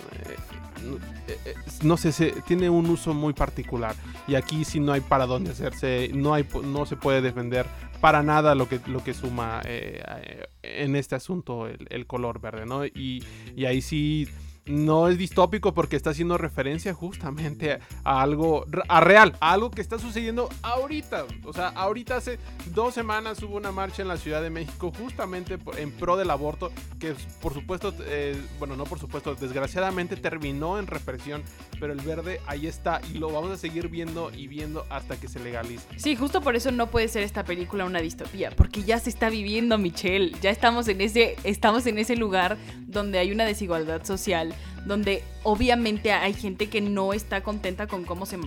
no 1.84 1.98
sé, 1.98 2.12
se, 2.12 2.32
tiene 2.48 2.70
un 2.70 2.90
uso 2.90 3.14
muy 3.14 3.34
particular. 3.34 3.96
Y 4.28 4.36
aquí 4.36 4.64
sí 4.64 4.80
no 4.80 4.94
hay 4.94 5.02
para 5.02 5.26
dónde 5.26 5.52
hacerse, 5.52 6.10
no, 6.14 6.34
hay, 6.34 6.48
no 6.64 6.86
se 6.86 6.96
puede 6.96 7.22
defender 7.22 7.66
para 8.02 8.24
nada 8.24 8.56
lo 8.56 8.68
que, 8.68 8.80
lo 8.88 9.04
que 9.04 9.14
suma 9.14 9.62
en 9.64 10.96
este 10.96 11.16
asunto 11.16 11.68
el, 11.68 12.06
color 12.06 12.42
verde, 12.42 12.66
¿no? 12.66 12.86
Y, 12.86 13.24
y 13.56 13.66
ahí 13.66 13.82
sí 13.82 14.28
no 14.66 15.08
es 15.10 15.18
distópico 15.18 15.74
porque 15.74 15.96
está 15.96 16.12
haciendo 16.12 16.38
referencia 16.38 16.94
justamente 16.94 17.80
a 18.04 18.22
algo, 18.22 18.66
a 18.88 19.02
real, 19.02 19.36
a 19.40 19.52
algo 19.52 19.72
que 19.72 19.82
está 19.82 20.00
sucediendo 20.00 20.50
ahorita. 20.62 21.26
O 21.44 21.54
sea, 21.54 21.70
ahorita 21.70 22.18
hace 22.18 22.40
dos 22.74 22.94
semanas 22.94 23.42
hubo 23.44 23.58
una 23.58 23.72
marcha 23.72 24.02
en 24.02 24.08
la 24.08 24.18
Ciudad 24.18 24.42
de 24.42 24.50
México 24.50 24.92
justamente 24.98 25.58
en 25.78 25.92
pro 25.92 26.16
del 26.16 26.30
aborto, 26.30 26.72
que 27.00 27.16
por 27.42 27.54
supuesto, 27.54 27.94
eh, 28.06 28.40
bueno, 28.60 28.76
no 28.76 28.86
por 28.86 29.00
supuesto, 29.00 29.36
desgraciadamente 29.36 30.16
terminó 30.16 30.80
en 30.80 30.88
represión, 30.88 31.44
pero 31.80 31.94
el 31.94 32.02
verde 32.02 32.40
ahí 32.48 32.68
está 32.68 33.02
y 33.14 33.18
lo 33.18 33.32
vamos 33.32 33.52
a 33.52 33.58
seguir 33.58 33.90
viendo 33.90 34.32
y 34.32 34.48
viendo 34.48 34.86
hasta 34.90 35.18
que 35.18 35.28
se 35.28 35.40
legalice. 35.40 35.88
Sí, 35.98 36.16
justo 36.16 36.42
por 36.42 36.56
eso 36.56 36.72
no 36.72 36.88
puede 36.88 37.08
ser 37.08 37.24
esta 37.24 37.44
película 37.44 37.86
una 37.86 38.00
distopía, 38.00 38.52
porque 38.52 38.84
ya 38.84 39.00
se 39.00 39.10
está 39.10 39.30
viviendo, 39.30 39.78
Michelle, 39.78 40.36
ya 40.42 40.50
estamos 40.50 40.88
en 40.88 41.02
ese, 41.02 41.36
estamos 41.44 41.86
en 41.86 41.98
ese 41.98 42.16
lugar 42.16 42.58
donde 42.88 43.20
hay 43.20 43.32
una 43.32 43.46
desigualdad 43.46 44.06
social 44.06 44.53
donde 44.86 45.24
obviamente 45.44 46.12
hay 46.12 46.34
gente 46.34 46.70
que 46.70 46.82
no 46.82 47.14
está 47.14 47.42
contenta 47.42 47.88
con 47.88 48.04
cómo 48.04 48.26
se, 48.26 48.38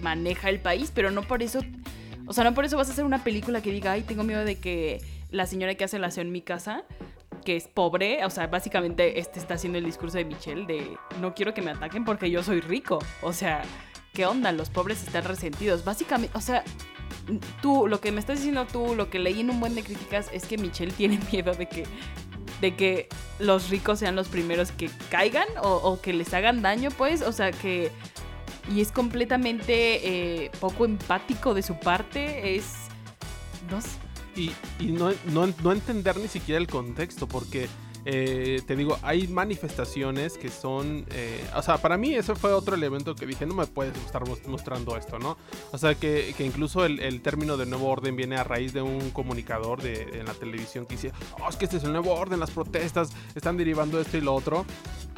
maneja 0.00 0.48
el 0.48 0.60
país, 0.60 0.90
pero 0.94 1.10
no 1.10 1.22
por 1.22 1.42
eso, 1.42 1.60
o 2.26 2.32
sea, 2.32 2.44
no 2.44 2.54
por 2.54 2.64
eso 2.64 2.76
vas 2.76 2.88
a 2.88 2.92
hacer 2.92 3.04
una 3.04 3.22
película 3.24 3.60
que 3.62 3.70
diga, 3.70 3.92
ay, 3.92 4.02
tengo 4.02 4.22
miedo 4.22 4.44
de 4.44 4.58
que 4.58 5.00
la 5.30 5.46
señora 5.46 5.74
que 5.74 5.84
hace 5.84 5.98
la 5.98 6.08
en 6.16 6.32
mi 6.32 6.42
casa, 6.42 6.84
que 7.44 7.56
es 7.56 7.68
pobre, 7.68 8.24
o 8.24 8.30
sea, 8.30 8.46
básicamente 8.46 9.18
este 9.18 9.40
está 9.40 9.54
haciendo 9.54 9.78
el 9.78 9.84
discurso 9.84 10.18
de 10.18 10.24
Michelle 10.24 10.66
de, 10.66 10.96
no 11.20 11.34
quiero 11.34 11.54
que 11.54 11.62
me 11.62 11.72
ataquen 11.72 12.04
porque 12.04 12.30
yo 12.30 12.42
soy 12.42 12.60
rico, 12.60 12.98
o 13.20 13.32
sea, 13.32 13.62
¿qué 14.12 14.26
onda? 14.26 14.52
Los 14.52 14.70
pobres 14.70 15.02
están 15.02 15.24
resentidos, 15.24 15.84
básicamente, 15.84 16.36
o 16.36 16.40
sea, 16.40 16.64
tú, 17.60 17.86
lo 17.86 18.00
que 18.00 18.12
me 18.12 18.20
estás 18.20 18.38
diciendo 18.38 18.66
tú, 18.70 18.94
lo 18.94 19.10
que 19.10 19.18
leí 19.18 19.40
en 19.40 19.50
un 19.50 19.60
buen 19.60 19.74
de 19.74 19.82
críticas 19.82 20.28
es 20.32 20.46
que 20.46 20.58
Michelle 20.58 20.92
tiene 20.92 21.18
miedo 21.32 21.52
de 21.52 21.66
que 21.66 21.84
de 22.62 22.76
que 22.76 23.08
los 23.40 23.68
ricos 23.68 23.98
sean 23.98 24.16
los 24.16 24.28
primeros 24.28 24.70
que 24.70 24.88
caigan 25.10 25.48
o, 25.60 26.00
que 26.00 26.14
les 26.14 26.32
hagan 26.32 26.62
daño, 26.62 26.90
pues, 26.96 27.20
o 27.20 27.32
sea 27.32 27.50
que... 27.50 27.90
Y 28.72 28.80
es 28.80 28.92
completamente 28.92 30.44
eh, 30.44 30.50
poco 30.60 30.84
empático 30.84 31.52
de 31.52 31.62
su 31.62 31.78
parte, 31.78 32.54
es... 32.54 32.66
No 33.68 33.80
Y, 34.40 34.52
y 34.78 34.92
no, 34.92 35.10
no, 35.32 35.52
no 35.62 35.72
entender 35.72 36.16
ni 36.16 36.28
siquiera 36.28 36.60
el 36.60 36.68
contexto, 36.68 37.26
porque 37.26 37.68
eh, 38.04 38.60
te 38.66 38.76
digo, 38.76 38.98
hay 39.02 39.28
manifestaciones 39.28 40.36
que 40.36 40.48
son. 40.48 41.04
Eh, 41.10 41.44
o 41.54 41.62
sea, 41.62 41.78
para 41.78 41.96
mí 41.96 42.14
ese 42.14 42.34
fue 42.34 42.52
otro 42.52 42.74
elemento 42.74 43.14
que 43.14 43.26
dije, 43.26 43.46
no 43.46 43.54
me 43.54 43.66
puedes 43.66 43.96
estar 43.98 44.22
mostrando 44.46 44.96
esto, 44.96 45.18
¿no? 45.18 45.36
O 45.72 45.78
sea, 45.78 45.94
que, 45.94 46.34
incluso 46.40 46.84
el, 46.84 47.20
término 47.22 47.56
de 47.56 47.66
nuevo 47.66 47.88
orden 47.88 48.16
viene 48.16 48.36
a 48.36 48.44
raíz 48.44 48.72
de 48.72 48.82
un 48.82 49.10
comunicador 49.10 49.80
de, 49.80 50.18
en 50.18 50.26
la 50.26 50.34
televisión 50.34 50.86
que 50.86 50.96
dice, 50.96 51.12
oh, 51.40 51.48
es 51.48 51.56
que 51.56 51.66
este 51.66 51.76
es 51.76 51.84
el 51.84 51.92
nuevo 51.92 52.12
orden, 52.12 52.40
las 52.40 52.50
protestas 52.50 53.10
están 53.34 53.56
derivando 53.56 54.00
esto 54.00 54.16
y 54.16 54.20
lo 54.20 54.34
otro 54.34 54.66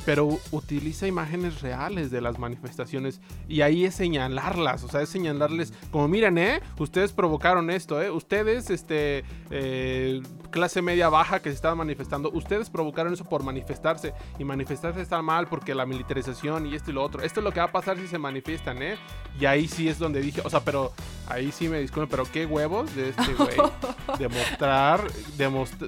pero 0.05 0.39
utiliza 0.51 1.07
imágenes 1.07 1.61
reales 1.61 2.11
de 2.11 2.20
las 2.20 2.39
manifestaciones 2.39 3.20
y 3.49 3.62
ahí 3.62 3.85
es 3.85 3.95
señalarlas, 3.95 4.85
o 4.85 4.89
sea, 4.89 5.03
es 5.03 5.09
señalarles 5.09 5.72
como 5.91 6.09
miren, 6.09 6.39
eh, 6.39 6.61
ustedes 6.78 7.12
provocaron 7.12 7.70
esto, 7.70 8.03
eh, 8.03 8.11
ustedes, 8.11 8.70
este, 8.70 9.24
eh, 9.51 10.22
clase 10.55 10.80
media 10.80 11.09
baja 11.09 11.42
que 11.42 11.50
se 11.50 11.57
estaba 11.57 11.74
manifestando, 11.74 12.30
ustedes 12.30 12.70
provocaron 12.70 13.12
eso 13.12 13.24
por 13.24 13.42
manifestarse 13.42 14.14
y 14.38 14.44
manifestarse 14.44 15.00
está 15.00 15.20
mal 15.20 15.48
porque 15.48 15.74
la 15.74 15.84
militarización 15.84 16.66
y 16.66 16.76
esto 16.76 16.92
y 16.92 16.94
lo 16.94 17.02
otro, 17.02 17.22
esto 17.22 17.40
es 17.40 17.44
lo 17.44 17.50
que 17.50 17.59
va 17.59 17.66
a 17.66 17.72
pasar 17.72 17.98
si 17.98 18.07
se 18.07 18.18
manifiestan, 18.18 18.80
eh, 18.80 18.96
y 19.40 19.46
ahí 19.46 19.66
sí 19.66 19.88
es 19.88 19.98
donde 19.98 20.20
dije, 20.20 20.42
o 20.44 20.48
sea, 20.48 20.61
pero 20.61 20.92
ahí 21.26 21.50
sí 21.50 21.68
me 21.68 21.80
disculpen, 21.80 22.09
pero 22.09 22.24
qué 22.30 22.46
huevos 22.46 22.94
de 22.94 23.09
este 23.09 23.34
güey 23.34 23.57
demostrar, 24.20 25.05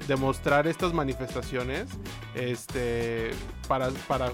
demostrar 0.05 0.67
estas 0.67 0.91
manifestaciones, 0.91 1.87
este, 2.35 3.31
para 3.69 3.89
para 4.05 4.33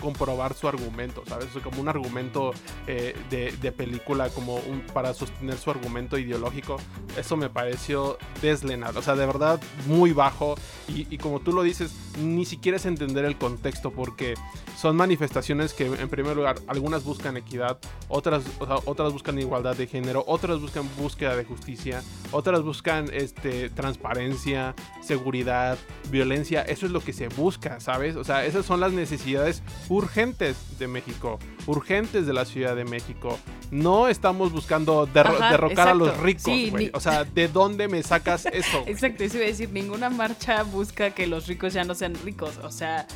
comprobar 0.00 0.54
su 0.54 0.68
argumento, 0.68 1.22
¿sabes? 1.26 1.48
como 1.62 1.80
un 1.80 1.88
argumento 1.88 2.52
eh, 2.86 3.14
de, 3.30 3.72
película, 3.72 4.28
como 4.30 4.56
un, 4.56 4.80
para 4.92 5.14
sostener 5.14 5.56
su 5.58 5.70
argumento 5.70 6.18
ideológico. 6.18 6.78
Eso 7.16 7.36
me 7.36 7.48
pareció 7.48 8.18
deslenado, 8.42 9.00
o 9.00 9.02
sea, 9.02 9.14
de 9.14 9.26
verdad 9.26 9.60
muy 9.86 10.12
bajo. 10.12 10.56
Y, 10.88 11.18
como 11.18 11.40
tú 11.40 11.52
lo 11.52 11.62
dices, 11.62 11.92
ni 12.18 12.44
siquiera 12.44 12.76
es 12.76 12.86
entender 12.86 13.24
el 13.24 13.36
contexto, 13.36 13.92
porque 13.92 14.34
son 14.76 14.96
manifestaciones 14.96 15.72
que, 15.72 15.86
en 15.86 16.08
primer 16.08 16.36
lugar, 16.36 16.56
algunas 16.66 17.04
buscan 17.04 17.36
equidad, 17.36 17.78
otras, 18.08 18.42
otras 18.58 19.12
buscan 19.12 19.38
igualdad 19.38 19.76
de 19.76 19.86
género, 19.86 20.24
otras 20.26 20.60
buscan 20.60 20.88
búsqueda 20.98 21.36
de 21.36 21.44
justicia, 21.44 22.02
otras 22.32 22.62
buscan 22.62 23.08
este, 23.12 23.70
transparencia, 23.70 24.74
seguridad, 25.00 25.78
violencia. 26.10 26.62
Eso 26.62 26.86
es 26.86 26.92
lo 26.92 27.00
que 27.00 27.12
se 27.12 27.28
busca, 27.28 27.78
¿sabes? 27.80 28.16
O 28.16 28.24
sea, 28.24 28.44
esas 28.44 28.66
son 28.66 28.80
las 28.80 28.92
necesidades 28.92 29.62
urgentes 29.90 30.56
de 30.78 30.86
México, 30.86 31.38
urgentes 31.66 32.24
de 32.24 32.32
la 32.32 32.44
Ciudad 32.44 32.76
de 32.76 32.84
México. 32.84 33.38
No 33.72 34.08
estamos 34.08 34.52
buscando 34.52 35.04
derrocar 35.04 35.88
a 35.88 35.94
los 35.94 36.16
ricos, 36.18 36.70
güey. 36.70 36.90
O 36.94 37.00
sea, 37.00 37.24
¿de 37.24 37.48
dónde 37.48 37.88
me 37.88 38.02
sacas 38.02 38.46
eso? 38.46 38.84
exacto, 38.86 39.24
eso 39.24 39.36
iba 39.36 39.46
a 39.46 39.48
decir, 39.48 39.68
ninguna 39.70 40.08
marcha 40.08 40.62
busca 40.62 41.10
que 41.10 41.26
los 41.26 41.48
ricos 41.48 41.74
ya 41.74 41.84
no 41.84 41.94
sean 41.96 42.14
ricos. 42.24 42.58
O 42.62 42.70
sea, 42.70 43.06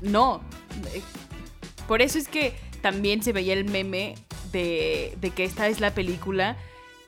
no. 0.00 0.40
Por 1.88 2.00
eso 2.00 2.18
es 2.18 2.28
que 2.28 2.54
también 2.80 3.22
se 3.22 3.32
veía 3.32 3.54
el 3.54 3.64
meme 3.64 4.14
de, 4.52 5.16
de 5.20 5.30
que 5.30 5.42
esta 5.42 5.66
es 5.66 5.80
la 5.80 5.92
película 5.92 6.56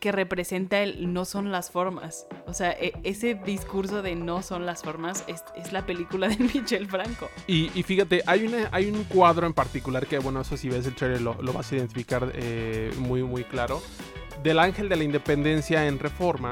que 0.00 0.12
representa 0.12 0.82
el 0.82 1.12
no 1.12 1.24
son 1.24 1.50
las 1.50 1.70
formas. 1.70 2.26
O 2.46 2.54
sea, 2.54 2.72
e, 2.72 2.92
ese 3.04 3.34
discurso 3.34 4.02
de 4.02 4.14
no 4.14 4.42
son 4.42 4.66
las 4.66 4.82
formas 4.82 5.24
es, 5.26 5.42
la 5.72 5.86
película 5.86 6.28
de 6.28 6.36
Michel 6.54 6.86
Franco. 6.88 7.28
Y, 7.46 7.68
fíjate, 7.82 8.22
hay, 8.26 8.46
una, 8.46 8.68
hay 8.72 8.90
un 8.90 9.04
cuadro 9.04 9.46
en 9.46 9.52
particular 9.52 10.06
que, 10.06 10.18
bueno, 10.18 10.40
eso 10.40 10.56
si 10.56 10.68
ves 10.68 10.86
el 10.86 10.94
trailer 10.94 11.20
lo, 11.20 11.34
vas 11.52 11.72
a 11.72 11.76
identificar 11.76 12.30
eh, 12.34 12.92
muy, 12.98 13.22
muy 13.22 13.44
claro. 13.44 13.82
Del 14.42 14.58
Ángel 14.58 14.88
de 14.88 14.96
la 14.96 15.04
Independencia 15.04 15.86
en 15.86 15.98
Reforma, 15.98 16.50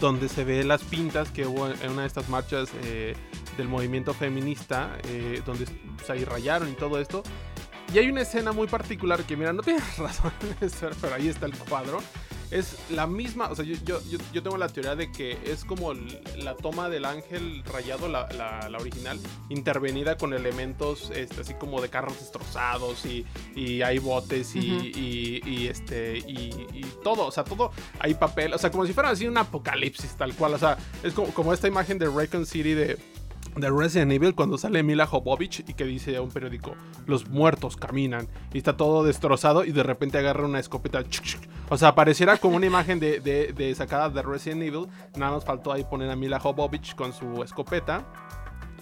donde 0.00 0.28
se 0.28 0.44
ve 0.44 0.64
las 0.64 0.82
pintas 0.82 1.30
que 1.30 1.46
hubo 1.46 1.68
en 1.68 1.90
una 1.90 2.02
de 2.02 2.08
estas 2.08 2.28
marchas 2.28 2.70
eh, 2.82 3.14
del 3.56 3.68
movimiento 3.68 4.12
feminista, 4.12 4.98
eh, 5.04 5.42
donde 5.46 5.66
se 6.04 6.12
ahí 6.12 6.24
rayaron 6.24 6.68
y 6.68 6.74
todo 6.74 7.00
esto. 7.00 7.22
Y 7.92 7.98
hay 7.98 8.08
una 8.08 8.22
escena 8.22 8.52
muy 8.52 8.68
particular 8.68 9.24
que, 9.24 9.36
mira, 9.36 9.52
no 9.52 9.62
tienes 9.62 9.98
razón, 9.98 10.32
pero 11.00 11.14
ahí 11.14 11.28
está 11.28 11.46
el 11.46 11.56
cuadro 11.56 12.00
es 12.50 12.76
la 12.90 13.06
misma, 13.06 13.48
o 13.48 13.54
sea, 13.54 13.64
yo, 13.64 13.76
yo, 13.84 14.00
yo, 14.32 14.42
tengo 14.42 14.56
la 14.56 14.68
teoría 14.68 14.96
de 14.96 15.12
que 15.12 15.38
es 15.44 15.64
como 15.64 15.92
la 15.94 16.56
toma 16.56 16.88
del 16.88 17.04
ángel 17.04 17.62
rayado, 17.64 18.08
la, 18.08 18.28
la, 18.68 18.78
original, 18.78 19.20
intervenida 19.48 20.16
con 20.16 20.34
elementos 20.34 21.10
este, 21.14 21.40
así 21.40 21.54
como 21.54 21.80
de 21.80 21.88
carros 21.88 22.18
destrozados 22.18 23.04
y, 23.04 23.24
y 23.54 23.82
hay 23.82 23.98
botes 23.98 24.56
y, 24.56 24.60
y, 24.60 25.68
este 25.68 26.18
y, 26.18 26.50
todo, 27.04 27.26
o 27.26 27.30
sea, 27.30 27.44
todo, 27.44 27.70
hay 27.98 28.14
papel, 28.14 28.52
o 28.54 28.58
sea, 28.58 28.70
como 28.70 28.86
si 28.86 28.92
fuera 28.92 29.10
así 29.10 29.26
un 29.26 29.38
apocalipsis 29.38 30.16
tal 30.16 30.34
cual, 30.34 30.54
o 30.54 30.58
sea, 30.58 30.76
es 31.02 31.12
como, 31.14 31.32
como 31.32 31.52
esta 31.52 31.68
imagen 31.68 31.98
de 31.98 32.08
Raycon 32.08 32.46
City 32.46 32.74
de 32.74 32.98
de 33.56 33.70
Resident 33.70 34.12
Evil 34.12 34.34
cuando 34.34 34.58
sale 34.58 34.82
Mila 34.82 35.06
Jovovich 35.06 35.64
y 35.68 35.74
que 35.74 35.84
dice 35.84 36.16
a 36.16 36.22
un 36.22 36.30
periódico, 36.30 36.74
los 37.06 37.28
muertos 37.28 37.76
caminan 37.76 38.28
y 38.52 38.58
está 38.58 38.76
todo 38.76 39.04
destrozado 39.04 39.64
y 39.64 39.72
de 39.72 39.82
repente 39.82 40.18
agarra 40.18 40.44
una 40.44 40.60
escopeta. 40.60 41.02
O 41.68 41.76
sea, 41.76 41.94
pareciera 41.94 42.36
como 42.36 42.56
una 42.56 42.66
imagen 42.66 43.00
de, 43.00 43.20
de, 43.20 43.74
sacada 43.74 44.10
de 44.10 44.22
Resident 44.22 44.62
Evil. 44.62 44.86
Nada 45.16 45.32
más 45.32 45.44
faltó 45.44 45.72
ahí 45.72 45.84
poner 45.84 46.10
a 46.10 46.16
Mila 46.16 46.40
Jovovich 46.40 46.94
con 46.94 47.12
su 47.12 47.42
escopeta. 47.42 48.04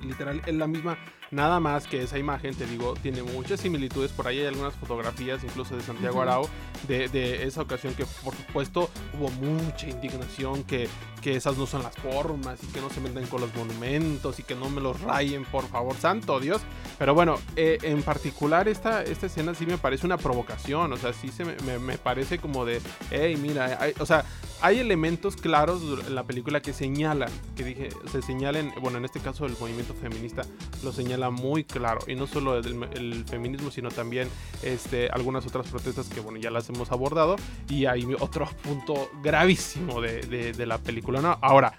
Literal, 0.03 0.43
es 0.47 0.55
la 0.55 0.67
misma 0.67 0.97
Nada 1.31 1.61
más 1.61 1.87
que 1.87 2.03
esa 2.03 2.19
imagen, 2.19 2.55
te 2.55 2.67
digo, 2.67 2.95
tiene 3.03 3.23
muchas 3.23 3.61
similitudes. 3.61 4.13
Por 4.13 4.27
ahí 4.27 4.39
hay 4.39 4.47
algunas 4.47 4.75
fotografías, 4.75 5.45
incluso 5.45 5.77
de 5.77 5.83
Santiago 5.83 6.23
Arau, 6.23 6.49
de, 6.87 7.45
esa 7.47 7.63
ocasión 7.63 7.95
que, 7.95 8.07
por 8.25 8.35
supuesto, 8.35 8.89
hubo 9.19 9.29
mucha 9.31 9.89
indignación 9.89 10.65
que, 10.65 10.89
que 11.21 11.37
esas 11.37 11.59
no 11.59 11.67
son 11.67 11.83
las 11.83 11.95
formas 11.97 12.63
y 12.63 12.67
que 12.69 12.81
no 12.81 12.89
se 12.89 13.01
meten 13.01 13.27
con 13.27 13.43
los 13.43 13.55
monumentos 13.55 14.39
y 14.39 14.43
que 14.43 14.55
no 14.55 14.71
me 14.71 14.81
los 14.81 15.01
rayen, 15.03 15.45
por 15.45 15.67
favor, 15.69 15.95
santo 15.97 16.41
Dios. 16.41 16.63
Pero 16.99 17.15
bueno, 17.15 17.39
eh, 17.57 17.79
en 17.83 18.03
particular 18.03 18.67
esta, 18.67 19.03
esta 19.03 19.27
escena 19.27 19.55
sí 19.55 19.67
me 19.67 19.77
parece 19.77 20.07
una 20.07 20.17
provocación. 20.17 20.93
O 20.95 20.97
sea, 20.97 21.13
sí 21.13 21.29
se 21.29 21.45
me, 21.45 21.79
me, 21.79 21.99
parece 21.99 22.39
como 22.39 22.65
de, 22.65 22.81
hey, 23.11 23.37
mira, 23.37 23.79
o 24.01 24.07
sea, 24.07 24.25
hay 24.61 24.79
elementos 24.79 25.37
claros 25.37 25.83
en 26.07 26.15
la 26.15 26.25
película 26.25 26.61
que 26.61 26.73
señalan, 26.73 27.31
que 27.55 27.65
dije, 27.65 27.89
se 28.11 28.23
señalen, 28.23 28.73
bueno, 28.81 28.99
en 28.99 29.05
este 29.05 29.21
caso 29.21 29.45
el 29.47 29.57
movimiento 29.59 29.95
feminista 29.95 30.43
lo 30.83 30.93
señala 30.93 31.18
muy 31.31 31.65
claro. 31.65 32.01
Y 32.07 32.15
no 32.15 32.27
solo 32.27 32.57
el, 32.59 33.25
feminismo, 33.27 33.71
sino 33.71 33.91
también 33.91 34.29
este, 34.63 35.09
algunas 35.11 35.47
otras 35.47 35.67
protestas 35.69 36.09
que, 36.09 36.21
bueno, 36.21 36.39
ya 36.39 36.51
las 36.51 36.69
hemos 36.69 36.91
abordado. 36.91 37.37
Y 37.69 37.87
hay 37.87 38.05
otro 38.19 38.49
punto 38.63 39.11
gravísimo 39.23 40.01
de, 40.01 40.67
la 40.67 40.79
película. 40.79 41.21
¿no? 41.21 41.39
Ahora, 41.41 41.75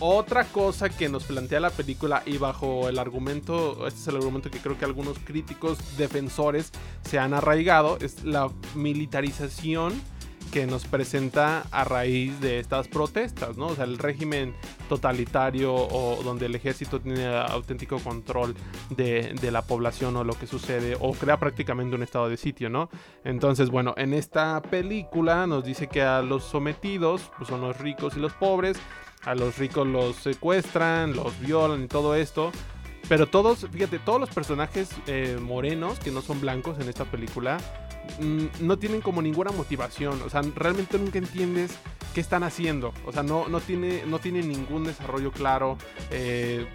Otra 0.00 0.44
cosa 0.44 0.88
que 0.88 1.08
nos 1.08 1.24
plantea 1.24 1.60
la 1.60 1.70
película 1.70 2.22
y 2.26 2.36
bajo 2.36 2.88
el 2.88 2.98
argumento, 2.98 3.86
este 3.86 4.00
es 4.00 4.08
el 4.08 4.16
argumento 4.16 4.50
que 4.50 4.58
creo 4.58 4.76
que 4.76 4.84
algunos 4.84 5.18
críticos 5.20 5.78
defensores 5.96 6.72
se 7.08 7.18
han 7.18 7.32
arraigado, 7.32 7.98
es 8.00 8.24
la 8.24 8.50
militarización 8.74 9.94
que 10.54 10.68
nos 10.68 10.86
presenta 10.86 11.64
a 11.72 11.82
raíz 11.82 12.40
de 12.40 12.60
estas 12.60 12.86
protestas, 12.86 13.56
¿no? 13.56 13.66
O 13.66 13.74
sea, 13.74 13.86
el 13.86 13.98
régimen 13.98 14.54
totalitario 14.88 15.74
o 15.74 16.22
donde 16.22 16.46
el 16.46 16.54
ejército 16.54 17.00
tiene 17.00 17.26
auténtico 17.26 17.98
control 17.98 18.54
de, 18.90 19.34
la 19.50 19.62
población 19.62 20.16
o 20.16 20.22
lo 20.22 20.34
que 20.34 20.46
sucede 20.46 20.96
o 21.00 21.12
crea 21.12 21.40
prácticamente 21.40 21.96
un 21.96 22.04
estado 22.04 22.28
de 22.28 22.36
sitio, 22.36 22.70
¿no? 22.70 22.88
Entonces, 23.24 23.68
bueno, 23.68 23.94
en 23.96 24.14
esta 24.14 24.62
película 24.62 25.48
nos 25.48 25.64
dice 25.64 25.88
que 25.88 26.02
a 26.02 26.22
los 26.22 26.44
sometidos 26.44 27.32
pues, 27.36 27.48
son 27.48 27.60
los 27.60 27.76
ricos 27.78 28.16
y 28.16 28.20
los 28.20 28.32
pobres, 28.34 28.76
a 29.24 29.34
los 29.34 29.58
ricos 29.58 29.88
los 29.88 30.14
secuestran, 30.14 31.16
los 31.16 31.36
violan 31.40 31.82
y 31.82 31.88
todo 31.88 32.14
esto. 32.14 32.52
Pero 33.08 33.26
todos, 33.26 33.66
fíjate, 33.72 33.98
todos 33.98 34.20
los 34.20 34.30
personajes 34.30 34.90
eh, 35.08 35.36
morenos 35.42 35.98
que 35.98 36.12
no 36.12 36.22
son 36.22 36.40
blancos 36.40 36.78
en 36.78 36.88
esta 36.88 37.04
película 37.04 37.58
no 38.60 38.78
tienen 38.78 39.00
como 39.00 39.22
ninguna 39.22 39.50
motivación. 39.52 40.20
O 40.22 40.30
sea, 40.30 40.42
realmente 40.54 40.98
nunca 40.98 41.18
entiendes 41.18 41.72
qué 42.14 42.20
están 42.20 42.42
haciendo. 42.42 42.92
O 43.04 43.12
sea, 43.12 43.22
no, 43.22 43.48
no, 43.48 43.60
tiene, 43.60 44.04
no 44.06 44.18
tiene 44.18 44.42
ningún 44.42 44.84
desarrollo 44.84 45.32
claro. 45.32 45.76
Eh, 46.10 46.66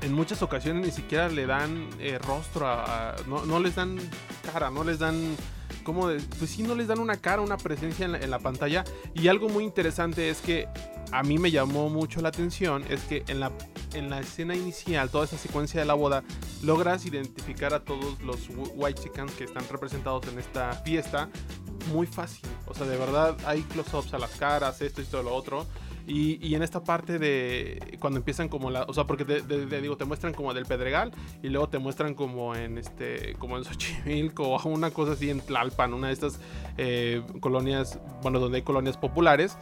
en 0.00 0.12
muchas 0.12 0.42
ocasiones 0.42 0.84
ni 0.84 0.92
siquiera 0.92 1.28
le 1.28 1.46
dan 1.46 1.88
eh, 1.98 2.18
rostro 2.18 2.66
a, 2.66 3.16
no, 3.26 3.60
les 3.60 3.74
dan 3.74 3.98
cara, 4.52 4.70
no 4.70 4.84
les 4.84 4.98
dan 4.98 5.36
como 5.82 6.08
pues 6.38 6.50
sí 6.50 6.62
no 6.62 6.74
les 6.74 6.86
dan 6.86 6.98
una 6.98 7.16
cara, 7.16 7.42
una 7.42 7.56
presencia 7.56 8.06
en 8.06 8.30
la, 8.30 8.38
pantalla 8.38 8.84
y 9.14 9.28
algo 9.28 9.48
muy 9.48 9.64
interesante 9.64 10.30
es 10.30 10.40
que 10.40 10.68
a 11.12 11.22
mí 11.22 11.38
me 11.38 11.50
llamó 11.50 11.88
mucho 11.88 12.20
la 12.20 12.28
atención 12.28 12.84
es 12.88 13.02
que 13.02 13.24
en 13.28 13.40
la 13.40 13.52
en 13.94 14.10
la 14.10 14.20
escena 14.20 14.54
inicial, 14.54 15.10
toda 15.10 15.24
esa 15.24 15.38
secuencia 15.38 15.80
de 15.80 15.86
la 15.86 15.94
boda, 15.94 16.22
logras 16.62 17.06
identificar 17.06 17.74
a 17.74 17.84
todos 17.84 18.20
los 18.20 18.48
white 18.74 19.02
chickens 19.02 19.32
que 19.32 19.44
están 19.44 19.64
representados 19.70 20.26
en 20.28 20.38
esta 20.38 20.72
fiesta 20.72 21.28
muy 21.92 22.06
fácil. 22.06 22.48
O 22.66 22.74
sea, 22.74 22.86
de 22.86 22.96
verdad 22.96 23.36
hay 23.46 23.62
close-ups 23.62 24.12
a 24.14 24.18
las 24.18 24.30
caras, 24.36 24.80
esto 24.82 25.00
y 25.00 25.04
todo 25.04 25.22
lo 25.22 25.34
otro. 25.34 25.66
Y, 26.10 26.54
en 26.54 26.62
esta 26.62 26.82
parte 26.82 27.18
de 27.18 27.98
cuando 28.00 28.18
empiezan 28.18 28.48
como 28.48 28.70
la, 28.70 28.84
o 28.84 28.94
sea, 28.94 29.04
porque 29.04 29.26
te, 29.26 29.42
digo, 29.82 29.98
te 29.98 30.06
muestran 30.06 30.32
como 30.32 30.54
del 30.54 30.64
Pedregal 30.64 31.12
y 31.42 31.50
luego 31.50 31.68
te 31.68 31.78
muestran 31.78 32.14
como 32.14 32.56
en 32.56 32.78
este, 32.78 33.34
como 33.38 33.58
en 33.58 33.64
Xochimilco 33.64 34.44
o 34.56 34.68
una 34.70 34.90
cosa 34.90 35.12
así 35.12 35.28
en 35.28 35.42
Tlalpan, 35.42 35.92
una 35.92 36.06
de 36.06 36.14
estas 36.14 36.40
eh, 36.78 37.22
colonias, 37.40 37.98
bueno, 38.22 38.40
donde 38.40 38.56
hay 38.56 38.62
colonias 38.62 38.96
populares 38.96 39.58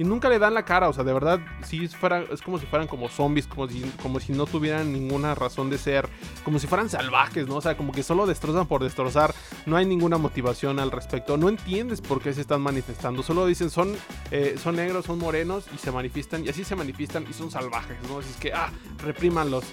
y 0.00 0.04
nunca 0.04 0.30
le 0.30 0.38
dan 0.38 0.54
la 0.54 0.64
cara, 0.64 0.88
o 0.88 0.94
sea, 0.94 1.04
de 1.04 1.12
verdad, 1.12 1.40
sí 1.62 1.84
es 1.84 1.94
como 2.42 2.58
si 2.58 2.64
fueran 2.64 2.88
como 2.88 3.10
zombies, 3.10 3.46
como 3.46 3.68
si, 3.68 3.82
como 4.00 4.18
si 4.18 4.32
no 4.32 4.46
tuvieran 4.46 4.94
ninguna 4.94 5.34
razón 5.34 5.68
de 5.68 5.76
ser, 5.76 6.08
como 6.42 6.58
si 6.58 6.66
fueran 6.66 6.88
salvajes, 6.88 7.46
¿no? 7.46 7.56
O 7.56 7.60
sea, 7.60 7.76
como 7.76 7.92
que 7.92 8.02
solo 8.02 8.24
destrozan 8.24 8.66
por 8.66 8.82
destrozar, 8.82 9.34
no 9.66 9.76
hay 9.76 9.84
ninguna 9.84 10.16
motivación 10.16 10.80
al 10.80 10.90
respecto, 10.90 11.36
no 11.36 11.50
entiendes 11.50 12.00
por 12.00 12.22
qué 12.22 12.32
se 12.32 12.40
están 12.40 12.62
manifestando, 12.62 13.22
solo 13.22 13.44
dicen 13.44 13.68
son, 13.68 13.94
eh, 14.30 14.56
son 14.58 14.76
negros, 14.76 15.04
son 15.04 15.18
morenos 15.18 15.66
y 15.74 15.76
se 15.76 15.92
manifiestan, 15.92 16.46
y 16.46 16.48
así 16.48 16.64
se 16.64 16.76
manifiestan 16.76 17.26
y 17.28 17.34
son 17.34 17.50
salvajes, 17.50 17.98
¿no? 18.08 18.20
Así 18.20 18.30
es 18.30 18.36
que, 18.36 18.54
ah, 18.54 18.72
reprímanlos. 19.04 19.64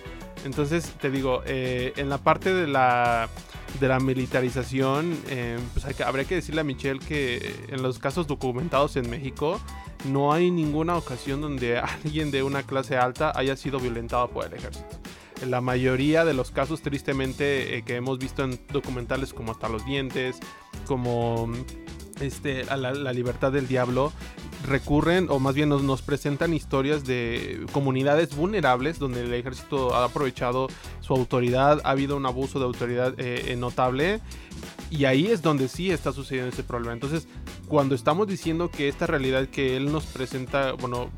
Entonces, 0.44 0.92
te 1.00 1.10
digo, 1.10 1.42
eh, 1.46 1.94
en 1.96 2.10
la 2.10 2.18
parte 2.18 2.54
de 2.54 2.68
la 2.68 3.30
de 3.80 3.88
la 3.88 4.00
militarización, 4.00 5.18
eh, 5.30 5.60
pues 5.74 6.02
habría 6.02 6.26
que 6.26 6.36
decirle 6.36 6.62
a 6.62 6.64
Michelle 6.64 7.00
que 7.00 7.68
en 7.68 7.84
los 7.84 8.00
casos 8.00 8.26
documentados 8.26 8.96
en 8.96 9.10
México, 9.10 9.60
no 10.06 10.34
hay 10.34 10.52
ninguna 10.52 10.98
ocasión 10.98 11.42
donde 11.42 11.78
alguien 12.04 12.32
de 12.32 12.44
una 12.44 12.64
clase 12.64 12.98
alta 12.98 13.32
haya 13.36 13.56
sido 13.56 13.80
violentado 13.80 14.30
por 14.30 14.46
el 14.46 14.54
ejército. 14.54 14.88
En 15.42 15.52
la 15.52 15.62
mayoría 15.62 16.26
de 16.26 16.34
los 16.34 16.50
casos, 16.50 16.82
tristemente, 16.82 17.78
eh, 17.78 17.84
que 17.84 17.96
hemos 17.96 18.18
visto 18.18 18.44
en 18.44 18.60
documentales 18.72 19.34
como 19.34 19.52
Hasta 19.52 19.70
los 19.70 19.86
Dientes, 19.86 20.40
como 20.88 21.52
este, 22.22 22.66
la, 22.66 23.14
libertad 23.14 23.52
del 23.52 23.68
diablo, 23.68 24.12
recurren 24.66 25.28
o 25.30 25.40
más 25.40 25.56
bien 25.56 25.70
nos, 25.70 26.02
presentan 26.02 26.54
historias 26.54 27.06
de 27.06 27.66
comunidades 27.72 28.36
vulnerables 28.36 29.00
donde 29.00 29.22
el 29.22 29.34
ejército 29.34 29.96
ha 29.96 30.06
aprovechado 30.06 30.68
su 31.02 31.14
autoridad, 31.14 31.82
ha 31.84 31.92
habido 31.92 32.18
un 32.18 32.26
abuso 32.26 32.60
de 32.60 32.66
autoridad 32.66 33.14
eh, 33.18 33.56
notable 33.58 34.20
y 34.90 35.06
ahí 35.06 35.28
es 35.28 35.42
donde 35.42 35.68
sí 35.68 35.92
está 35.92 36.12
sucediendo 36.12 36.52
ese 36.52 36.64
problema. 36.64 36.94
Entonces, 36.94 37.28
cuando 37.68 37.96
estamos 37.96 38.28
diciendo 38.28 38.70
que 38.70 38.88
esta 38.88 39.06
realidad 39.08 39.48
que 39.48 39.76
él 39.76 39.92
nos 39.92 40.06
presenta, 40.06 40.74
bueno, 40.74 41.10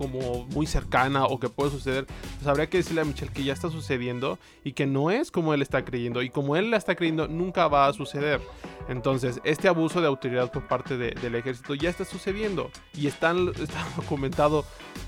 como 0.00 0.46
muy 0.46 0.64
cercana 0.64 1.26
o 1.26 1.38
que 1.38 1.50
puede 1.50 1.70
suceder, 1.70 2.06
pues 2.06 2.46
habría 2.46 2.70
que 2.70 2.78
decirle 2.78 3.02
a 3.02 3.04
Michelle 3.04 3.30
que 3.30 3.44
ya 3.44 3.52
está 3.52 3.68
sucediendo 3.68 4.38
y 4.64 4.72
que 4.72 4.86
no 4.86 5.10
es 5.10 5.30
como 5.30 5.52
él 5.52 5.60
está 5.60 5.84
creyendo. 5.84 6.22
Y 6.22 6.30
como 6.30 6.56
él 6.56 6.70
la 6.70 6.78
está 6.78 6.94
creyendo, 6.94 7.28
nunca 7.28 7.68
va 7.68 7.86
a 7.86 7.92
suceder. 7.92 8.40
Entonces, 8.88 9.42
este 9.44 9.68
abuso 9.68 10.00
de 10.00 10.06
autoridad 10.06 10.50
por 10.50 10.66
parte 10.66 10.96
del 10.96 11.34
ejército 11.34 11.74
ya 11.74 11.90
está 11.90 12.06
sucediendo 12.06 12.70
y 12.94 13.08
están, 13.08 13.48
está 13.60 13.86
documentado 13.94 14.64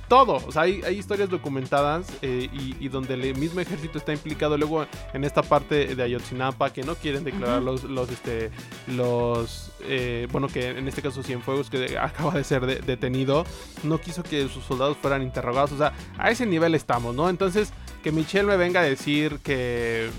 todo. 0.08 0.42
O 0.46 0.52
sea, 0.52 0.62
hay, 0.62 0.82
historias 0.96 1.30
documentadas 1.30 2.06
eh, 2.22 2.48
y, 2.52 2.88
donde 2.88 3.14
el 3.14 3.36
mismo 3.36 3.60
ejército 3.60 3.98
está 3.98 4.12
implicado. 4.12 4.56
Luego, 4.56 4.86
en 5.12 5.24
esta 5.24 5.42
parte 5.42 5.94
de 5.94 6.02
Ayotzinapa, 6.02 6.72
que 6.72 6.82
no 6.82 6.94
quieren 6.94 7.24
declarar 7.24 7.62
los, 7.62 7.84
los, 7.84 8.10
este, 8.10 8.50
los, 8.86 9.72
eh, 9.82 10.28
bueno, 10.30 10.48
que 10.48 10.68
en 10.68 10.86
este 10.88 11.02
caso 11.02 11.22
Cienfuegos, 11.22 11.70
que 11.70 11.98
acaba 12.00 12.34
de 12.34 12.44
ser 12.44 12.84
detenido, 12.84 13.44
no 13.82 13.98
quiso 13.98 14.22
que 14.22 14.48
sus 14.48 14.64
soldados 14.64 14.96
fueran 14.96 15.22
interrogados. 15.22 15.72
O 15.72 15.78
sea, 15.78 15.92
a 16.18 16.30
ese 16.30 16.46
nivel 16.46 16.74
estamos, 16.74 17.14
¿no? 17.14 17.28
Entonces, 17.28 17.72
que 18.02 18.12
Michelle 18.12 18.46
me 18.46 18.56
venga 18.56 18.80
a 18.80 18.84
decir 18.84 19.38
que 19.42 20.10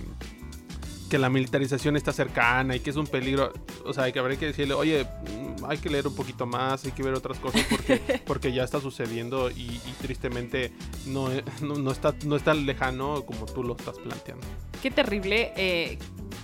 que 1.14 1.20
la 1.20 1.30
militarización 1.30 1.95
está 1.95 2.11
cercana 2.11 2.76
y 2.76 2.80
que 2.80 2.89
es 2.89 2.95
un 2.95 3.05
peligro. 3.05 3.53
O 3.86 3.93
sea, 3.93 4.11
que 4.11 4.18
habría 4.18 4.39
que 4.39 4.47
decirle, 4.47 4.74
oye, 4.74 5.03
mm, 5.03 5.64
hay 5.70 5.78
que 5.78 5.88
leer 5.88 6.07
un 6.07 6.16
poquito 6.16 6.47
más, 6.47 6.86
hay 6.86 6.91
que 6.91 7.03
ver 7.03 7.14
otras 7.14 7.38
cosas 7.38 7.64
porque, 7.70 7.97
porque 8.26 8.51
ya 8.51 8.64
está 8.64 8.82
sucediendo 8.82 9.51
y, 9.51 9.80
tristemente 10.01 10.72
no, 11.05 11.30
no, 11.61 11.91
está, 11.91 12.16
no 12.26 12.36
es 12.36 12.41
tan 12.41 12.66
lejano 12.66 13.24
como 13.28 13.45
tú 13.45 13.61
lo 13.61 13.76
estás 13.76 13.99
planteando. 13.99 14.43
Qué 14.82 14.89
terrible 14.89 15.53
eh, 15.55 15.99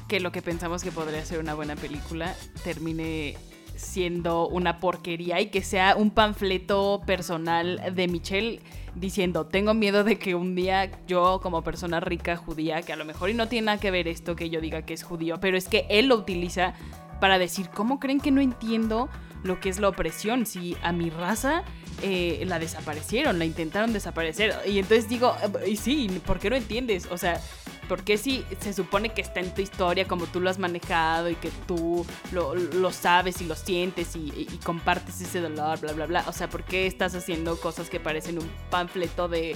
que 0.08 0.20
lo 0.20 0.32
que 0.32 0.44
pensamos 0.44 0.84
que 0.84 0.92
podría 0.92 1.26
ser 1.26 1.40
una 1.40 1.56
buena 1.56 1.76
película 1.76 2.36
termine 2.64 3.38
siendo 3.76 4.48
una 4.48 4.80
porquería 4.80 5.42
y 5.42 5.48
que 5.48 5.64
sea 5.64 5.96
un 5.96 6.12
panfleto 6.12 7.02
personal 7.08 7.96
de 7.96 8.08
Michelle 8.08 8.60
diciendo, 9.00 9.46
tengo 9.46 9.74
miedo 9.74 10.04
de 10.04 10.20
que 10.20 10.36
un 10.36 10.56
día 10.56 10.92
yo 11.08 11.40
como 11.42 11.64
persona 11.64 12.00
rica 12.00 12.36
judía, 12.36 12.82
que 12.82 12.94
a 12.94 12.96
lo 12.96 13.06
mejor 13.06 13.30
y 13.30 13.34
no 13.34 13.48
tiene 13.48 13.68
nada 13.68 13.80
que 13.80 13.92
ver 13.92 14.08
esto 14.08 14.36
que 14.36 14.50
yo 14.50 14.62
diga 14.62 14.82
que 14.84 14.94
es 14.94 15.04
judío, 15.04 15.40
pero 15.40 15.58
es 15.58 15.68
que 15.68 15.86
él 15.90 16.08
lo 16.08 16.16
utiliza 16.16 16.74
para 17.20 17.40
decir, 17.40 17.70
¿cómo 17.70 18.00
creen 18.00 18.20
que 18.20 18.32
no 18.32 18.42
entiendo 18.42 19.10
lo 19.44 19.60
que 19.60 19.70
es 19.70 19.80
la 19.80 19.90
opresión? 19.90 20.46
Si 20.46 20.76
a 20.84 20.92
mi 20.92 21.10
raza 21.10 21.64
eh, 22.02 22.44
la 22.46 22.60
desaparecieron, 22.60 23.40
la 23.40 23.46
intentaron 23.46 23.94
desaparecer. 23.94 24.56
Y 24.66 24.80
entonces 24.80 25.10
digo, 25.10 25.36
y 25.68 25.76
sí, 25.76 26.22
¿por 26.26 26.40
qué 26.40 26.50
no 26.50 26.56
entiendes? 26.56 27.08
O 27.12 27.18
sea, 27.18 27.42
porque 27.90 28.18
si 28.18 28.46
se 28.62 28.72
supone 28.72 29.10
que 29.10 29.22
está 29.22 29.40
en 29.40 29.54
tu 29.54 29.62
historia 29.62 30.08
como 30.08 30.28
tú 30.28 30.40
lo 30.40 30.50
has 30.50 30.60
manejado 30.60 31.30
y 31.30 31.36
que 31.36 31.50
tú 31.68 32.06
lo, 32.32 32.92
sabes 32.92 33.42
y 33.42 33.46
lo 33.46 33.56
sientes 33.56 34.16
y, 34.16 34.48
compartes 34.64 35.20
ese 35.20 35.42
dolor, 35.42 35.80
bla, 35.80 35.94
bla, 35.94 36.06
bla? 36.06 36.26
O 36.28 36.32
sea, 36.32 36.50
¿por 36.50 36.64
qué 36.64 36.86
estás 36.86 37.16
haciendo 37.16 37.60
cosas 37.60 37.90
que 37.90 38.00
parecen 38.00 38.38
un 38.38 38.48
panfleto 38.70 39.28
de, 39.28 39.56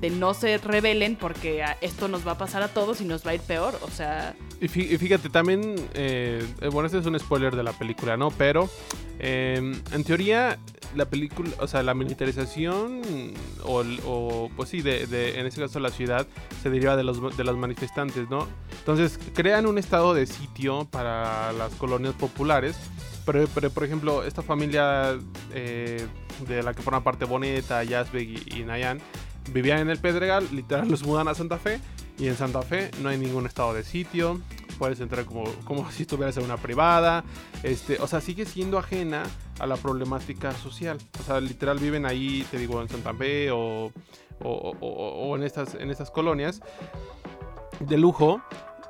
de 0.00 0.10
no 0.10 0.32
se 0.32 0.56
rebelen 0.56 1.16
porque 1.16 1.62
esto 1.82 2.08
nos 2.08 2.26
va 2.26 2.32
a 2.32 2.38
pasar 2.38 2.62
a 2.62 2.68
todos 2.68 3.02
y 3.02 3.04
nos 3.04 3.26
va 3.26 3.32
a 3.32 3.34
ir 3.34 3.42
peor? 3.42 3.78
O 3.82 3.90
sea... 3.90 4.34
Y 4.60 4.68
fíjate, 4.68 5.28
también, 5.28 5.76
eh, 5.92 6.42
bueno, 6.72 6.86
este 6.86 6.98
es 6.98 7.06
un 7.06 7.18
spoiler 7.20 7.54
de 7.54 7.62
la 7.62 7.72
película, 7.74 8.16
¿no? 8.16 8.30
Pero 8.30 8.70
em, 9.18 9.80
en 9.92 10.04
teoría 10.04 10.58
la 10.94 11.06
película, 11.06 11.50
o 11.60 11.66
sea, 11.66 11.82
la 11.82 11.94
militarización 11.94 13.02
o, 13.64 14.50
pues 14.56 14.68
sí, 14.68 14.82
de, 14.82 15.38
en 15.38 15.46
este 15.46 15.60
caso 15.60 15.80
la 15.80 15.90
ciudad 15.90 16.26
se 16.62 16.70
deriva 16.70 16.96
de 16.96 17.04
los, 17.04 17.36
de 17.36 17.44
los 17.44 17.56
manifestantes, 17.56 18.28
¿no? 18.30 18.46
Entonces 18.78 19.18
crean 19.34 19.66
un 19.66 19.78
estado 19.78 20.14
de 20.14 20.26
sitio 20.26 20.86
para 20.90 21.52
las 21.52 21.74
colonias 21.74 22.14
populares, 22.14 22.76
pero, 23.24 23.46
pero 23.54 23.70
por 23.70 23.84
ejemplo, 23.84 24.24
esta 24.24 24.42
familia 24.42 25.18
eh, 25.52 26.06
de 26.46 26.62
la 26.62 26.74
que 26.74 26.82
forma 26.82 27.04
parte 27.04 27.24
Boneta, 27.24 27.84
Yazbek 27.84 28.46
y, 28.46 28.60
y 28.60 28.64
Nayan 28.64 29.00
vivían 29.52 29.80
en 29.80 29.90
el 29.90 29.98
Pedregal, 29.98 30.46
literal 30.52 30.88
los 30.88 31.04
mudan 31.04 31.28
a 31.28 31.34
Santa 31.34 31.58
Fe 31.58 31.80
y 32.18 32.26
en 32.26 32.36
Santa 32.36 32.62
Fe 32.62 32.90
no 33.02 33.08
hay 33.08 33.18
ningún 33.18 33.46
estado 33.46 33.74
de 33.74 33.84
sitio, 33.84 34.40
puedes 34.78 35.00
entrar 35.00 35.24
como, 35.24 35.44
como 35.64 35.90
si 35.92 36.02
estuvieras 36.02 36.36
en 36.36 36.44
una 36.44 36.56
privada, 36.56 37.24
este, 37.62 37.98
o 38.00 38.06
sea, 38.06 38.20
sigue 38.20 38.44
siendo 38.44 38.78
ajena 38.78 39.24
a 39.58 39.66
la 39.66 39.76
problemática 39.76 40.52
social. 40.52 40.98
O 41.20 41.22
sea, 41.22 41.40
literal 41.40 41.78
viven 41.78 42.06
ahí, 42.06 42.46
te 42.50 42.58
digo, 42.58 42.80
en 42.80 42.88
Santa 42.88 43.14
Fe 43.14 43.50
o, 43.50 43.92
o, 44.40 45.36
en, 45.36 45.42
estas, 45.42 45.74
en 45.74 45.90
estas 45.90 46.10
colonias 46.10 46.60
de 47.80 47.98
lujo. 47.98 48.40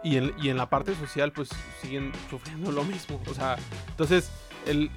Y 0.04 0.16
en, 0.16 0.32
y 0.40 0.48
en 0.48 0.56
la 0.56 0.70
parte 0.70 0.94
social, 0.94 1.32
pues 1.32 1.48
siguen 1.82 2.12
sufriendo 2.30 2.70
lo 2.70 2.84
mismo. 2.84 3.20
O 3.28 3.34
sea, 3.34 3.56
entonces, 3.88 4.30
el, 4.64 4.92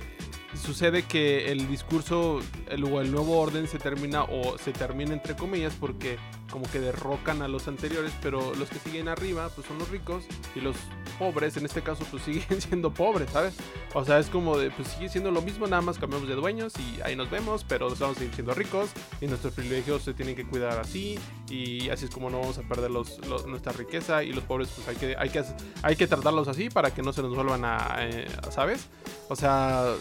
sucede 0.56 1.04
que 1.04 1.52
el 1.52 1.68
discurso 1.68 2.40
el, 2.70 2.84
o 2.84 3.02
el 3.02 3.12
nuevo 3.12 3.40
orden 3.40 3.68
se 3.68 3.78
termina 3.78 4.24
o 4.24 4.58
se 4.58 4.72
termina 4.72 5.14
entre 5.14 5.36
comillas 5.36 5.74
porque 5.80 6.18
como 6.52 6.70
que 6.70 6.80
derrocan 6.80 7.42
a 7.42 7.48
los 7.48 7.68
anteriores, 7.68 8.12
pero 8.22 8.54
los 8.56 8.70
que 8.70 8.78
siguen 8.80 9.08
arriba 9.08 9.50
pues 9.56 9.66
son 9.68 9.80
los 9.80 9.90
ricos 9.90 10.26
y 10.56 10.60
los 10.60 10.76
pobres 11.18 11.58
en 11.58 11.66
este 11.66 11.82
caso 11.82 12.06
pues 12.12 12.24
siguen 12.26 12.62
siendo 12.62 12.94
pobres, 12.94 13.30
¿sabes? 13.32 13.56
O 13.94 14.06
sea, 14.06 14.20
es 14.20 14.28
como 14.28 14.58
de 14.58 14.70
pues 14.70 14.90
sigue 14.90 15.10
siendo 15.10 15.32
lo 15.32 15.42
mismo, 15.42 15.66
nada 15.66 15.82
más 15.82 15.98
cambiamos 15.98 16.28
de 16.28 16.36
dueños 16.36 16.74
y 16.78 17.02
ahí 17.02 17.16
nos 17.16 17.32
vemos, 17.32 17.64
pero 17.64 17.90
nos 17.90 18.00
vamos 18.00 18.18
a 18.18 18.20
seguir 18.20 18.36
siendo 18.36 18.54
ricos 18.54 18.90
y 19.22 19.28
nuestros 19.28 19.54
privilegios 19.54 20.04
se 20.04 20.14
tienen 20.14 20.36
que 20.36 20.46
cuidar 20.46 20.78
así 20.78 21.18
y 21.50 21.90
así 21.90 22.06
es 22.06 22.12
como 22.12 22.30
no 22.30 22.40
vamos 22.40 22.58
a 22.58 22.64
perder 22.64 22.92
los, 22.92 23.20
nuestra 23.48 23.72
riqueza 23.72 24.24
y 24.24 24.34
los 24.34 24.44
pobres 24.44 24.70
pues 24.76 24.88
hay 24.88 24.96
que, 24.96 25.16
hay 25.18 25.30
que 25.30 25.44
hay 25.82 25.96
que 25.96 26.08
tratarlos 26.08 26.48
así 26.48 26.70
para 26.70 26.94
que 26.94 27.02
no 27.02 27.14
se 27.14 27.22
nos 27.22 27.34
vuelvan 27.34 27.64
a, 27.66 27.98
eh, 28.00 28.28
¿sabes? 28.50 28.88
O 29.30 29.36
sea, 29.36 29.96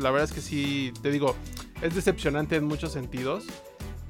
La 0.00 0.10
verdad 0.10 0.28
es 0.28 0.32
que 0.32 0.40
sí, 0.40 0.92
te 1.02 1.10
digo, 1.10 1.34
es 1.82 1.94
decepcionante 1.94 2.56
en 2.56 2.64
muchos 2.64 2.92
sentidos. 2.92 3.44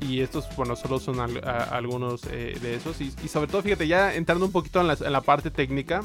Y 0.00 0.20
estos, 0.20 0.46
bueno, 0.56 0.76
solo 0.76 1.00
son 1.00 1.18
algunos 1.18 2.22
eh, 2.30 2.56
de 2.62 2.76
esos. 2.76 3.00
Y, 3.00 3.10
sobre 3.28 3.50
todo, 3.50 3.62
fíjate, 3.62 3.88
ya 3.88 4.14
entrando 4.14 4.46
un 4.46 4.52
poquito 4.52 4.80
en 4.80 4.88
en 4.88 5.12
la 5.12 5.20
parte 5.22 5.50
técnica, 5.50 6.02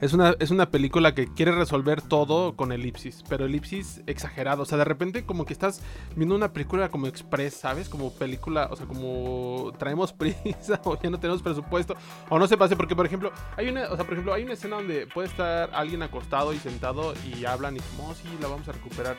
es 0.00 0.14
una, 0.14 0.34
es 0.38 0.50
una 0.50 0.70
película 0.70 1.14
que 1.14 1.26
quiere 1.26 1.52
resolver 1.52 2.00
todo 2.00 2.56
con 2.56 2.72
elipsis, 2.72 3.22
pero 3.28 3.44
elipsis 3.44 4.00
exagerado. 4.06 4.62
O 4.62 4.66
sea, 4.66 4.78
de 4.78 4.84
repente 4.84 5.26
como 5.26 5.44
que 5.44 5.52
estás 5.52 5.82
viendo 6.16 6.34
una 6.34 6.52
película 6.52 6.88
como 6.88 7.06
express, 7.06 7.54
¿sabes? 7.54 7.88
Como 7.90 8.10
película, 8.12 8.68
o 8.70 8.76
sea, 8.76 8.86
como 8.86 9.72
traemos 9.78 10.12
prisa 10.14 10.80
o 10.84 10.98
ya 11.00 11.10
no 11.10 11.20
tenemos 11.20 11.42
presupuesto. 11.42 11.96
O 12.30 12.38
no 12.38 12.46
se 12.46 12.56
pase, 12.56 12.76
porque 12.76 12.96
por 12.96 13.04
ejemplo, 13.04 13.30
hay 13.56 13.68
una, 13.68 13.90
o 13.90 13.96
sea, 13.96 14.04
por 14.04 14.14
ejemplo, 14.14 14.32
hay 14.32 14.44
una 14.44 14.54
escena 14.54 14.76
donde 14.76 15.06
puede 15.06 15.28
estar 15.28 15.70
alguien 15.74 16.02
acostado 16.02 16.54
y 16.54 16.58
sentado 16.58 17.12
y 17.26 17.44
hablan 17.44 17.76
y 17.76 17.80
como, 17.80 18.08
oh, 18.08 18.14
sí, 18.14 18.28
la 18.40 18.48
vamos 18.48 18.66
a 18.68 18.72
recuperar. 18.72 19.18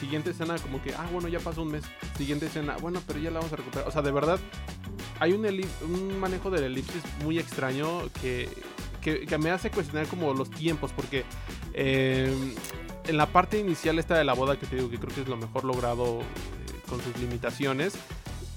Siguiente 0.00 0.30
escena, 0.30 0.56
como 0.58 0.82
que, 0.82 0.92
ah, 0.92 1.06
bueno, 1.12 1.28
ya 1.28 1.38
pasó 1.38 1.62
un 1.62 1.70
mes. 1.70 1.84
Siguiente 2.18 2.46
escena, 2.46 2.76
bueno, 2.80 3.00
pero 3.06 3.20
ya 3.20 3.30
la 3.30 3.38
vamos 3.38 3.52
a 3.52 3.56
recuperar. 3.56 3.86
O 3.88 3.92
sea, 3.92 4.02
de 4.02 4.10
verdad, 4.10 4.40
hay 5.20 5.32
un, 5.32 5.46
un 5.82 6.18
manejo 6.18 6.50
del 6.50 6.64
elipsis 6.64 7.02
muy 7.22 7.38
extraño 7.38 8.02
que 8.20 8.48
que, 9.14 9.38
me 9.38 9.50
hace 9.50 9.70
cuestionar 9.70 10.06
como 10.08 10.34
los 10.34 10.50
tiempos, 10.50 10.92
porque 10.92 11.24
eh, 11.74 12.34
en 13.06 13.16
la 13.16 13.26
parte 13.26 13.58
inicial 13.58 13.98
esta 13.98 14.18
de 14.18 14.24
la 14.24 14.32
boda, 14.32 14.58
que 14.58 14.66
te 14.66 14.76
digo 14.76 14.90
que 14.90 14.98
creo 14.98 15.14
que 15.14 15.20
es 15.22 15.28
lo 15.28 15.36
mejor 15.36 15.64
logrado 15.64 16.20
eh, 16.20 16.24
con 16.88 17.00
sus 17.00 17.16
limitaciones, 17.18 17.94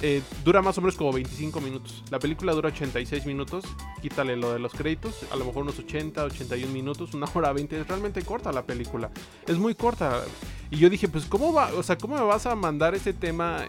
eh, 0.02 0.22
dura 0.44 0.62
más 0.62 0.78
o 0.78 0.82
menos 0.82 0.96
como 0.96 1.12
25 1.12 1.62
minutos. 1.62 2.04
La 2.10 2.20
película 2.20 2.54
dura 2.54 2.70
86 2.70 3.26
minutos, 3.26 3.66
quítale 4.02 4.38
lo 4.38 4.54
de 4.54 4.60
los 4.60 4.74
créditos, 4.74 5.26
a 5.32 5.36
lo 5.36 5.46
mejor 5.46 5.64
unos 5.64 5.78
80, 5.78 6.24
81 6.24 6.74
minutos, 6.74 7.14
una 7.14 7.28
hora 7.32 7.54
20, 7.54 7.82
es 7.82 7.88
realmente 7.88 8.24
corta 8.24 8.52
la 8.52 8.66
película, 8.66 9.12
es 9.46 9.58
muy 9.58 9.76
corta. 9.76 10.24
Y 10.72 10.78
yo 10.78 10.90
dije, 10.90 11.08
pues, 11.10 11.26
¿cómo 11.26 11.54
va? 11.54 11.72
O 11.76 11.84
sea, 11.84 11.98
¿cómo 11.98 12.16
me 12.16 12.24
vas 12.24 12.46
a 12.46 12.56
mandar 12.56 12.96
ese 12.96 13.14
tema? 13.14 13.66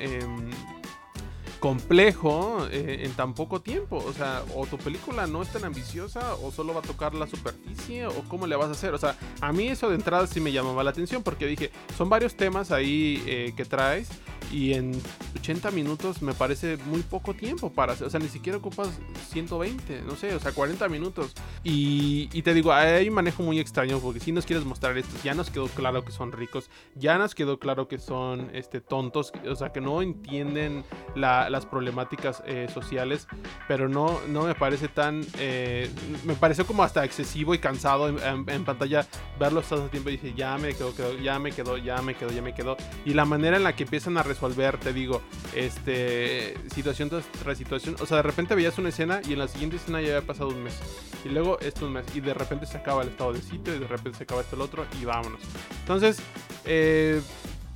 Complejo 1.61 2.67
eh, 2.71 3.03
en 3.05 3.13
tan 3.13 3.35
poco 3.35 3.61
tiempo. 3.61 4.03
O 4.05 4.13
sea, 4.13 4.43
o 4.57 4.67
tu 4.67 4.79
película 4.79 5.27
no 5.27 5.43
es 5.43 5.51
tan 5.51 5.65
ambiciosa, 5.65 6.35
o 6.37 6.51
solo 6.51 6.75
va 6.75 6.81
a 6.81 6.83
tocar 6.83 7.15
la 7.15 7.27
superficie, 7.27 8.07
o 8.07 8.25
cómo 8.29 8.47
le 8.47 8.57
vas 8.57 8.69
a 8.69 8.73
hacer. 8.73 8.95
O 8.95 8.99
sea, 8.99 9.17
a 9.41 9.53
mí 9.53 9.69
eso 9.69 9.89
de 9.89 9.95
entrada 9.95 10.27
sí 10.27 10.41
me 10.41 10.51
llamaba 10.51 10.83
la 10.83 10.91
atención, 10.91 11.23
porque 11.23 11.47
dije, 11.47 11.71
son 11.97 12.09
varios 12.09 12.35
temas 12.35 12.73
ahí 12.73 13.23
eh, 13.27 13.53
que 13.57 13.65
traes, 13.65 14.09
y 14.51 14.73
en 14.73 15.01
80 15.39 15.71
minutos 15.71 16.23
me 16.23 16.33
parece 16.35 16.77
muy 16.87 17.03
poco 17.03 17.35
tiempo 17.35 17.71
para 17.71 17.93
hacer. 17.93 18.07
O 18.07 18.11
sea, 18.11 18.19
ni 18.19 18.29
siquiera 18.29 18.59
ocupas 18.59 18.89
120, 19.29 20.03
no 20.03 20.17
sé, 20.17 20.35
o 20.35 20.41
sea, 20.41 20.53
40 20.53 20.89
minutos. 20.89 21.35
Y, 21.63 22.27
te 22.43 22.55
digo, 22.55 22.73
hay 22.73 23.09
un 23.09 23.15
manejo 23.15 23.43
muy 23.43 23.61
extraño, 23.61 24.01
porque 24.01 24.19
si 24.19 24.33
nos 24.33 24.47
quieres 24.47 24.65
mostrar 24.65 24.97
esto, 24.97 25.15
ya 25.23 25.35
nos 25.35 25.51
quedó 25.51 25.69
claro 25.69 26.05
que 26.05 26.11
son 26.11 26.33
ricos, 26.33 26.71
ya 26.97 27.19
nos 27.19 27.35
quedó 27.35 27.59
claro 27.59 27.87
que 27.87 27.99
son 27.99 28.51
este, 28.55 28.81
tontos, 28.81 29.33
o 29.47 29.55
sea, 29.55 29.73
que 29.73 29.81
no 29.81 30.01
entienden 30.03 30.85
la 31.15 31.50
las 31.51 31.67
problemáticas 31.67 32.43
eh, 32.47 32.69
sociales, 32.73 33.27
pero 33.69 33.89
no, 33.89 34.21
no 34.29 34.45
me 34.45 34.55
parece 34.55 34.89
tan... 34.89 35.25
Eh, 35.39 35.91
me 36.25 36.35
pareció 36.35 36.67
como 36.67 36.83
hasta 36.83 37.05
excesivo 37.05 37.55
y 37.55 37.59
cansado 37.59 38.09
en, 38.09 38.65
pantalla 38.65 39.07
verlo 39.39 39.63
tanto 39.63 39.89
tiempo 39.89 40.11
y 40.11 40.13
dije, 40.13 40.35
ya 40.35 40.57
me 40.59 40.75
quedó, 40.75 40.93
ya 41.19 41.39
me 41.39 41.53
quedó, 41.53 41.77
ya 41.77 42.01
me 42.03 42.15
quedó, 42.15 42.31
ya 42.31 42.43
me 42.43 42.55
quedó. 42.55 42.77
Y 43.05 43.15
la 43.15 43.25
manera 43.25 43.57
en 43.57 43.65
la 43.65 43.75
que 43.75 43.85
empiezan 43.85 44.17
a 44.19 44.23
resolver, 44.23 44.79
te 44.79 44.93
digo, 44.93 45.23
este, 45.55 46.57
situación 46.73 47.09
tras 47.09 47.59
situación, 47.59 47.97
o 48.01 48.07
sea, 48.07 48.19
de 48.19 48.23
repente 48.23 48.55
veías 48.55 48.79
una 48.79 48.91
escena 48.91 49.21
y 49.29 49.33
en 49.33 49.39
la 49.39 49.49
siguiente 49.49 49.77
escena 49.77 50.01
ya 50.01 50.17
había 50.17 50.27
pasado 50.27 50.51
un 50.51 50.63
mes. 50.63 50.79
Y 51.25 51.29
luego 51.29 51.59
esto 51.61 51.87
un 51.87 51.93
mes. 51.93 52.05
Y 52.15 52.21
de 52.21 52.35
repente 52.35 52.67
se 52.67 52.79
acaba 52.79 53.03
el 53.03 53.09
estado 53.09 53.33
de 53.33 53.43
sitio 53.43 53.75
y 53.75 53.79
de 53.79 53.87
repente 53.87 54.19
se 54.19 54.25
acaba 54.25 54.41
esto 54.41 54.57
el 54.57 54.63
otro 54.63 54.87
y 55.01 55.05
vámonos. 55.05 55.41
Entonces, 55.81 56.21
eh, 56.65 57.21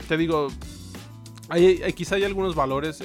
te 0.08 0.16
digo, 0.16 0.48
hay, 1.48 1.92
quizá 1.92 2.16
hay 2.16 2.24
algunos 2.24 2.54
valores 2.54 3.02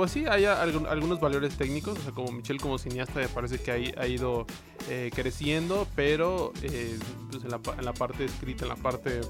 pues 0.00 0.12
sí, 0.12 0.24
hay 0.26 0.46
algunos 0.46 1.20
valores 1.20 1.56
técnicos, 1.56 1.98
o 1.98 2.02
sea, 2.02 2.12
como 2.12 2.32
Michelle 2.32 2.58
como 2.58 2.78
cineasta 2.78 3.20
me 3.20 3.28
parece 3.28 3.58
que 3.58 3.70
ha, 3.70 4.06
ido 4.06 4.46
eh, 4.88 5.10
creciendo, 5.14 5.86
pero 5.94 6.54
eh, 6.62 6.98
pues 7.30 7.44
en, 7.44 7.50
la, 7.50 7.92
parte 7.92 8.24
escrita, 8.24 8.64
en 8.64 8.70
la 8.70 8.76
parte 8.76 9.20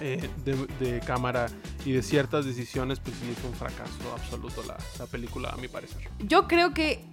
eh, 0.00 0.28
de, 0.44 1.00
cámara 1.06 1.46
y 1.86 1.92
de 1.92 2.02
ciertas 2.02 2.44
decisiones, 2.44 3.00
pues 3.00 3.16
sí 3.16 3.30
es 3.30 3.44
un 3.44 3.54
fracaso 3.54 4.12
absoluto 4.12 4.62
la, 4.64 4.76
la 4.98 5.06
película, 5.06 5.50
a 5.50 5.56
mi 5.56 5.68
parecer. 5.68 6.02
Yo 6.18 6.48
creo 6.48 6.74
que 6.74 7.04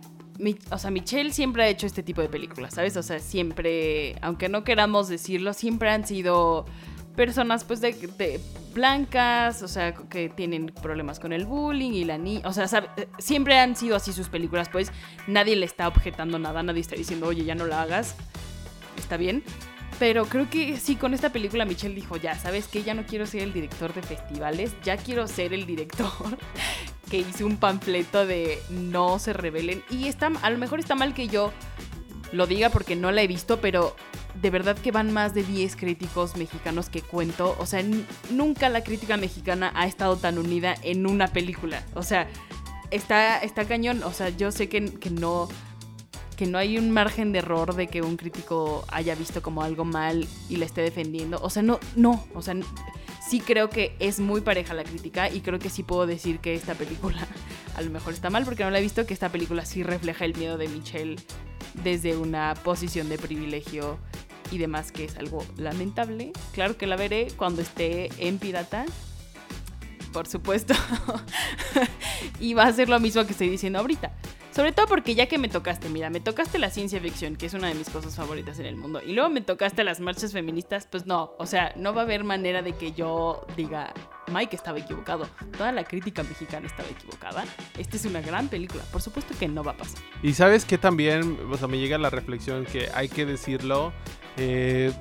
o 0.72 0.78
sea, 0.78 0.92
Michelle 0.92 1.32
siempre 1.32 1.64
ha 1.64 1.68
hecho 1.68 1.86
este 1.86 2.04
tipo 2.04 2.22
de 2.22 2.28
películas, 2.28 2.74
¿sabes? 2.74 2.98
O 2.98 3.04
sea, 3.04 3.20
siempre, 3.20 4.18
aunque 4.22 4.50
no 4.50 4.64
queramos 4.64 5.08
decirlo, 5.08 5.54
siempre 5.54 5.92
han 5.92 6.06
sido 6.06 6.66
personas 7.16 7.64
pues 7.64 7.82
de, 7.82 8.40
blancas, 8.74 9.62
o 9.64 9.68
sea, 9.68 9.94
que 9.94 10.30
tienen 10.30 10.68
problemas 10.68 11.20
con 11.20 11.34
el 11.34 11.46
bullying 11.46 11.92
y 11.92 12.06
la 12.06 12.18
niña, 12.18 12.48
o 12.48 12.54
sea, 12.54 12.66
eh, 12.98 13.08
siempre 13.20 13.60
han 13.60 13.76
sido 13.76 13.96
así 13.96 14.14
sus 14.14 14.30
películas, 14.30 14.70
pues 14.70 14.92
nadie 15.28 15.56
le 15.56 15.66
está 15.66 15.88
objetando 15.88 16.40
nada, 16.40 16.64
nadie 16.64 16.82
está 16.82 16.96
diciendo, 16.96 17.28
oye, 17.28 17.44
ya 17.44 17.56
no 17.56 17.66
la 17.66 17.82
hagas, 17.82 18.16
está 18.98 19.18
bien. 19.18 19.44
Pero 20.00 20.26
creo 20.26 20.50
que 20.50 20.78
sí, 20.78 20.96
con 20.96 21.14
esta 21.14 21.32
película 21.32 21.64
Michelle 21.64 21.94
dijo, 21.94 22.18
ya, 22.18 22.34
¿sabes 22.34 22.68
qué? 22.68 22.82
Ya 22.82 22.96
no 22.96 23.06
quiero 23.06 23.28
ser 23.28 23.44
el 23.44 23.54
director 23.54 23.94
de 23.94 24.02
festivales, 24.02 24.74
ya 24.84 24.98
quiero 24.98 25.28
ser 25.28 25.54
el 25.54 25.68
director 25.68 26.40
que 27.12 27.20
hizo 27.20 27.46
un 27.46 27.58
panfleto 27.58 28.26
de 28.26 28.58
no 28.72 29.20
se 29.20 29.34
rebelen. 29.34 29.84
Y 29.92 30.08
está, 30.08 30.32
a 30.42 30.50
lo 30.50 30.58
mejor 30.58 30.80
está 30.80 30.96
mal 30.96 31.14
que 31.14 31.28
yo 31.28 31.52
lo 32.32 32.48
diga 32.48 32.70
porque 32.70 32.96
no 32.96 33.12
la 33.12 33.22
he 33.22 33.28
visto, 33.28 33.60
pero 33.62 33.96
de 34.42 34.50
verdad 34.50 34.78
que 34.78 34.92
van 34.92 35.12
más 35.12 35.34
de 35.34 35.44
10 35.44 35.76
críticos 35.76 36.38
mexicanos 36.38 36.90
que 36.90 37.02
cuento. 37.02 37.56
O 37.60 37.66
sea, 37.66 37.84
nunca 38.30 38.70
la 38.70 38.84
crítica 38.84 39.18
mexicana 39.18 39.72
ha 39.76 39.88
estado 39.88 40.18
tan 40.18 40.38
unida 40.38 40.76
en 40.84 41.06
una 41.06 41.28
película. 41.28 41.84
O 41.94 42.04
sea, 42.04 42.28
está, 42.90 43.40
está 43.40 43.66
cañón. 43.66 44.04
O 44.04 44.14
sea, 44.14 44.30
yo 44.30 44.52
sé 44.52 44.70
que, 44.70 44.94
que 44.94 45.10
no 45.10 45.50
que 46.42 46.48
no 46.48 46.58
hay 46.58 46.80
un 46.80 46.90
margen 46.90 47.32
de 47.34 47.38
error 47.38 47.76
de 47.76 47.86
que 47.86 48.02
un 48.02 48.18
crítico 48.18 48.84
haya 48.88 49.14
visto 49.14 49.44
como 49.44 49.62
algo 49.62 49.86
mal 49.86 50.28
y 50.50 50.56
la 50.56 50.66
esté 50.66 50.82
defendiendo. 50.82 51.40
O 51.44 51.52
sea, 51.52 51.62
no, 51.62 51.80
no, 51.96 52.26
o 52.34 52.42
sea, 52.42 52.56
sí 53.32 53.40
creo 53.40 53.70
que 53.70 53.96
es 54.00 54.20
muy 54.20 54.42
pareja 54.42 54.74
la 54.74 54.84
crítica 54.84 55.30
y 55.30 55.40
creo 55.40 55.58
que 55.58 55.70
sí 55.70 55.84
puedo 55.84 56.06
decir 56.06 56.40
que 56.40 56.54
esta 56.54 56.76
película 56.76 57.26
a 57.78 57.82
lo 57.82 57.90
mejor 57.90 58.12
está 58.12 58.30
mal 58.30 58.44
porque 58.44 58.66
no 58.66 58.72
la 58.72 58.80
he 58.80 58.82
visto, 58.82 59.06
que 59.06 59.14
esta 59.14 59.30
película 59.30 59.64
sí 59.64 59.84
refleja 59.84 60.26
el 60.26 60.36
miedo 60.36 60.58
de 60.58 60.68
Michelle 60.68 61.16
desde 61.82 62.18
una 62.18 62.56
posición 62.56 63.08
de 63.08 63.18
privilegio 63.18 64.00
y 64.52 64.58
demás, 64.58 64.92
que 64.92 65.06
es 65.06 65.16
algo 65.16 65.46
lamentable. 65.56 66.34
Claro 66.52 66.76
que 66.76 66.88
la 66.88 66.98
veré 66.98 67.30
cuando 67.38 67.62
esté 67.62 68.10
en 68.18 68.38
pirata, 68.38 68.86
por 70.12 70.28
supuesto. 70.28 70.74
y 72.42 72.54
va 72.54 72.64
a 72.66 72.74
ser 72.74 72.90
lo 72.90 73.00
mismo 73.00 73.24
que 73.24 73.32
estoy 73.32 73.48
diciendo 73.48 73.80
ahorita. 73.80 74.12
Sobre 74.52 74.74
todo 74.74 74.86
porque 74.88 75.16
ya 75.16 75.28
que 75.28 75.38
me 75.38 75.48
tocaste, 75.48 75.88
mira, 75.88 76.10
me 76.10 76.20
tocaste 76.20 76.60
la 76.60 76.70
ciencia 76.70 77.00
ficción, 77.00 77.38
que 77.38 77.46
es 77.46 77.54
una 77.54 77.70
de 77.70 77.74
mis 77.74 77.90
cosas 77.90 78.16
favoritas 78.16 78.60
en 78.60 78.66
el 78.66 78.76
mundo, 78.76 79.02
y 79.02 79.14
luego 79.14 79.30
me 79.30 79.40
tocaste 79.40 79.84
las 79.86 80.02
marchas 80.02 80.34
feministas, 80.34 80.88
pues 80.92 81.06
no, 81.06 81.34
o 81.38 81.46
sea, 81.46 81.72
no 81.78 81.94
va 81.94 82.02
a 82.02 82.04
haber 82.04 82.26
manera 82.26 82.62
de 82.62 82.74
que 82.74 82.92
yo 82.92 83.48
diga, 83.56 83.94
Mike 84.32 84.56
estaba 84.56 84.80
equivocado, 84.80 85.30
toda 85.58 85.72
la 85.72 85.86
crítica 85.86 86.24
mexicana 86.24 86.68
estaba 86.68 86.90
equivocada. 86.90 87.46
Esta 87.78 87.96
es 87.96 88.06
una 88.06 88.20
gran 88.20 88.50
película, 88.50 88.84
por 88.92 89.02
supuesto 89.02 89.34
que 89.40 89.48
no 89.48 89.64
va 89.64 89.72
a 89.72 89.78
pasar. 89.78 90.02
Y 90.22 90.34
sabes 90.34 90.66
que 90.66 90.78
también, 90.78 91.40
o 91.50 91.58
sea, 91.58 91.70
me 91.70 91.78
llega 91.78 91.98
la 91.98 92.10
reflexión 92.10 92.66
que 92.66 92.90
hay 92.94 93.08
que 93.08 93.26
decirlo, 93.26 93.94
eh, 94.36 94.92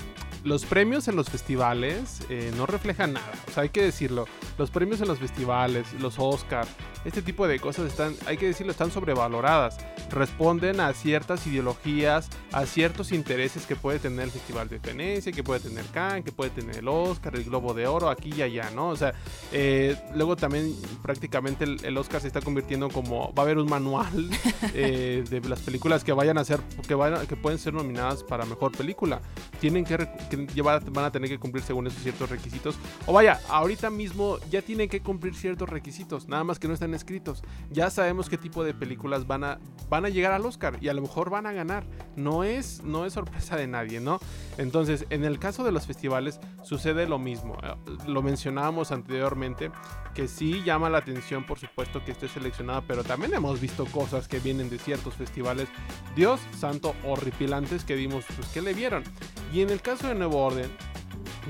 los 0.44 0.64
premios 0.64 1.06
en 1.08 1.16
los 1.16 1.28
festivales 1.28 2.20
eh, 2.30 2.50
no 2.56 2.66
reflejan 2.66 3.12
nada. 3.12 3.32
O 3.48 3.52
sea, 3.52 3.64
hay 3.64 3.68
que 3.68 3.82
decirlo. 3.82 4.26
Los 4.58 4.70
premios 4.70 5.00
en 5.00 5.08
los 5.08 5.18
festivales, 5.18 5.92
los 6.00 6.18
Oscars, 6.18 6.70
este 7.04 7.22
tipo 7.22 7.46
de 7.46 7.58
cosas 7.58 7.86
están, 7.86 8.14
hay 8.26 8.36
que 8.36 8.46
decirlo, 8.46 8.72
están 8.72 8.90
sobrevaloradas. 8.90 9.78
Responden 10.10 10.80
a 10.80 10.92
ciertas 10.92 11.46
ideologías, 11.46 12.28
a 12.52 12.66
ciertos 12.66 13.12
intereses 13.12 13.66
que 13.66 13.76
puede 13.76 13.98
tener 13.98 14.24
el 14.26 14.30
Festival 14.30 14.68
de 14.68 14.78
Venecia, 14.78 15.32
que 15.32 15.42
puede 15.42 15.60
tener 15.60 15.84
Cannes, 15.86 16.24
que 16.24 16.32
puede 16.32 16.50
tener 16.50 16.78
el 16.78 16.88
Oscar, 16.88 17.36
el 17.36 17.44
Globo 17.44 17.74
de 17.74 17.86
Oro, 17.86 18.10
aquí 18.10 18.32
y 18.36 18.42
allá, 18.42 18.70
¿no? 18.70 18.88
O 18.88 18.96
sea, 18.96 19.14
eh, 19.52 19.96
luego 20.14 20.36
también 20.36 20.74
prácticamente 21.02 21.64
el, 21.64 21.96
Oscar 21.96 22.20
se 22.20 22.26
está 22.26 22.40
convirtiendo 22.40 22.88
como, 22.88 23.32
va 23.34 23.42
a 23.42 23.46
haber 23.46 23.58
un 23.58 23.68
manual 23.68 24.30
eh, 24.74 25.24
de 25.28 25.40
las 25.48 25.60
películas 25.60 26.02
que 26.02 26.12
vayan 26.12 26.38
a 26.38 26.44
ser, 26.44 26.60
que, 26.86 26.94
vayan, 26.94 27.26
que 27.26 27.36
pueden 27.36 27.58
ser 27.58 27.74
nominadas 27.74 28.24
para 28.24 28.44
mejor 28.44 28.72
película. 28.72 29.20
Tienen 29.60 29.84
que 29.84 29.96
que 30.30 30.46
ya 30.54 30.62
van 30.62 31.04
a 31.04 31.10
tener 31.10 31.28
que 31.28 31.38
cumplir 31.38 31.62
según 31.62 31.86
esos 31.86 32.02
ciertos 32.02 32.30
requisitos. 32.30 32.76
O 33.06 33.12
vaya, 33.12 33.40
ahorita 33.48 33.90
mismo 33.90 34.38
ya 34.50 34.62
tienen 34.62 34.88
que 34.88 35.00
cumplir 35.00 35.34
ciertos 35.34 35.68
requisitos, 35.68 36.28
nada 36.28 36.44
más 36.44 36.58
que 36.58 36.68
no 36.68 36.74
están 36.74 36.89
escritos. 36.94 37.42
Ya 37.70 37.90
sabemos 37.90 38.28
qué 38.28 38.38
tipo 38.38 38.64
de 38.64 38.74
películas 38.74 39.26
van 39.26 39.44
a, 39.44 39.58
van 39.88 40.04
a 40.04 40.08
llegar 40.08 40.32
al 40.32 40.44
Oscar 40.46 40.78
y 40.80 40.88
a 40.88 40.94
lo 40.94 41.02
mejor 41.02 41.30
van 41.30 41.46
a 41.46 41.52
ganar. 41.52 41.84
No 42.16 42.44
es, 42.44 42.82
no 42.82 43.06
es 43.06 43.12
sorpresa 43.12 43.56
de 43.56 43.66
nadie, 43.66 44.00
¿no? 44.00 44.20
Entonces, 44.58 45.06
en 45.10 45.24
el 45.24 45.38
caso 45.38 45.64
de 45.64 45.72
los 45.72 45.86
festivales 45.86 46.40
sucede 46.62 47.06
lo 47.06 47.18
mismo. 47.18 47.56
Eh, 47.62 47.74
lo 48.06 48.22
mencionábamos 48.22 48.92
anteriormente, 48.92 49.70
que 50.14 50.28
sí 50.28 50.62
llama 50.64 50.90
la 50.90 50.98
atención, 50.98 51.44
por 51.44 51.58
supuesto, 51.58 52.04
que 52.04 52.12
esté 52.12 52.28
seleccionada, 52.28 52.82
pero 52.82 53.04
también 53.04 53.34
hemos 53.34 53.60
visto 53.60 53.84
cosas 53.86 54.28
que 54.28 54.40
vienen 54.40 54.70
de 54.70 54.78
ciertos 54.78 55.14
festivales, 55.14 55.68
Dios 56.16 56.40
santo, 56.58 56.94
horripilantes, 57.04 57.84
que 57.84 57.94
vimos, 57.94 58.24
pues, 58.36 58.48
que 58.48 58.62
le 58.62 58.74
vieron. 58.74 59.02
Y 59.52 59.62
en 59.62 59.70
el 59.70 59.82
caso 59.82 60.08
de 60.08 60.14
Nuevo 60.14 60.44
Orden, 60.44 60.70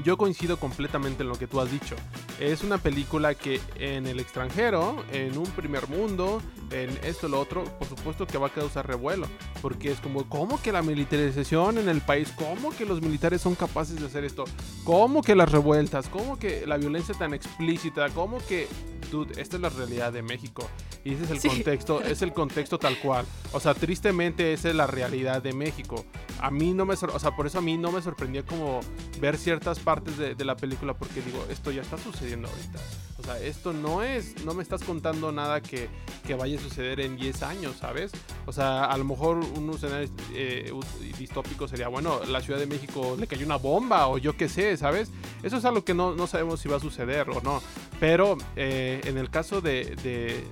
yo 0.05 0.17
coincido 0.17 0.57
completamente 0.59 1.23
en 1.23 1.29
lo 1.29 1.37
que 1.37 1.47
tú 1.47 1.61
has 1.61 1.71
dicho. 1.71 1.97
Es 2.41 2.63
una 2.63 2.79
película 2.79 3.35
que 3.35 3.61
en 3.75 4.07
el 4.07 4.19
extranjero, 4.19 5.05
en 5.13 5.37
un 5.37 5.45
primer 5.45 5.89
mundo, 5.89 6.41
en 6.71 6.89
esto 7.05 7.29
lo 7.29 7.39
otro, 7.39 7.65
por 7.65 7.87
supuesto 7.87 8.27
que 8.27 8.39
va 8.39 8.47
a 8.47 8.51
causar 8.51 8.87
revuelo. 8.87 9.27
Porque 9.61 9.91
es 9.91 10.01
como, 10.01 10.27
¿cómo 10.27 10.61
que 10.63 10.73
la 10.73 10.81
militarización 10.81 11.77
en 11.77 11.91
el 11.91 12.01
país? 12.01 12.33
¿Cómo 12.37 12.71
que 12.71 12.87
los 12.87 13.03
militares 13.03 13.43
son 13.43 13.55
capaces 13.55 14.01
de 14.01 14.07
hacer 14.07 14.25
esto? 14.25 14.45
¿Cómo 14.85 15.21
que 15.23 15.35
las 15.35 15.53
revueltas? 15.53 16.09
¿Cómo 16.09 16.39
que 16.39 16.67
la 16.67 16.79
violencia 16.79 17.15
tan 17.15 17.35
explícita? 17.35 18.09
¿Cómo 18.09 18.39
que, 18.49 18.69
dude, 19.11 19.39
esta 19.39 19.57
es 19.57 19.63
la 19.63 19.69
realidad 19.69 20.11
de 20.11 20.23
México? 20.23 20.67
Y 21.05 21.15
ese 21.15 21.25
es 21.25 21.45
el 21.45 21.51
contexto, 21.51 22.03
es 22.05 22.23
el 22.23 22.33
contexto 22.33 22.79
tal 22.79 22.99
cual. 23.01 23.27
O 23.53 23.61
sea, 23.61 23.75
tristemente 23.75 24.55
esa 24.55 24.71
es 24.71 24.75
la 24.75 24.87
realidad 24.87 25.43
de 25.43 25.53
México. 25.53 26.07
A 26.41 26.51
mí 26.51 26.73
no 26.73 26.87
me, 26.87 26.95
o 26.95 27.19
sea, 27.19 27.37
por 27.37 27.47
eso 27.47 27.59
a 27.59 27.63
mí 27.63 27.77
no 27.77 27.93
me 27.93 28.01
sorprendía 28.01 28.45
como 28.45 28.81
ver 29.21 29.37
ciertas 29.37 29.79
partes 29.79 30.17
de, 30.17 30.35
de 30.35 30.45
la 30.45 30.57
película 30.57 30.95
porque 30.95 31.21
digo, 31.21 31.45
esto 31.51 31.71
ya 31.71 31.83
está 31.83 31.99
sucediendo 31.99 32.30
ahorita. 32.49 32.79
O 33.21 33.23
sea, 33.23 33.39
esto 33.39 33.75
no 33.75 34.03
es, 34.03 34.43
no 34.47 34.55
me 34.55 34.63
estás 34.63 34.83
contando 34.83 35.31
nada 35.31 35.61
que, 35.61 35.89
que 36.27 36.35
vaya 36.35 36.59
a 36.59 36.63
suceder 36.63 37.01
en 37.01 37.19
10 37.19 37.43
años, 37.43 37.77
¿sabes? 37.77 38.13
O 38.47 38.53
sea, 38.53 38.87
a 38.87 38.97
lo 38.97 39.05
mejor 39.05 39.37
un 39.37 39.69
escenario 39.69 40.09
eh, 40.33 40.73
distópico 41.19 41.69
sería, 41.69 41.89
bueno, 41.89 42.25
la 42.25 42.41
Ciudad 42.41 42.59
de 42.59 42.67
México 42.67 43.17
le 43.21 43.27
cayó 43.27 43.45
una 43.45 43.57
bomba 43.57 44.09
o 44.09 44.17
yo 44.17 44.39
qué 44.39 44.49
sé, 44.49 44.75
¿sabes? 44.79 45.11
Eso 45.43 45.59
es 45.59 45.67
algo 45.67 45.85
que 45.85 45.93
no, 45.93 46.17
no 46.17 46.27
sabemos 46.27 46.61
si 46.61 46.69
va 46.71 46.79
a 46.79 46.81
suceder 46.81 47.29
o 47.29 47.43
no. 47.43 47.63
Pero 48.01 48.39
eh, 48.57 49.03
en 49.05 49.19
el 49.19 49.29
caso 49.29 49.61
de, 49.61 49.95
de, 50.03 50.43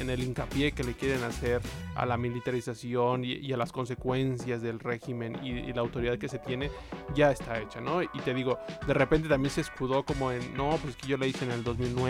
en 0.00 0.08
el 0.08 0.22
hincapié 0.22 0.72
que 0.72 0.84
le 0.84 0.94
quieren 0.94 1.22
hacer 1.22 1.60
a 1.94 2.06
la 2.06 2.16
militarización 2.16 3.24
y, 3.24 3.52
a 3.52 3.58
las 3.58 3.72
consecuencias 3.72 4.62
del 4.62 4.80
régimen 4.80 5.38
y, 5.42 5.50
y, 5.50 5.72
la 5.74 5.82
autoridad 5.82 6.16
que 6.18 6.28
se 6.28 6.38
tiene, 6.38 6.70
ya 7.14 7.30
está 7.30 7.60
hecha, 7.60 7.82
¿no? 7.82 8.02
Y 8.02 8.20
te 8.24 8.32
digo, 8.32 8.58
de 8.86 8.94
repente 8.94 9.28
también 9.28 9.50
se 9.50 9.60
escudó 9.60 10.04
como 10.04 10.32
en, 10.32 10.54
no, 10.56 10.78
pues 10.82 10.96
que 10.96 11.08
yo 11.08 11.18
le 11.18 11.28
hice 11.28 11.44
en 11.44 11.50
el 11.50 11.62
2009 11.62 12.05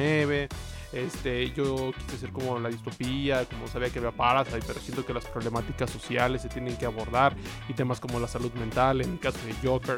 este, 0.92 1.50
yo 1.52 1.92
quise 1.92 2.18
ser 2.18 2.30
como 2.30 2.58
la 2.58 2.68
distopía, 2.68 3.44
como 3.44 3.66
sabía 3.66 3.90
que 3.90 3.98
había 3.98 4.12
Parasite, 4.12 4.62
pero 4.66 4.80
siento 4.80 5.04
que 5.04 5.12
las 5.12 5.26
problemáticas 5.26 5.90
sociales 5.90 6.42
se 6.42 6.48
tienen 6.48 6.76
que 6.76 6.86
abordar 6.86 7.36
y 7.68 7.74
temas 7.74 8.00
como 8.00 8.20
la 8.20 8.28
salud 8.28 8.52
mental, 8.54 9.00
en 9.00 9.12
el 9.12 9.18
caso 9.18 9.38
de 9.46 9.54
Joker 9.66 9.96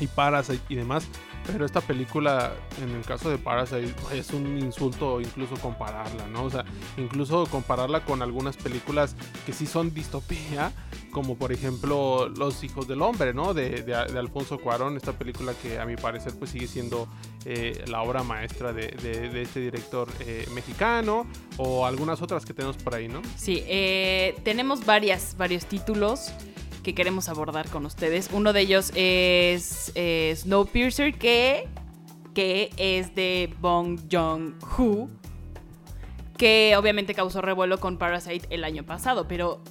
y 0.00 0.06
Parasite 0.06 0.62
y 0.68 0.76
demás. 0.76 1.08
Pero 1.46 1.66
esta 1.66 1.80
película, 1.80 2.52
en 2.82 2.90
el 2.90 3.04
caso 3.04 3.28
de 3.30 3.38
Parasite, 3.38 3.94
es 4.12 4.30
un 4.30 4.58
insulto 4.58 5.20
incluso 5.20 5.56
compararla, 5.56 6.26
¿no? 6.28 6.44
O 6.44 6.50
sea, 6.50 6.64
incluso 6.96 7.46
compararla 7.46 8.04
con 8.04 8.22
algunas 8.22 8.56
películas 8.56 9.16
que 9.44 9.52
sí 9.52 9.66
son 9.66 9.92
distopía, 9.92 10.72
como 11.10 11.36
por 11.36 11.52
ejemplo 11.52 12.28
Los 12.28 12.62
Hijos 12.64 12.86
del 12.86 13.02
Hombre, 13.02 13.34
¿no? 13.34 13.54
De, 13.54 13.82
de, 13.82 13.94
Alfonso 13.94 14.58
Cuarón, 14.58 14.96
esta 14.96 15.12
película 15.12 15.52
que 15.60 15.78
a 15.78 15.84
mi 15.84 15.96
parecer 15.96 16.32
pues 16.38 16.50
sigue 16.50 16.66
siendo 16.66 17.08
eh, 17.44 17.84
la 17.88 18.02
obra 18.02 18.22
maestra 18.22 18.72
de, 18.72 18.88
de 18.88 19.42
este 19.42 19.60
director 19.60 20.08
eh, 20.20 20.46
mexicano, 20.54 21.26
o 21.56 21.86
algunas 21.86 22.22
otras 22.22 22.44
que 22.44 22.54
tenemos 22.54 22.76
por 22.76 22.94
ahí, 22.94 23.08
¿no? 23.08 23.20
Sí, 23.36 23.62
eh, 23.66 24.36
tenemos 24.44 24.84
varias, 24.86 25.36
varios 25.36 25.66
títulos 25.66 26.32
que 26.82 26.94
queremos 26.94 27.28
abordar 27.28 27.68
con 27.68 27.86
ustedes. 27.86 28.30
Uno 28.32 28.52
de 28.52 28.60
ellos 28.60 28.92
es 28.94 29.92
Snowpiercer, 30.42 31.18
que, 31.18 31.68
que 32.34 32.70
es 32.76 33.14
de 33.14 33.54
Bong 33.60 34.00
Joon-ho, 34.10 35.08
que 36.36 36.74
obviamente 36.76 37.14
causó 37.14 37.40
revuelo 37.40 37.78
con 37.78 37.98
Parasite 37.98 38.46
el 38.50 38.64
año 38.64 38.84
pasado, 38.84 39.28
pero 39.28 39.62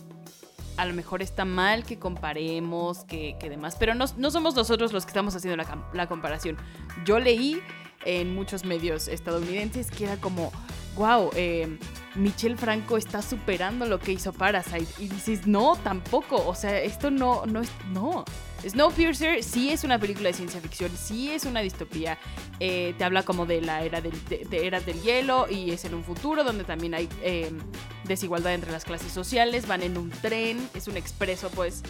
a 0.78 0.86
lo 0.86 0.94
mejor 0.94 1.22
está 1.22 1.46
mal 1.46 1.84
que 1.84 2.00
comparemos, 2.00 3.04
que, 3.04 3.36
que 3.40 3.50
demás, 3.50 3.76
pero 3.78 3.94
no, 3.94 4.06
no, 4.18 4.32
somos 4.32 4.56
nosotros 4.56 4.94
los 4.94 5.06
que 5.06 5.10
estamos 5.10 5.36
haciendo 5.36 5.58
la, 5.58 5.90
la 5.94 6.08
comparación. 6.08 6.58
Yo 7.06 7.20
leí 7.20 7.62
en 8.06 8.34
muchos 8.34 8.66
medios 8.66 9.08
estadounidenses 9.08 9.92
que 9.92 10.06
era 10.06 10.18
como, 10.18 10.52
wow, 10.96 11.30
eh, 11.36 11.78
Michelle 12.16 12.58
Franco 12.58 12.98
está 12.98 13.22
superando 13.22 13.86
lo 13.86 14.00
que 14.00 14.12
hizo 14.12 14.34
Parasite. 14.34 14.88
Y 15.00 15.08
dices, 15.08 15.48
no, 15.48 15.76
tampoco. 15.78 16.46
O 16.48 16.56
sea, 16.56 16.80
esto 16.82 17.10
no, 17.12 17.46
no 17.46 17.62
es. 17.62 17.70
No. 17.92 18.26
Snowpiercer 18.68 19.44
sí 19.44 19.72
es 19.72 19.84
una 19.84 19.98
película 19.98 20.28
de 20.28 20.34
ciencia 20.34 20.62
ficción, 20.62 20.92
sí 20.96 21.32
es 21.32 21.46
una 21.46 21.62
distopía. 21.62 22.20
Eh, 22.60 22.94
te 22.96 23.04
habla 23.04 23.24
como 23.24 23.48
de 23.48 23.60
la 23.60 23.84
era 23.84 24.02
del, 24.02 24.14
de, 24.28 24.68
eras 24.68 24.86
del 24.86 25.02
hielo 25.02 25.48
y 25.50 25.72
es 25.72 25.84
en 25.86 25.96
un 25.96 26.04
futuro 26.04 26.44
donde 26.44 26.64
también 26.64 26.94
hay 26.94 27.10
em, 27.24 27.58
desigualdad 28.04 28.54
entre 28.54 28.72
las 28.72 28.86
clases 28.86 29.12
sociales. 29.12 29.68
Van 29.68 29.82
en 29.82 29.98
un 29.98 30.12
tren, 30.12 30.70
es 30.76 30.88
un 30.88 30.98
expreso, 30.98 31.50
pues. 31.50 31.82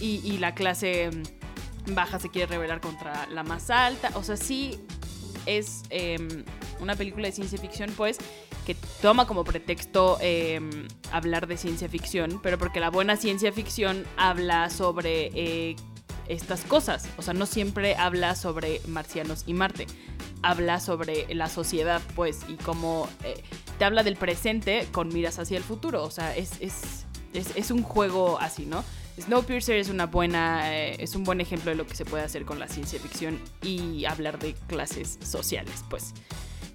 Y, 0.00 0.20
y 0.24 0.38
la 0.38 0.54
clase 0.54 1.04
em, 1.04 1.22
baja 1.94 2.18
se 2.18 2.28
quiere 2.28 2.46
rebelar 2.46 2.80
contra 2.80 3.26
la 3.28 3.42
más 3.42 3.70
alta. 3.70 4.10
O 4.14 4.22
sea, 4.22 4.36
sí 4.36 4.80
es 5.46 5.82
em, 5.90 6.44
una 6.80 6.96
película 6.96 7.26
de 7.26 7.32
ciencia 7.32 7.58
ficción, 7.58 7.90
pues, 7.96 8.18
que 8.66 8.76
toma 9.00 9.26
como 9.26 9.44
pretexto 9.44 10.18
em, 10.20 10.86
hablar 11.10 11.46
de 11.46 11.56
ciencia 11.56 11.88
ficción, 11.88 12.40
pero 12.42 12.58
porque 12.58 12.80
la 12.80 12.90
buena 12.90 13.16
ciencia 13.16 13.52
ficción 13.52 14.04
habla 14.16 14.70
sobre 14.70 15.30
eh, 15.34 15.76
estas 16.28 16.64
cosas. 16.64 17.08
O 17.16 17.22
sea, 17.22 17.34
no 17.34 17.46
siempre 17.46 17.96
habla 17.96 18.34
sobre 18.34 18.80
marcianos 18.86 19.44
y 19.46 19.54
Marte. 19.54 19.86
Habla 20.42 20.80
sobre 20.80 21.32
la 21.34 21.48
sociedad, 21.48 22.00
pues, 22.14 22.40
y 22.48 22.54
cómo 22.54 23.08
eh, 23.24 23.42
te 23.78 23.84
habla 23.84 24.02
del 24.02 24.16
presente 24.16 24.88
con 24.92 25.08
miras 25.08 25.38
hacia 25.38 25.56
el 25.56 25.62
futuro. 25.62 26.02
O 26.04 26.10
sea, 26.10 26.36
es, 26.36 26.52
es, 26.60 27.04
es, 27.32 27.70
un 27.70 27.82
juego 27.82 28.38
así, 28.40 28.66
¿no? 28.66 28.84
Snowpiercer 29.22 29.76
es 29.76 29.88
una 29.88 30.06
buena 30.06 30.74
eh, 30.74 30.96
es 30.98 31.14
un 31.14 31.22
buen 31.22 31.40
ejemplo 31.40 31.70
de 31.70 31.76
lo 31.76 31.86
que 31.86 31.94
se 31.94 32.04
puede 32.04 32.24
hacer 32.24 32.44
con 32.44 32.58
la 32.58 32.66
ciencia 32.66 32.98
ficción 32.98 33.38
y 33.62 34.04
hablar 34.04 34.38
de 34.40 34.54
clases 34.66 35.18
sociales, 35.22 35.84
pues. 35.88 36.12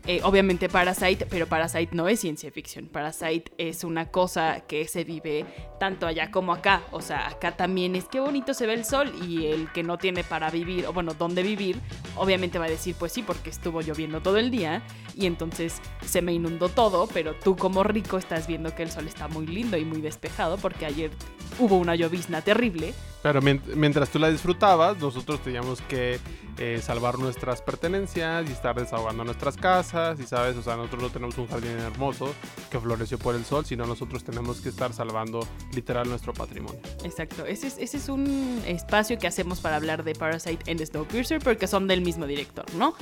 Eh, 0.10 0.22
obviamente 0.24 0.70
Parasite, 0.70 1.26
pero 1.26 1.47
Parasite 1.47 1.93
no 1.93 2.08
es 2.08 2.22
ciencia 2.22 2.49
ficción. 2.49 2.88
Parasite 2.88 3.51
es 3.58 3.84
una 3.84 4.05
cosa 4.10 4.62
que 4.62 4.88
se 4.88 5.03
vive 5.03 5.45
tanto 5.82 6.08
allá 6.08 6.32
como 6.32 6.53
acá. 6.53 6.82
O 6.91 7.01
sea, 7.01 7.28
acá 7.28 7.58
también 7.58 7.93
es 7.93 8.05
que 8.05 8.22
bonito 8.22 8.53
se 8.53 8.66
ve 8.66 8.74
el 8.74 8.86
sol 8.86 9.12
y 9.28 9.47
el 9.47 9.70
que 9.74 9.84
no 9.84 9.97
tiene 9.97 10.24
para 10.24 10.49
vivir, 10.49 10.86
o 10.86 10.93
bueno, 10.93 11.14
dónde 11.14 11.43
vivir, 11.43 11.78
obviamente 12.16 12.58
va 12.58 12.66
a 12.66 12.70
decir, 12.70 12.95
pues 12.97 13.12
sí, 13.12 13.22
porque 13.22 13.49
estuvo 13.49 13.82
lloviendo 13.82 14.22
todo 14.22 14.38
el 14.38 14.49
día 14.49 14.82
y 15.14 15.26
entonces 15.26 15.82
se 16.05 16.22
me 16.22 16.32
inundó 16.32 16.70
todo, 16.70 17.08
pero 17.14 17.36
tú 17.36 17.58
como 17.58 17.84
rico 17.84 18.18
estás 18.18 18.47
viendo 18.47 18.74
que 18.74 18.84
el 18.84 18.91
sol 18.91 19.08
está 19.10 19.28
muy 19.28 19.45
lindo 19.45 19.76
y 19.76 19.84
muy 19.84 19.99
despejado 19.99 20.55
porque 20.58 20.86
ayer 20.86 21.12
hubo 21.60 21.76
una 21.78 21.95
llovizna 21.95 22.41
terrible. 22.41 22.93
Pero 23.24 23.41
mientras 23.41 24.08
tú 24.10 24.20
la 24.20 24.30
disfrutabas, 24.30 24.97
nosotros 24.99 25.41
teníamos 25.41 25.82
que 25.82 26.18
eh, 26.58 26.80
salvar 26.82 27.20
nuestras 27.20 27.62
pertenencias 27.62 28.49
y 28.49 28.51
estar 28.51 28.76
desahogando 28.76 29.24
nuestras 29.24 29.58
casas. 29.58 30.20
Y 30.20 30.24
sabes, 30.24 30.55
o 30.55 30.64
sea, 30.64 30.76
nosotros 30.76 31.03
no 31.03 31.10
tenemos 31.10 31.38
un 31.38 31.47
jardín 31.47 31.72
hermoso 31.72 32.34
que 32.72 32.80
floreció 32.80 33.20
por 33.20 33.36
el 33.36 33.45
sol, 33.45 33.66
sino 33.66 33.86
nosotros 33.86 34.24
tenemos 34.24 34.62
que 34.62 34.70
estar 34.70 34.93
salvando 34.93 35.45
literal 35.74 36.10
nuestro 36.10 36.34
patrimonio. 36.34 36.80
Exacto, 37.03 37.45
ese 37.45 37.68
es, 37.68 37.78
ese 37.78 37.97
es 37.97 38.10
un 38.10 38.62
espacio 38.66 39.18
que 39.20 39.28
hacemos 39.28 39.60
para 39.60 39.76
hablar 39.76 40.03
de 40.03 40.14
Parasite 40.16 40.72
and 40.72 40.84
Snowpiercer 40.84 41.41
porque 41.41 41.68
son 41.68 41.88
del 41.88 42.01
mismo 42.01 42.26
director, 42.26 42.66
¿no? 42.76 42.95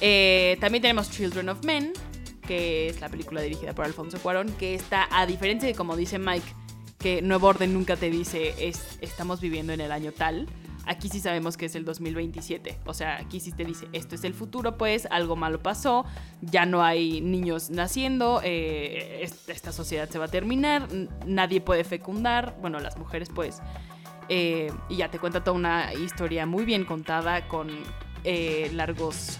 Eh, 0.00 0.56
también 0.60 0.82
tenemos 0.82 1.10
Children 1.10 1.50
of 1.50 1.64
Men, 1.64 1.92
que 2.46 2.88
es 2.88 3.00
la 3.00 3.08
película 3.08 3.40
dirigida 3.40 3.74
por 3.74 3.84
Alfonso 3.84 4.18
Cuarón, 4.18 4.52
que 4.58 4.74
está, 4.74 5.08
a 5.10 5.26
diferencia 5.26 5.68
de 5.68 5.74
como 5.74 5.96
dice 5.96 6.18
Mike, 6.18 6.54
que 7.00 7.22
Nuevo 7.22 7.48
Orden 7.48 7.72
nunca 7.72 7.96
te 7.96 8.10
dice 8.10 8.54
es, 8.58 8.98
estamos 9.00 9.40
viviendo 9.40 9.72
en 9.72 9.80
el 9.80 9.90
año 9.90 10.12
tal. 10.12 10.46
Aquí 10.86 11.08
sí 11.08 11.20
sabemos 11.20 11.56
que 11.56 11.66
es 11.66 11.74
el 11.74 11.84
2027. 11.84 12.78
O 12.84 12.94
sea, 12.94 13.16
aquí 13.16 13.40
sí 13.40 13.52
te 13.52 13.64
dice, 13.64 13.88
esto 13.92 14.14
es 14.14 14.24
el 14.24 14.34
futuro, 14.34 14.76
pues 14.76 15.08
algo 15.10 15.34
malo 15.34 15.62
pasó, 15.62 16.04
ya 16.42 16.66
no 16.66 16.82
hay 16.82 17.20
niños 17.20 17.70
naciendo, 17.70 18.40
eh, 18.44 19.26
esta 19.48 19.72
sociedad 19.72 20.08
se 20.08 20.18
va 20.18 20.26
a 20.26 20.28
terminar, 20.28 20.88
nadie 21.26 21.60
puede 21.60 21.84
fecundar, 21.84 22.56
bueno, 22.60 22.78
las 22.80 22.96
mujeres 22.98 23.30
pues. 23.34 23.60
Eh, 24.28 24.70
y 24.88 24.96
ya 24.96 25.10
te 25.10 25.18
cuenta 25.18 25.42
toda 25.42 25.56
una 25.56 25.92
historia 25.94 26.46
muy 26.46 26.64
bien 26.64 26.84
contada 26.84 27.48
con 27.48 27.68
eh, 28.24 28.70
largos 28.74 29.38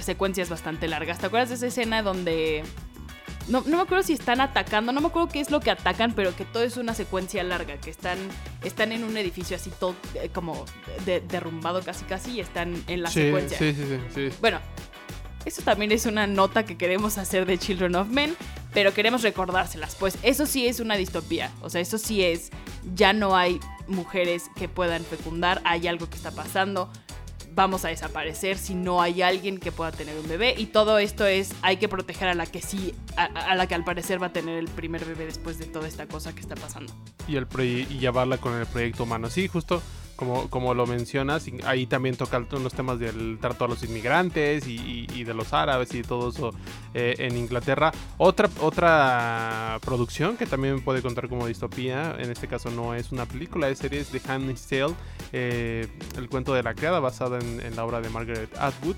secuencias 0.00 0.48
bastante 0.48 0.88
largas. 0.88 1.18
¿Te 1.18 1.26
acuerdas 1.26 1.50
de 1.50 1.54
esa 1.56 1.66
escena 1.66 2.02
donde 2.02 2.64
no, 3.48 3.62
no 3.66 3.76
me 3.76 3.82
acuerdo 3.82 4.02
si 4.04 4.12
están 4.12 4.40
atacando, 4.40 4.92
no 4.92 5.00
me 5.00 5.08
acuerdo 5.08 5.28
qué 5.28 5.40
es 5.40 5.50
lo 5.50 5.60
que 5.60 5.70
atacan, 5.70 6.12
pero 6.14 6.34
que 6.34 6.44
todo 6.44 6.62
es 6.62 6.76
una 6.76 6.94
secuencia 6.94 7.42
larga, 7.42 7.76
que 7.78 7.90
están, 7.90 8.18
están 8.64 8.92
en 8.92 9.04
un 9.04 9.16
edificio 9.16 9.56
así 9.56 9.70
todo 9.78 9.94
eh, 10.14 10.30
como 10.32 10.64
de- 11.04 11.20
derrumbado 11.20 11.82
casi 11.82 12.04
casi 12.04 12.32
y 12.32 12.40
están 12.40 12.74
en 12.88 13.02
la 13.02 13.10
sí, 13.10 13.22
secuencia. 13.22 13.58
sí, 13.58 13.72
sí, 13.74 13.82
sí, 13.86 13.98
sí. 14.30 14.36
Bueno, 14.40 14.58
eso 15.44 15.62
también 15.62 15.92
es 15.92 16.06
una 16.06 16.26
nota 16.26 16.64
que 16.64 16.76
queremos 16.76 17.18
hacer 17.18 17.46
de 17.46 17.56
Children 17.58 17.94
of 17.94 18.08
Men, 18.08 18.36
pero 18.74 18.92
queremos 18.92 19.22
recordárselas, 19.22 19.94
pues 19.94 20.18
eso 20.22 20.44
sí 20.44 20.66
es 20.66 20.80
una 20.80 20.96
distopía, 20.96 21.50
o 21.62 21.70
sea, 21.70 21.80
eso 21.80 21.98
sí 21.98 22.22
es, 22.22 22.50
ya 22.94 23.12
no 23.12 23.36
hay 23.36 23.60
mujeres 23.86 24.50
que 24.56 24.68
puedan 24.68 25.04
fecundar, 25.04 25.62
hay 25.64 25.86
algo 25.86 26.10
que 26.10 26.16
está 26.16 26.32
pasando, 26.32 26.90
vamos 27.56 27.86
a 27.86 27.88
desaparecer 27.88 28.58
si 28.58 28.74
no 28.74 29.00
hay 29.00 29.22
alguien 29.22 29.58
que 29.58 29.72
pueda 29.72 29.90
tener 29.90 30.16
un 30.18 30.28
bebé 30.28 30.54
y 30.56 30.66
todo 30.66 30.98
esto 30.98 31.24
es, 31.24 31.54
hay 31.62 31.78
que 31.78 31.88
proteger 31.88 32.28
a 32.28 32.34
la 32.34 32.44
que 32.44 32.60
sí, 32.60 32.94
a, 33.16 33.54
la 33.54 33.66
que 33.66 33.74
al 33.74 33.82
parecer 33.82 34.22
va 34.22 34.26
a 34.26 34.32
tener 34.32 34.58
el 34.58 34.68
primer 34.68 35.04
bebé 35.06 35.24
después 35.24 35.58
de 35.58 35.64
toda 35.64 35.88
esta 35.88 36.06
cosa 36.06 36.34
que 36.34 36.40
está 36.40 36.54
pasando. 36.54 36.92
y, 37.26 37.36
el 37.36 37.46
y 37.58 37.98
llevarla 37.98 38.36
con 38.36 38.54
el 38.54 38.66
proyecto 38.66 39.04
humano. 39.04 39.30
Sí, 39.30 39.48
justo 39.48 39.82
como, 40.16 40.48
como 40.50 40.74
lo 40.74 40.86
mencionas, 40.86 41.46
ahí 41.64 41.86
también 41.86 42.16
toca 42.16 42.38
los 42.38 42.72
temas 42.74 42.98
del 42.98 43.38
trato 43.40 43.66
a 43.66 43.68
los 43.68 43.82
inmigrantes 43.84 44.66
y, 44.66 45.06
y- 45.14 45.24
de 45.24 45.34
los 45.34 45.52
árabes 45.52 45.92
y 45.94 46.02
todo 46.02 46.30
eso 46.30 46.52
eh, 46.94 47.14
en 47.18 47.36
Inglaterra. 47.36 47.92
Otra, 48.16 48.48
otra 48.60 49.78
producción 49.84 50.36
que 50.36 50.46
también 50.46 50.80
puede 50.82 51.02
contar 51.02 51.28
como 51.28 51.46
distopía, 51.46 52.16
en 52.18 52.30
este 52.30 52.48
caso 52.48 52.70
no 52.70 52.94
es 52.94 53.12
una 53.12 53.26
película, 53.26 53.68
es 53.68 53.78
serie 53.78 54.00
es 54.00 54.08
The 54.08 54.20
Handmaid's 54.28 54.66
Tale, 54.66 54.94
eh, 55.32 55.86
el 56.16 56.28
cuento 56.28 56.54
de 56.54 56.62
la 56.62 56.74
criada 56.74 57.00
basada 57.00 57.38
en, 57.38 57.60
en 57.60 57.76
la 57.76 57.84
obra 57.84 58.00
de 58.00 58.08
Margaret 58.08 58.50
Atwood. 58.58 58.96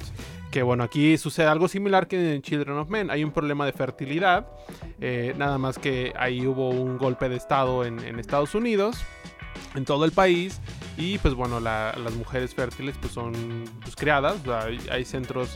Que 0.51 0.63
bueno, 0.63 0.83
aquí 0.83 1.19
sucede 1.19 1.47
algo 1.47 1.69
similar 1.69 2.09
que 2.09 2.35
en 2.35 2.41
Children 2.41 2.79
of 2.79 2.89
Men. 2.89 3.11
Hay 3.11 3.23
un 3.23 3.33
problema 3.33 3.67
de 3.67 3.73
fertilidad. 3.73 4.47
eh, 4.99 5.35
nada 5.37 5.59
más 5.59 5.79
que 5.79 6.15
ahí 6.19 6.47
hubo 6.47 6.71
un 6.71 6.97
golpe 6.97 7.29
de 7.29 7.37
estado 7.37 7.85
en, 7.85 7.99
en 7.99 8.19
Estados 8.19 8.55
Unidos, 8.55 8.97
en 9.75 9.85
todo 9.85 10.07
el 10.07 10.13
país. 10.13 10.59
Y 10.99 11.17
pues 11.19 11.35
bueno, 11.35 11.61
la- 11.61 11.95
las 11.97 12.13
mujeres 12.15 12.55
fértiles 12.55 12.97
pues 13.01 13.13
son 13.13 13.65
pues, 13.83 13.95
creadas. 13.95 14.37
hay, 14.49 14.79
hay 14.91 15.05
centros 15.05 15.49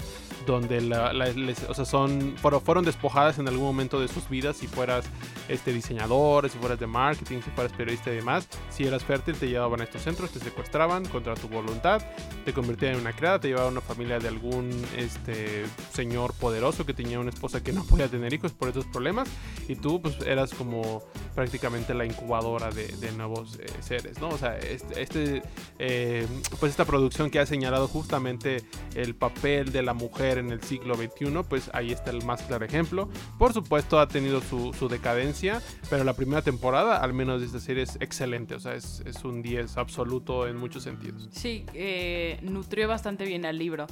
donde 0.46 0.80
la- 0.80 1.12
la- 1.12 1.28
les- 1.28 1.68
o 1.68 1.74
sea, 1.74 1.84
son, 1.84 2.36
fueron, 2.62 2.84
despojadas 2.84 3.38
en 3.38 3.48
algún 3.48 3.64
momento 3.66 4.00
de 4.00 4.06
sus 4.08 4.28
vidas. 4.28 4.56
Si 4.56 4.66
fueras 4.68 5.04
este, 5.48 5.72
diseñador, 5.72 6.48
si 6.48 6.58
fueras 6.58 6.78
de 6.78 6.86
marketing, 6.86 7.40
si 7.44 7.50
fueras 7.50 7.72
periodista 7.72 8.10
y 8.12 8.16
demás. 8.16 8.48
Si 8.70 8.84
eras 8.84 9.04
fértil, 9.04 9.34
te 9.34 9.48
llevaban 9.48 9.80
a 9.80 9.84
estos 9.84 10.02
centros, 10.02 10.30
te 10.30 10.38
secuestraban 10.38 11.04
contra 11.06 11.34
tu 11.34 11.48
voluntad 11.48 12.02
te 12.44 12.52
convertían 12.52 12.94
en 12.94 13.00
una 13.00 13.12
criada, 13.12 13.38
te 13.38 13.48
llevaba 13.48 13.68
a 13.68 13.70
una 13.70 13.80
familia 13.80 14.18
de 14.18 14.26
algún 14.28 14.70
este 14.96 15.64
señor 15.92 16.32
poderoso 16.34 16.84
que 16.84 16.92
tenía 16.94 17.20
una 17.20 17.30
esposa 17.30 17.62
que 17.62 17.72
no 17.72 17.84
podía 17.84 18.08
tener 18.08 18.32
hijos 18.32 18.52
por 18.52 18.68
esos 18.68 18.84
problemas 18.86 19.28
y 19.68 19.76
tú 19.76 20.00
pues 20.02 20.18
eras 20.26 20.52
como 20.54 21.02
prácticamente 21.34 21.94
la 21.94 22.04
incubadora 22.04 22.70
de, 22.70 23.12
nuevos 23.12 23.58
eh, 23.58 23.66
seres, 23.80 24.20
¿no? 24.20 24.28
O 24.28 24.38
sea, 24.38 24.58
este, 24.58 25.42
eh, 25.78 26.26
pues 26.60 26.70
esta 26.70 26.84
producción 26.84 27.30
que 27.30 27.38
ha 27.38 27.46
señalado 27.46 27.88
justamente 27.88 28.62
el 28.94 29.14
papel 29.14 29.72
de 29.72 29.82
la 29.82 29.94
mujer 29.94 30.38
en 30.38 30.50
el 30.50 30.62
siglo 30.62 30.94
XXI, 30.94 31.42
pues 31.48 31.70
ahí 31.72 31.92
está 31.92 32.10
el 32.10 32.24
más 32.24 32.42
claro 32.42 32.64
ejemplo. 32.64 33.08
Por 33.38 33.52
supuesto 33.52 34.00
ha 34.00 34.08
tenido 34.08 34.40
su, 34.40 34.72
decadencia, 34.88 35.62
pero 35.88 36.04
la 36.04 36.14
primera 36.14 36.42
temporada, 36.42 36.98
al 36.98 37.14
menos 37.14 37.40
de 37.40 37.46
esta 37.46 37.60
serie, 37.60 37.84
es 37.84 37.96
excelente, 38.00 38.54
o 38.54 38.60
sea, 38.60 38.74
es, 38.74 39.02
un 39.24 39.42
10 39.42 39.76
absoluto 39.76 40.48
en 40.48 40.56
muchos 40.56 40.82
sentidos. 40.82 41.28
Sí, 41.30 41.64
eh, 41.74 42.38
nutrió 42.42 42.88
bastante 42.88 43.24
bien 43.24 43.46
al 43.46 43.58
libro. 43.58 43.86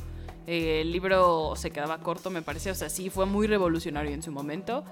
El 0.46 0.90
libro 0.90 1.54
se 1.54 1.70
quedaba 1.70 1.98
corto, 1.98 2.30
me 2.30 2.42
parece. 2.42 2.70
O 2.70 2.74
sea, 2.74 2.88
sí, 2.88 3.10
fue 3.10 3.26
muy 3.26 3.46
revolucionario 3.46 4.12
en 4.12 4.22
su 4.22 4.32
momento. 4.32 4.84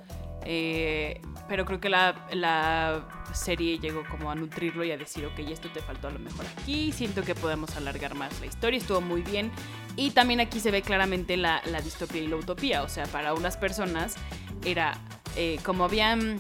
Eh, 0.51 1.21
pero 1.47 1.67
creo 1.67 1.79
que 1.79 1.91
la, 1.91 2.27
la 2.33 3.07
serie 3.35 3.79
llegó 3.79 4.03
como 4.11 4.31
a 4.31 4.35
nutrirlo 4.35 4.83
y 4.83 4.91
a 4.91 4.97
decir, 4.97 5.27
ok, 5.27 5.39
esto 5.41 5.69
te 5.71 5.83
faltó 5.83 6.09
a 6.09 6.11
lo 6.11 6.19
mejor 6.19 6.47
aquí. 6.59 6.91
Siento 6.91 7.23
que 7.23 7.35
podemos 7.35 7.77
alargar 7.77 8.15
más 8.15 8.41
la 8.41 8.47
historia. 8.47 8.79
Estuvo 8.79 9.03
muy 9.03 9.21
bien. 9.21 9.51
Y 9.95 10.13
también 10.13 10.41
aquí 10.41 10.59
se 10.59 10.71
ve 10.71 10.81
claramente 10.81 11.37
la, 11.37 11.61
la 11.67 11.83
distopía 11.83 12.23
y 12.23 12.29
la 12.29 12.37
utopía. 12.37 12.83
O 12.83 12.89
sea, 12.89 13.05
para 13.07 13.35
unas 13.35 13.59
personas 13.59 14.17
era 14.65 14.97
eh, 15.37 15.59
como 15.65 15.85
habían 15.85 16.39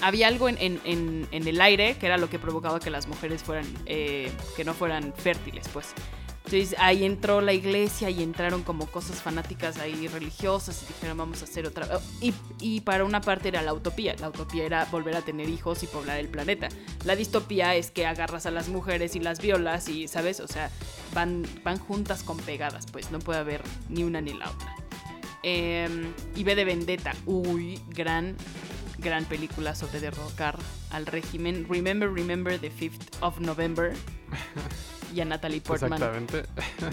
había 0.00 0.28
algo 0.28 0.48
en, 0.48 0.58
en- 0.58 1.28
en- 1.32 1.48
el 1.48 1.60
aire 1.60 1.96
que 1.98 2.06
era 2.06 2.18
lo 2.18 2.28
que 2.30 2.38
provocaba 2.38 2.78
que 2.80 2.90
las 2.90 3.06
mujeres 3.08 3.42
fueran, 3.42 3.66
eh, 3.86 4.30
que 4.56 4.64
no 4.64 4.74
fueran 4.74 5.12
fértiles, 5.16 5.68
pues. 5.72 5.92
Entonces 6.50 6.76
ahí 6.78 7.04
entró 7.04 7.42
la 7.42 7.52
iglesia 7.52 8.08
y 8.08 8.22
entraron 8.22 8.62
como 8.62 8.86
cosas 8.86 9.20
fanáticas 9.20 9.76
ahí 9.76 10.08
religiosas 10.08 10.82
y 10.82 10.86
dijeron 10.86 11.18
vamos 11.18 11.42
a 11.42 11.44
hacer 11.44 11.66
otra. 11.66 11.86
oh, 11.94 12.00
Y, 12.22 12.32
y 12.58 12.80
para 12.80 13.04
una 13.04 13.20
parte 13.20 13.48
era 13.48 13.60
la 13.60 13.74
utopía. 13.74 14.16
La 14.18 14.30
utopía 14.30 14.64
era 14.64 14.86
volver 14.86 15.14
a 15.16 15.20
tener 15.20 15.50
hijos 15.50 15.82
y 15.82 15.86
poblar 15.88 16.18
el 16.18 16.28
planeta. 16.28 16.70
La 17.04 17.16
distopía 17.16 17.74
es 17.74 17.90
que 17.90 18.06
agarras 18.06 18.46
a 18.46 18.50
las 18.50 18.70
mujeres 18.70 19.14
y 19.14 19.20
las 19.20 19.42
violas 19.42 19.90
y, 19.90 20.08
¿sabes? 20.08 20.40
O 20.40 20.48
sea, 20.48 20.70
van, 21.12 21.44
van 21.64 21.78
juntas 21.78 22.22
con 22.22 22.38
pegadas, 22.38 22.86
pues 22.90 23.10
no 23.10 23.18
puede 23.18 23.40
haber 23.40 23.60
ni 23.90 24.04
una 24.04 24.22
ni 24.22 24.32
la 24.32 24.50
otra. 24.50 24.74
Eh, 25.42 25.86
y 26.34 26.44
B 26.44 26.54
de 26.54 26.64
Vendetta. 26.64 27.14
Uy, 27.26 27.78
gran, 27.90 28.38
gran 28.96 29.26
película 29.26 29.74
sobre 29.74 30.00
derrocar 30.00 30.58
al 30.92 31.04
régimen. 31.04 31.66
Remember, 31.68 32.10
remember 32.10 32.58
the 32.58 32.70
5th 32.70 33.18
of 33.20 33.38
November. 33.38 33.92
Y 35.14 35.20
a 35.20 35.24
Natalie 35.24 35.60
Portman 35.62 35.94
Exactamente. 35.94 36.42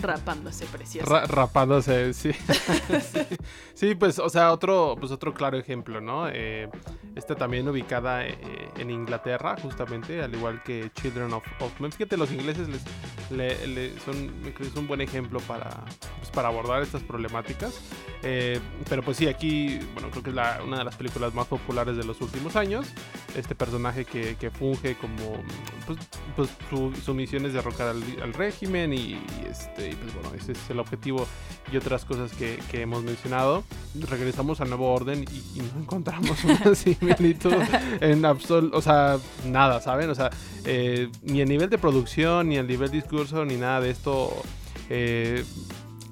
rapándose 0.01 0.66
preciosa. 0.68 1.09
Ra- 1.09 1.26
rapándose, 1.26 2.13
sí. 2.13 2.32
sí. 2.34 3.20
Sí, 3.74 3.93
pues, 3.93 4.20
o 4.20 4.30
sea, 4.30 4.53
otro, 4.53 4.95
pues 4.97 5.11
otro 5.11 5.34
claro 5.34 5.57
ejemplo, 5.57 5.99
¿no? 5.99 6.30
Eh, 6.30 6.70
esta 7.13 7.36
también 7.36 7.68
ubicada 7.68 8.26
eh, 8.26 8.38
en 8.78 8.89
Inglaterra, 8.89 9.57
justamente, 9.61 10.24
al 10.24 10.34
igual 10.34 10.63
que 10.63 10.89
Children 10.93 11.34
of, 11.34 11.43
of 11.59 11.78
Men. 11.82 11.91
Fíjate, 11.91 12.16
los 12.16 12.32
ingleses 12.32 12.70
les, 12.70 12.82
le- 13.32 13.68
le- 13.68 13.99
son, 13.99 14.28
me 14.41 14.53
creo 14.53 14.59
que 14.59 14.68
es 14.68 14.76
un 14.78 14.88
buen 14.88 15.01
ejemplo 15.01 15.41
para, 15.41 15.70
pues, 16.20 16.32
para 16.34 16.47
abordar 16.47 16.82
estas 16.84 17.03
problemáticas. 17.03 17.82
Eh, 18.24 18.61
pero 18.89 19.03
pues 19.03 19.18
sí, 19.18 19.28
aquí, 19.28 19.78
bueno, 19.93 20.09
creo 20.09 20.24
que 20.24 20.30
es 20.30 20.36
la- 20.36 20.61
una 20.66 20.78
de 20.78 20.86
las 20.86 20.95
películas 20.95 21.34
más 21.34 21.47
populares 21.47 21.97
de 21.97 22.05
los 22.05 22.22
últimos 22.22 22.55
años. 22.55 22.88
Este 23.36 23.55
personaje 23.55 24.05
que, 24.05 24.38
que 24.38 24.51
funge 24.51 24.95
como, 24.95 25.43
pues, 25.86 25.99
pues 26.38 26.49
su, 26.70 26.95
su 26.95 27.13
misión 27.13 27.45
es 27.45 27.51
derrocar 27.51 27.89
al, 27.89 28.01
al 28.22 28.34
régimen 28.34 28.93
y, 28.93 29.22
este, 29.49 29.95
pues 29.95 30.14
bueno, 30.14 30.32
ese 30.38 30.53
es 30.53 30.70
el 30.70 30.80
objetivo 30.80 31.28
y 31.72 31.78
otras 31.78 32.06
cosas 32.06 32.32
que, 32.34 32.60
hemos 32.74 33.03
mencionado. 33.03 33.64
Regresamos 34.10 34.62
al 34.62 34.70
nuevo 34.70 34.93
orden 34.93 35.24
y, 35.24 35.60
y 35.60 35.62
no 35.62 35.82
encontramos 35.82 36.43
una 36.43 36.76
similitud 36.76 37.53
en 38.01 38.26
absoluto, 38.26 38.78
o 38.78 38.82
sea, 38.82 39.18
nada, 39.45 39.82
¿saben? 39.82 40.10
O 40.10 40.16
sea, 40.16 40.30
eh, 40.66 41.10
ni 41.24 41.41
a 41.41 41.45
nivel 41.45 41.70
de 41.70 41.78
producción, 41.78 42.49
ni 42.49 42.58
a 42.58 42.64
nivel 42.64 42.91
discurso, 42.91 43.45
ni 43.45 43.56
nada 43.56 43.82
de 43.82 43.89
esto. 43.89 44.32
eh, 44.89 45.43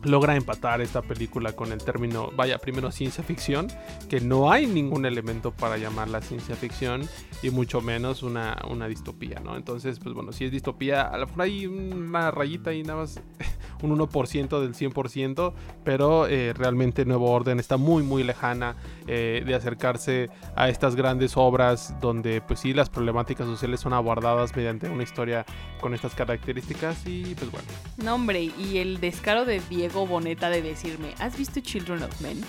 logra 0.03 0.35
empatar 0.35 0.81
esta 0.81 1.01
película 1.01 1.53
con 1.53 1.71
el 1.71 1.83
término, 1.83 2.31
vaya, 2.35 2.57
primero 2.57 2.91
ciencia 2.91 3.23
ficción, 3.23 3.67
que 4.09 4.19
no 4.19 4.51
hay 4.51 4.65
ningún 4.65 5.05
elemento 5.05 5.51
para 5.51 5.77
llamarla 5.77 6.21
ciencia 6.21 6.55
ficción 6.55 7.07
y 7.41 7.49
mucho 7.49 7.81
menos 7.81 8.23
una, 8.23 8.61
una 8.69 8.87
distopía, 8.87 9.39
¿no? 9.39 9.55
Entonces, 9.55 9.99
pues 9.99 10.13
bueno, 10.13 10.31
si 10.31 10.45
es 10.45 10.51
distopía, 10.51 11.03
a 11.03 11.17
lo 11.17 11.27
mejor 11.27 11.41
hay 11.43 11.65
una 11.67 12.31
rayita 12.31 12.73
y 12.73 12.83
nada 12.83 13.01
más 13.01 13.21
un 13.81 13.97
1% 13.97 14.61
del 14.61 14.73
100%, 14.73 15.53
pero 15.83 16.27
eh, 16.27 16.53
realmente 16.53 17.05
Nuevo 17.05 17.31
Orden 17.31 17.59
está 17.59 17.77
muy, 17.77 18.03
muy 18.03 18.23
lejana 18.23 18.75
eh, 19.07 19.43
de 19.45 19.55
acercarse 19.55 20.29
a 20.55 20.69
estas 20.69 20.95
grandes 20.95 21.35
obras 21.35 21.95
donde, 22.01 22.41
pues 22.41 22.59
sí, 22.61 22.73
las 22.73 22.89
problemáticas 22.89 23.47
sociales 23.47 23.79
son 23.79 23.93
abordadas 23.93 24.55
mediante 24.55 24.89
una 24.89 25.03
historia 25.03 25.45
con 25.81 25.93
estas 25.93 26.15
características 26.15 27.05
y 27.05 27.35
pues 27.35 27.51
bueno. 27.51 27.67
No, 27.97 28.15
hombre, 28.15 28.43
y 28.43 28.77
el 28.77 28.99
descaro 28.99 29.45
de 29.45 29.61
Diego 29.69 29.92
Boneta 29.93 30.49
de 30.49 30.61
decirme, 30.61 31.13
¿has 31.19 31.37
visto 31.37 31.59
Children 31.59 32.03
of 32.03 32.21
Men? 32.21 32.43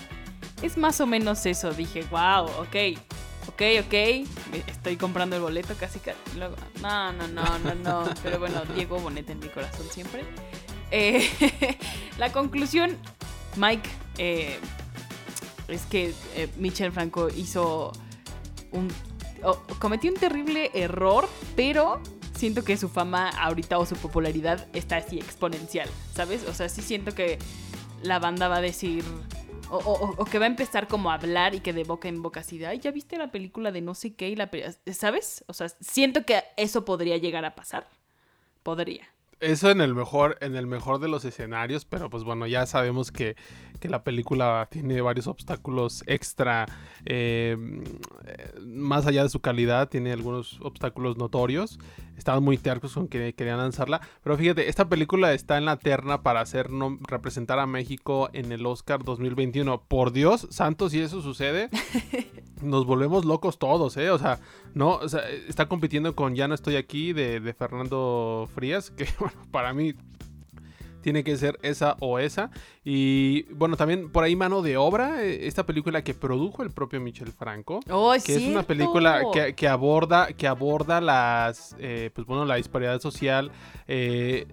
Es 0.61 0.77
más 0.77 0.99
o 1.01 1.07
menos 1.07 1.45
eso. 1.45 1.73
Dije, 1.73 2.03
wow, 2.11 2.45
ok, 2.45 2.97
ok, 3.47 3.61
ok. 3.85 3.93
Estoy 4.67 4.97
comprando 4.97 5.35
el 5.35 5.41
boleto 5.41 5.73
casi 5.79 5.99
casi. 5.99 6.17
Luego, 6.37 6.55
no, 6.81 7.11
no, 7.13 7.27
no, 7.27 7.59
no, 7.59 7.75
no. 7.75 8.03
Pero 8.23 8.39
bueno, 8.39 8.63
Diego 8.73 8.99
Boneta 8.99 9.31
en 9.31 9.39
mi 9.39 9.47
corazón 9.49 9.85
siempre. 9.91 10.23
Eh, 10.91 11.29
la 12.17 12.31
conclusión, 12.31 12.97
Mike, 13.57 13.89
eh, 14.17 14.59
es 15.67 15.81
que 15.83 16.13
eh, 16.35 16.49
Michel 16.57 16.91
Franco 16.91 17.27
hizo 17.29 17.91
un... 18.71 18.91
o- 19.43 19.57
cometió 19.79 20.11
un 20.11 20.17
terrible 20.17 20.71
error, 20.73 21.27
pero 21.55 22.01
siento 22.35 22.63
que 22.63 22.77
su 22.77 22.89
fama 22.89 23.29
ahorita 23.29 23.77
o 23.77 23.85
su 23.85 23.95
popularidad 23.95 24.67
está 24.73 24.97
así 24.97 25.17
exponencial, 25.17 25.89
¿sabes? 26.13 26.45
O 26.47 26.53
sea, 26.53 26.69
sí 26.69 26.81
siento 26.81 27.13
que 27.13 27.39
la 28.03 28.19
banda 28.19 28.47
va 28.47 28.57
a 28.57 28.61
decir... 28.61 29.03
O, 29.71 30.25
que 30.25 30.37
va 30.37 30.45
a 30.45 30.47
empezar 30.47 30.87
como 30.87 31.09
a 31.09 31.15
hablar 31.15 31.55
y 31.55 31.59
que 31.59 31.73
de 31.73 31.83
boca 31.83 32.07
en 32.07 32.21
boca 32.21 32.41
así 32.41 32.59
de, 32.59 32.67
ay, 32.67 32.77
¿ya 32.79 32.91
viste 32.91 33.17
la 33.17 33.31
película 33.31 33.71
de 33.71 33.81
no 33.81 33.95
sé 33.95 34.13
qué? 34.13 34.29
Y 34.29 34.35
la 34.35 34.51
pe-", 34.51 34.63
¿Sabes? 34.93 35.43
O 35.47 35.53
sea, 35.53 35.69
siento 35.79 36.23
que 36.23 36.43
eso 36.55 36.85
podría 36.85 37.17
llegar 37.17 37.45
a 37.45 37.55
pasar. 37.55 37.87
Podría. 38.61 39.03
eso 39.39 39.71
en 39.71 39.81
el 39.81 39.95
mejor, 39.95 40.37
en 40.41 40.55
el 40.55 40.67
mejor 40.67 40.99
de 40.99 41.07
los 41.07 41.25
escenarios, 41.25 41.83
pero 41.83 42.09
pues 42.11 42.23
bueno, 42.23 42.45
ya 42.45 42.65
sabemos 42.67 43.11
que, 43.11 43.35
que 43.79 43.89
la 43.89 44.03
película 44.03 44.67
tiene 44.71 45.01
varios 45.01 45.27
obstáculos 45.27 46.03
extra, 46.07 46.67
eh, 47.05 47.57
más 48.61 49.07
allá 49.07 49.23
de 49.23 49.29
su 49.29 49.39
calidad, 49.39 49.89
tiene 49.89 50.13
algunos 50.13 50.59
obstáculos 50.61 51.17
notorios. 51.17 51.79
Estaban 52.17 52.43
muy 52.43 52.57
tercos 52.57 52.93
con 52.93 53.07
que 53.07 53.33
querían 53.33 53.57
lanzarla, 53.57 54.01
pero 54.23 54.37
fíjate, 54.37 54.69
esta 54.69 54.87
película 54.87 55.33
está 55.33 55.57
en 55.57 55.65
la 55.65 55.77
terna 55.77 56.21
para 56.21 56.41
hacer 56.41 56.69
no, 56.69 56.97
representar 57.07 57.59
a 57.59 57.65
México 57.65 58.29
en 58.33 58.51
el 58.51 58.65
Oscar 58.65 59.03
2021. 59.03 59.81
Por 59.83 60.11
Dios, 60.11 60.47
santos, 60.49 60.91
si 60.91 61.01
eso 61.01 61.21
sucede, 61.21 61.69
nos 62.61 62.85
volvemos 62.85 63.25
locos 63.25 63.59
todos, 63.59 63.97
¿eh? 63.97 64.09
O 64.11 64.17
sea, 64.17 64.39
no, 64.73 64.95
o 64.95 65.09
sea, 65.09 65.27
está 65.29 65.67
compitiendo 65.67 66.15
con 66.15 66.35
Ya 66.35 66.47
no 66.47 66.55
estoy 66.55 66.75
aquí 66.75 67.13
de, 67.13 67.39
de 67.39 67.53
Fernando 67.53 68.47
Frías, 68.53 68.91
que 68.91 69.07
bueno, 69.19 69.35
para 69.51 69.73
mí 69.73 69.93
tiene 71.05 71.23
que 71.23 71.37
ser 71.37 71.59
esa 71.61 71.97
o 71.99 72.17
esa. 72.17 72.49
Y 72.83 73.43
bueno, 73.53 73.77
también 73.77 74.09
por 74.09 74.23
ahí 74.23 74.35
mano 74.35 74.63
de 74.63 74.75
obra, 74.75 75.23
eh, 75.23 75.45
esta 75.45 75.63
película 75.63 76.03
que 76.03 76.15
produjo 76.15 76.63
el 76.63 76.71
propio 76.71 76.99
Michel 76.99 77.31
Franco. 77.31 77.79
Oh, 77.91 78.11
que 78.25 78.35
es 78.37 78.41
una 78.41 78.63
película 78.63 79.21
que, 79.55 79.67
aborda, 79.67 80.33
que 80.33 80.47
aborda 80.47 81.01
las, 81.01 81.75
eh, 81.77 82.09
pues 82.11 82.25
bueno, 82.25 82.43
la 82.45 82.55
disparidad 82.55 82.99
social, 82.99 83.51
eh, 83.87 84.47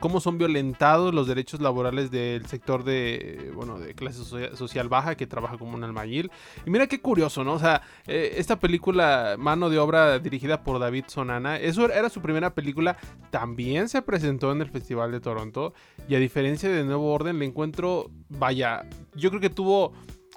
cómo 0.00 0.20
son 0.20 0.38
violentados 0.38 1.14
los 1.14 1.26
derechos 1.26 1.60
laborales 1.60 2.10
del 2.10 2.46
sector 2.46 2.84
de, 2.84 3.52
bueno, 3.54 3.78
de 3.78 3.94
clase 3.94 4.24
social 4.56 4.88
baja 4.88 5.16
que 5.16 5.26
trabaja 5.26 5.58
como 5.58 5.74
un 5.74 5.84
albañil. 5.84 6.30
Y 6.66 6.70
mira 6.70 6.86
qué 6.86 7.00
curioso, 7.00 7.44
¿no? 7.44 7.54
O 7.54 7.58
sea, 7.58 7.82
eh, 8.06 8.34
esta 8.36 8.58
película, 8.58 9.36
mano 9.38 9.70
de 9.70 9.78
obra 9.78 10.18
dirigida 10.18 10.62
por 10.62 10.78
David 10.78 11.04
Sonana, 11.08 11.56
eso 11.56 11.90
era 11.90 12.08
su 12.08 12.20
primera 12.20 12.54
película, 12.54 12.96
también 13.30 13.88
se 13.88 14.02
presentó 14.02 14.52
en 14.52 14.60
el 14.60 14.70
Festival 14.70 15.12
de 15.12 15.20
Toronto 15.20 15.74
y 16.08 16.14
a 16.14 16.18
diferencia 16.18 16.68
de 16.68 16.84
Nuevo 16.84 17.12
Orden, 17.12 17.38
le 17.38 17.44
encuentro, 17.44 18.10
vaya, 18.28 18.88
yo 19.14 19.30
creo 19.30 19.40
que 19.40 19.50
tuvo... 19.50 19.92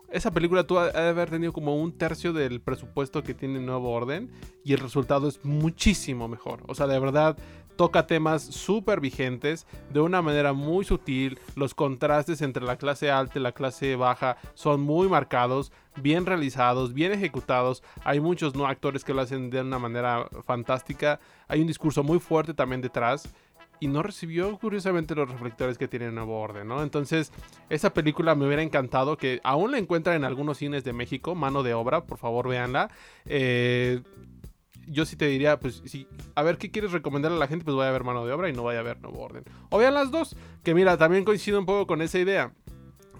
Esa 0.10 0.32
película 0.32 0.66
tuvo 0.66 0.86
de 0.86 0.98
haber 0.98 1.30
tenido 1.30 1.52
como 1.52 1.76
un 1.76 1.92
tercio 1.92 2.32
del 2.32 2.62
presupuesto 2.62 3.24
que 3.24 3.34
tiene 3.34 3.60
Nuevo 3.60 3.92
Orden 3.92 4.32
y 4.64 4.72
el 4.72 4.80
resultado 4.80 5.28
es 5.28 5.44
muchísimo 5.44 6.30
mejor. 6.30 6.64
O 6.68 6.76
sea, 6.76 6.88
de 6.88 6.98
verdad, 6.98 7.38
toca 7.78 8.08
temas 8.08 8.42
súper 8.42 9.00
vigentes 9.00 9.66
de 9.94 10.02
una 10.02 10.22
manera 10.22 10.52
muy 10.52 10.84
sutil. 10.84 11.40
Los 11.56 11.74
contrastes 11.74 12.42
entre 12.42 12.64
la 12.66 12.78
clase 12.78 13.10
alta 13.10 13.40
y 13.40 13.42
la 13.42 13.54
clase 13.54 13.96
baja 13.96 14.38
son 14.56 14.82
muy 14.82 15.08
marcados, 15.08 15.72
bien 16.02 16.26
realizados, 16.26 16.94
bien 16.94 17.14
ejecutados. 17.14 17.84
Hay 18.04 18.20
muchos 18.20 18.56
no 18.56 18.68
actores 18.68 19.04
que 19.04 19.14
lo 19.14 19.22
hacen 19.22 19.50
de 19.50 19.62
una 19.62 19.80
manera 19.80 20.28
fantástica. 20.44 21.20
Hay 21.48 21.62
un 21.62 21.68
discurso 21.68 22.04
muy 22.04 22.20
fuerte 22.20 22.54
también 22.54 22.82
detrás. 22.82 23.30
Y 23.80 23.88
no 23.88 24.02
recibió, 24.02 24.58
curiosamente, 24.58 25.14
los 25.14 25.30
reflectores 25.30 25.78
que 25.78 25.88
tiene 25.88 26.12
Nuevo 26.12 26.40
Orden, 26.40 26.68
¿no? 26.68 26.82
Entonces, 26.82 27.32
esa 27.70 27.94
película 27.94 28.34
me 28.34 28.48
hubiera 28.48 28.64
encantado 28.64 29.18
que 29.18 29.40
aún 29.44 29.72
la 29.72 29.78
encuentran 29.78 30.16
en 30.16 30.24
algunos 30.24 30.58
cines 30.58 30.84
de 30.84 30.94
México, 30.94 31.36
mano 31.36 31.62
de 31.62 31.76
obra, 31.76 32.04
por 32.06 32.18
favor, 32.18 32.48
véanla. 32.48 32.90
Eh, 33.26 34.02
yo 34.88 35.06
sí 35.06 35.16
te 35.16 35.28
diría, 35.28 35.60
pues, 35.60 35.82
si, 35.86 36.08
a 36.36 36.44
ver 36.44 36.58
qué 36.58 36.72
quieres 36.72 36.92
recomendar 36.92 37.32
a 37.32 37.36
la 37.36 37.48
gente, 37.48 37.66
pues 37.66 37.76
vaya 37.76 37.90
a 37.90 37.94
ver 37.94 38.04
mano 38.04 38.26
de 38.26 38.32
obra 38.32 38.50
y 38.50 38.54
no 38.54 38.64
vaya 38.64 38.80
a 38.80 38.84
ver 38.84 39.02
nuevo 39.02 39.20
orden. 39.20 39.44
O 39.70 39.78
vean 39.78 39.94
las 39.94 40.12
dos, 40.12 40.36
que 40.64 40.74
mira, 40.74 40.98
también 40.98 41.24
coincido 41.24 41.60
un 41.60 41.66
poco 41.66 41.88
con 41.88 42.02
esa 42.02 42.20
idea. 42.20 42.54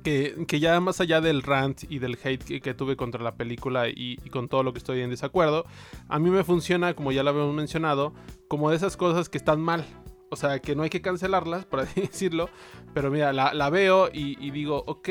Que, 0.04 0.46
que 0.48 0.62
ya 0.62 0.80
más 0.80 1.02
allá 1.02 1.20
del 1.20 1.44
rant 1.44 1.84
y 1.90 2.00
del 2.00 2.18
hate 2.24 2.62
que, 2.62 2.74
tuve 2.74 2.96
contra 2.96 3.22
la 3.22 3.36
película 3.36 3.90
y, 3.90 4.16
con 4.32 4.48
todo 4.48 4.64
lo 4.64 4.72
que 4.72 4.78
estoy 4.78 5.02
en 5.02 5.10
desacuerdo, 5.10 5.66
a 6.08 6.18
mí 6.18 6.30
me 6.30 6.46
funciona, 6.46 6.94
como 6.94 7.12
ya 7.12 7.24
lo 7.24 7.32
habíamos 7.32 7.54
mencionado, 7.54 8.14
como 8.48 8.70
de 8.70 8.78
esas 8.78 8.96
cosas 8.96 9.28
que 9.28 9.38
están 9.38 9.60
mal. 9.60 9.86
O 10.30 10.36
sea, 10.38 10.60
que 10.60 10.76
no 10.76 10.84
hay 10.84 10.90
que 10.90 11.02
cancelarlas, 11.02 11.66
por 11.66 11.86
decirlo. 11.96 12.50
Pero 12.94 13.12
mira, 13.12 13.34
la, 13.34 13.70
veo 13.70 14.10
y, 14.14 14.38
y 14.40 14.52
digo, 14.52 14.84
ok, 14.88 15.10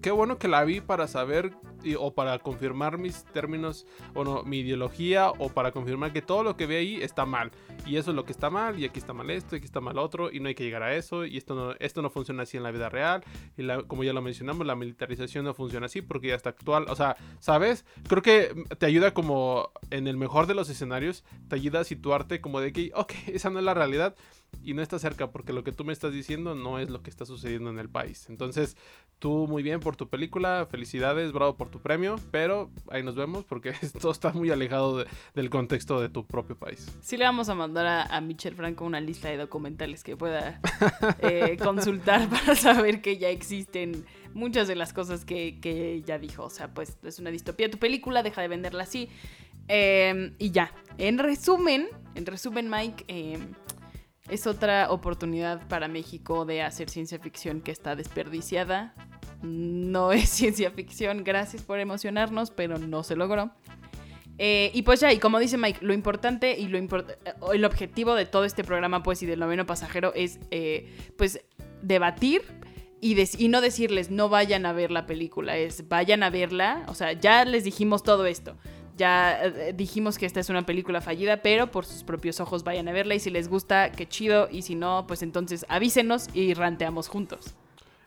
qué 0.00 0.10
bueno 0.10 0.38
que 0.38 0.48
la 0.48 0.64
vi 0.64 0.80
para 0.80 1.08
saber 1.08 1.52
o 1.98 2.12
para 2.12 2.38
confirmar 2.38 2.98
mis 2.98 3.24
términos, 3.24 3.86
o 4.14 4.24
no, 4.24 4.42
mi 4.42 4.60
ideología, 4.60 5.30
o 5.30 5.48
para 5.48 5.72
confirmar 5.72 6.12
que 6.12 6.22
todo 6.22 6.42
lo 6.42 6.56
que 6.56 6.66
ve 6.66 6.78
ahí 6.78 6.96
está 7.02 7.24
mal. 7.24 7.50
Y 7.86 7.96
eso 7.96 8.10
es 8.10 8.16
lo 8.16 8.24
que 8.24 8.32
está 8.32 8.50
mal, 8.50 8.78
y 8.78 8.84
aquí 8.84 8.98
está 8.98 9.12
mal 9.12 9.30
esto, 9.30 9.54
y 9.54 9.58
aquí 9.58 9.66
está 9.66 9.80
mal 9.80 9.98
otro, 9.98 10.30
y 10.32 10.40
no 10.40 10.48
hay 10.48 10.54
que 10.54 10.64
llegar 10.64 10.82
a 10.82 10.94
eso, 10.94 11.24
y 11.24 11.36
esto 11.36 11.54
no, 11.54 11.74
esto 11.78 12.02
no 12.02 12.10
funciona 12.10 12.42
así 12.42 12.56
en 12.56 12.62
la 12.62 12.70
vida 12.70 12.88
real. 12.88 13.22
Y 13.56 13.66
como 13.86 14.04
ya 14.04 14.12
lo 14.12 14.22
mencionamos, 14.22 14.66
la 14.66 14.74
militarización 14.74 15.44
no 15.44 15.54
funciona 15.54 15.86
así 15.86 16.02
porque 16.02 16.28
ya 16.28 16.34
está 16.34 16.50
actual. 16.50 16.86
O 16.88 16.96
sea, 16.96 17.16
¿sabes? 17.40 17.84
Creo 18.08 18.22
que 18.22 18.64
te 18.78 18.86
ayuda 18.86 19.14
como 19.14 19.70
en 19.90 20.06
el 20.06 20.16
mejor 20.16 20.46
de 20.46 20.54
los 20.54 20.68
escenarios, 20.68 21.24
te 21.48 21.56
ayuda 21.56 21.80
a 21.80 21.84
situarte 21.84 22.40
como 22.40 22.60
de 22.60 22.72
que, 22.72 22.90
ok, 22.94 23.12
esa 23.28 23.50
no 23.50 23.58
es 23.58 23.64
la 23.64 23.74
realidad 23.74 24.16
y 24.62 24.74
no 24.74 24.82
está 24.82 24.98
cerca 24.98 25.30
porque 25.30 25.52
lo 25.52 25.64
que 25.64 25.72
tú 25.72 25.84
me 25.84 25.92
estás 25.92 26.12
diciendo 26.12 26.54
no 26.54 26.78
es 26.78 26.90
lo 26.90 27.02
que 27.02 27.10
está 27.10 27.24
sucediendo 27.24 27.70
en 27.70 27.78
el 27.78 27.88
país. 27.88 28.26
Entonces, 28.28 28.76
tú 29.18 29.46
muy 29.48 29.62
bien 29.62 29.80
por 29.80 29.96
tu 29.96 30.08
película, 30.08 30.66
felicidades, 30.70 31.32
bravo 31.32 31.56
por 31.56 31.70
tu 31.70 31.80
premio, 31.80 32.16
pero 32.30 32.70
ahí 32.90 33.02
nos 33.02 33.14
vemos 33.14 33.44
porque 33.44 33.70
esto 33.82 34.10
está 34.10 34.32
muy 34.32 34.50
alejado 34.50 35.04
del 35.34 35.50
contexto 35.50 36.00
de 36.00 36.08
tu 36.08 36.26
propio 36.26 36.56
país. 36.56 36.86
Sí 37.00 37.16
le 37.16 37.24
vamos 37.24 37.48
a 37.48 37.54
mandar 37.54 37.86
a, 37.86 38.02
a 38.04 38.20
Michel 38.20 38.54
Franco 38.54 38.84
una 38.84 39.00
lista 39.00 39.28
de 39.28 39.36
documentales 39.36 40.04
que 40.04 40.16
pueda 40.16 40.60
eh, 41.20 41.56
consultar 41.62 42.28
para 42.28 42.54
saber 42.54 43.00
que 43.00 43.18
ya 43.18 43.28
existen 43.28 44.04
muchas 44.34 44.68
de 44.68 44.76
las 44.76 44.92
cosas 44.92 45.24
que, 45.24 45.58
que 45.60 46.02
ya 46.02 46.18
dijo. 46.18 46.44
O 46.44 46.50
sea, 46.50 46.72
pues 46.74 46.98
es 47.02 47.18
una 47.18 47.30
distopía 47.30 47.70
tu 47.70 47.78
película, 47.78 48.22
deja 48.22 48.42
de 48.42 48.48
venderla 48.48 48.82
así. 48.82 49.08
Eh, 49.68 50.32
y 50.38 50.50
ya, 50.50 50.72
en 50.98 51.18
resumen, 51.18 51.88
en 52.14 52.26
resumen 52.26 52.68
Mike... 52.68 53.04
Eh, 53.08 53.38
es 54.28 54.46
otra 54.46 54.90
oportunidad 54.90 55.66
para 55.68 55.88
México 55.88 56.44
de 56.44 56.62
hacer 56.62 56.90
ciencia 56.90 57.18
ficción 57.18 57.60
que 57.60 57.70
está 57.70 57.96
desperdiciada. 57.96 58.94
No 59.42 60.12
es 60.12 60.28
ciencia 60.30 60.70
ficción, 60.70 61.24
gracias 61.24 61.62
por 61.62 61.78
emocionarnos, 61.78 62.50
pero 62.50 62.78
no 62.78 63.02
se 63.02 63.16
logró. 63.16 63.50
Eh, 64.38 64.70
y 64.72 64.82
pues 64.82 65.00
ya, 65.00 65.12
y 65.12 65.18
como 65.18 65.40
dice 65.40 65.58
Mike, 65.58 65.80
lo 65.82 65.92
importante 65.92 66.56
y 66.56 66.68
lo 66.68 66.78
el 66.78 67.64
objetivo 67.64 68.14
de 68.14 68.24
todo 68.24 68.44
este 68.44 68.62
programa, 68.62 69.02
pues, 69.02 69.22
y 69.22 69.26
del 69.26 69.40
noveno 69.40 69.66
pasajero 69.66 70.12
es, 70.14 70.38
eh, 70.52 70.94
pues, 71.16 71.40
debatir 71.82 72.42
y, 73.00 73.16
y, 73.42 73.48
no 73.48 73.60
decirles 73.60 74.10
no 74.10 74.28
vayan 74.28 74.64
a 74.64 74.72
ver 74.72 74.92
la 74.92 75.06
película, 75.06 75.56
es 75.56 75.88
vayan 75.88 76.22
a 76.22 76.30
verla. 76.30 76.84
O 76.86 76.94
sea, 76.94 77.12
ya 77.12 77.44
les 77.44 77.64
dijimos 77.64 78.04
todo 78.04 78.26
esto 78.26 78.56
ya 78.98 79.42
eh, 79.42 79.72
dijimos 79.74 80.18
que 80.18 80.26
esta 80.26 80.40
es 80.40 80.50
una 80.50 80.66
película 80.66 81.00
fallida, 81.00 81.38
pero 81.38 81.70
por 81.70 81.86
sus 81.86 82.04
propios 82.04 82.40
ojos 82.40 82.64
vayan 82.64 82.88
a 82.88 82.92
verla 82.92 83.14
y 83.14 83.20
si 83.20 83.30
les 83.30 83.48
gusta, 83.48 83.92
qué 83.92 84.06
chido, 84.06 84.48
y 84.50 84.62
si 84.62 84.74
no, 84.74 85.06
pues 85.08 85.22
entonces 85.22 85.64
avísenos 85.70 86.28
y 86.34 86.52
ranteamos 86.52 87.08
juntos. 87.08 87.54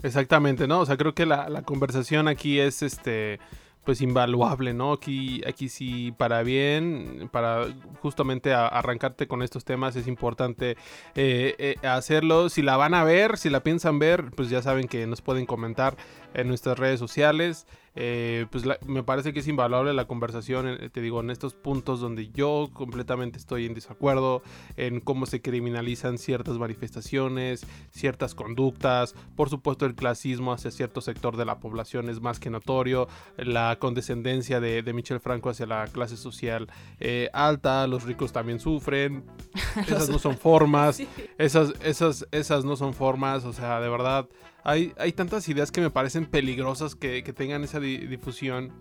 Exactamente, 0.04 0.68
¿no? 0.68 0.82
O 0.82 0.86
sea, 0.86 0.98
creo 0.98 1.14
que 1.14 1.26
la, 1.26 1.62
conversación 1.64 2.28
aquí 2.28 2.60
es 2.60 2.82
este 2.82 3.40
pues 3.84 4.00
invaluable, 4.02 4.76
¿no? 4.76 4.94
Aquí, 4.94 5.42
aquí 5.48 5.68
sí, 5.68 6.12
para 6.12 6.44
bien, 6.44 7.30
para 7.32 7.66
justamente 8.00 8.54
arrancarte 8.54 9.28
con 9.28 9.42
estos 9.42 9.66
temas 9.66 9.96
es 9.96 10.08
importante 10.08 10.78
eh, 11.16 11.56
eh, 11.58 11.76
hacerlo. 11.88 12.50
Si 12.50 12.62
la 12.62 12.78
van 12.78 12.94
a 12.94 13.04
ver, 13.04 13.40
si 13.40 13.50
la 13.50 13.64
piensan 13.64 13.98
ver, 13.98 14.30
pues 14.36 14.52
ya 14.52 14.62
saben 14.62 14.88
que 14.88 15.08
nos 15.08 15.22
pueden 15.22 15.48
comentar 15.48 15.98
en 16.34 16.48
nuestras 16.48 16.78
redes 16.78 17.00
sociales. 17.00 17.68
Eh, 17.94 18.46
pues 18.52 18.64
me 18.86 19.04
parece 19.04 19.34
que 19.34 19.42
es 19.42 19.48
invaluable 19.50 19.94
la 19.94 20.06
conversación, 20.06 20.66
eh, 20.68 20.90
te 20.90 21.02
digo, 21.02 21.20
en 21.20 21.30
estos 21.30 21.54
puntos 21.54 22.00
donde 22.00 22.30
yo 22.30 22.70
completamente 22.72 23.38
estoy 23.38 23.66
en 23.66 23.74
desacuerdo, 23.74 24.44
en 24.78 25.02
cómo 25.02 25.26
se 25.26 25.42
criminalizan 25.42 26.18
ciertas 26.18 26.58
manifestaciones, 26.58 27.66
ciertas 27.90 28.34
conductas, 28.34 29.14
por 29.36 29.50
supuesto 29.50 29.86
el 29.86 29.96
clasismo 29.96 30.54
hacia 30.54 30.72
cierto 30.72 31.02
sector 31.02 31.36
de 31.36 31.44
la 31.44 31.60
población 31.60 32.08
es 32.08 32.22
más 32.22 32.40
que 32.40 32.50
notorio, 32.50 33.10
la 33.36 33.78
condescendencia 33.78 34.62
de, 34.62 34.84
de 34.84 34.94
Michel 34.94 35.20
Franco 35.20 35.50
hacia 35.50 35.66
la 35.66 35.86
clase 35.88 36.16
social 36.16 36.70
eh, 37.02 37.30
alta, 37.34 37.88
los 37.88 38.04
ricos 38.04 38.32
también 38.32 38.62
sufren, 38.62 39.26
esas 39.76 40.10
no 40.10 40.18
son 40.18 40.38
formas, 40.38 41.04
esas, 41.38 41.74
esas, 41.84 42.26
esas 42.32 42.64
no 42.64 42.78
son 42.78 42.94
formas, 42.94 43.44
o 43.44 43.52
sea, 43.52 43.82
de 43.82 43.90
verdad 43.90 44.30
hay, 44.64 45.12
tantas 45.16 45.48
ideas 45.50 45.72
que 45.72 45.82
me 45.82 45.90
parecen 45.90 46.26
peligrosas 46.26 46.96
que, 46.96 47.22
tengan 47.36 47.64
esa 47.64 47.80
difusión. 47.80 48.74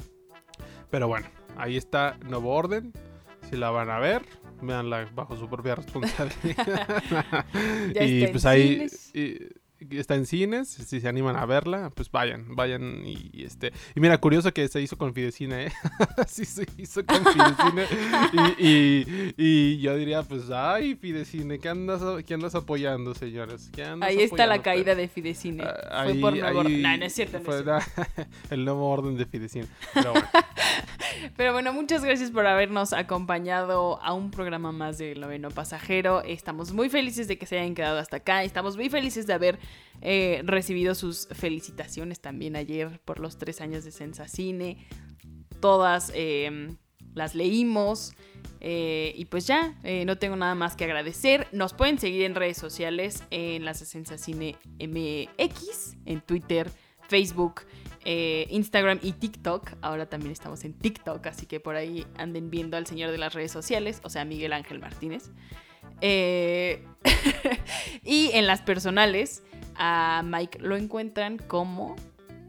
Pero 0.91 1.09
bueno, 1.09 1.27
ahí 1.57 1.77
está 1.77 2.17
Nuevo 2.25 2.55
Orden. 2.55 2.93
Si 3.49 3.57
la 3.57 3.71
van 3.71 3.91
a 3.91 3.99
ver, 3.99 4.23
véanla 4.61 5.09
bajo 5.15 5.37
su 5.37 5.49
propia 5.49 5.75
responsabilidad. 5.77 7.47
y 7.95 8.27
pues 8.29 8.45
ahí. 8.45 8.87
Está 9.91 10.15
en 10.15 10.27
cines, 10.27 10.69
si 10.69 11.01
se 11.01 11.09
animan 11.09 11.37
a 11.37 11.47
verla, 11.47 11.91
pues 11.95 12.11
vayan, 12.11 12.55
vayan 12.55 13.03
y, 13.05 13.31
este... 13.45 13.73
Y 13.95 14.01
mira, 14.01 14.19
curioso 14.19 14.53
que 14.53 14.69
se 14.69 14.81
hizo 14.81 14.97
con 14.99 15.15
Fidecine, 15.15 15.67
¿eh? 15.67 15.73
sí 16.29 16.45
se 16.45 16.67
hizo 16.77 17.05
con 17.05 17.25
Fidecine. 17.25 17.87
y, 18.59 19.35
y, 19.37 19.79
yo 19.79 19.97
diría, 19.97 20.23
pues, 20.23 20.51
ay, 20.51 20.95
Fidecine, 20.95 21.59
¿qué 21.59 21.69
andas, 21.69 22.03
qué 22.25 22.35
andas 22.35 22.55
apoyando, 22.55 23.15
señores? 23.15 23.71
ahí 24.01 24.21
está 24.21 24.47
la 24.47 24.63
caída 24.63 24.95
de 24.95 25.09
Fidecine. 25.09 25.65
Ah, 25.65 26.05
fue 26.05 26.15
por 26.15 26.37
nuevo 26.37 26.61
orden. 26.61 26.83
No, 26.83 26.97
no 26.97 27.05
es 27.05 27.13
cierto. 27.13 27.39
el 28.51 28.65
nuevo 28.65 28.89
orden 28.89 29.17
de 29.17 29.27
Fidecine. 29.27 29.67
Pero 29.95 30.13
bueno. 30.13 30.29
Pero 31.37 31.53
bueno, 31.53 31.73
muchas 31.73 32.05
gracias 32.05 32.31
por 32.31 32.47
habernos 32.47 32.93
acompañado 32.93 34.01
a 34.03 34.13
un 34.13 34.31
programa 34.31 34.73
más 34.73 34.99
del 34.99 35.21
noveno 35.21 35.51
pasajero. 35.51 36.23
Estamos 36.23 36.73
muy 36.73 36.89
felices 36.89 37.29
de 37.29 37.39
que 37.39 37.47
se 37.47 37.59
hayan 37.59 37.75
quedado 37.75 37.99
hasta 37.99 38.19
acá. 38.19 38.43
Estamos 38.43 38.77
muy 38.77 38.89
felices 38.89 39.27
de 39.27 39.35
haber 39.35 39.59
eh, 40.03 40.43
recibido 40.45 40.95
sus 40.95 41.29
felicitaciones 41.29 42.21
también 42.21 42.57
ayer 42.57 43.01
por 43.05 43.21
los 43.21 43.39
tres 43.39 43.61
años 43.61 43.85
de 43.85 43.93
Sensacine. 43.93 44.87
Todas 45.61 46.11
em, 46.15 46.77
las 47.15 47.35
leímos. 47.35 48.13
Eh, 48.61 49.15
y 49.17 49.25
pues 49.27 49.47
ya, 49.47 49.75
eh, 49.85 50.05
no 50.05 50.19
tengo 50.19 50.37
nada 50.37 50.55
más 50.55 50.77
que 50.77 50.85
agradecer. 50.85 51.49
Nos 51.53 51.73
pueden 51.73 51.99
seguir 51.99 52.23
en 52.23 52.35
redes 52.35 52.59
sociales, 52.59 53.25
en 53.31 53.65
las 53.65 53.79
Sensacine 53.79 54.57
MX, 54.79 55.97
en 56.05 56.21
Twitter, 56.21 56.71
Facebook, 57.09 57.63
eh, 58.05 58.47
Instagram 58.51 58.99
y 59.03 59.13
TikTok. 59.13 59.73
Ahora 59.81 60.07
también 60.07 60.33
estamos 60.33 60.65
en 60.65 60.75
TikTok, 60.75 61.27
así 61.27 61.47
que 61.47 61.61
por 61.61 61.77
ahí 61.77 62.07
anden 62.17 62.51
viendo 62.51 62.77
al 62.77 62.87
señor 62.87 63.11
de 63.11 63.19
las 63.19 63.33
redes 63.35 63.53
sociales, 63.53 64.01
o 64.05 64.11
sea, 64.11 64.25
Miguel 64.25 64.53
Ángel 64.53 64.79
Martínez. 64.79 65.31
Y 68.03 68.31
en 68.33 68.47
las 68.47 68.63
personales, 68.63 69.43
a 69.81 70.23
Mike 70.25 70.59
lo 70.61 70.77
encuentran 70.77 71.39
como... 71.39 71.97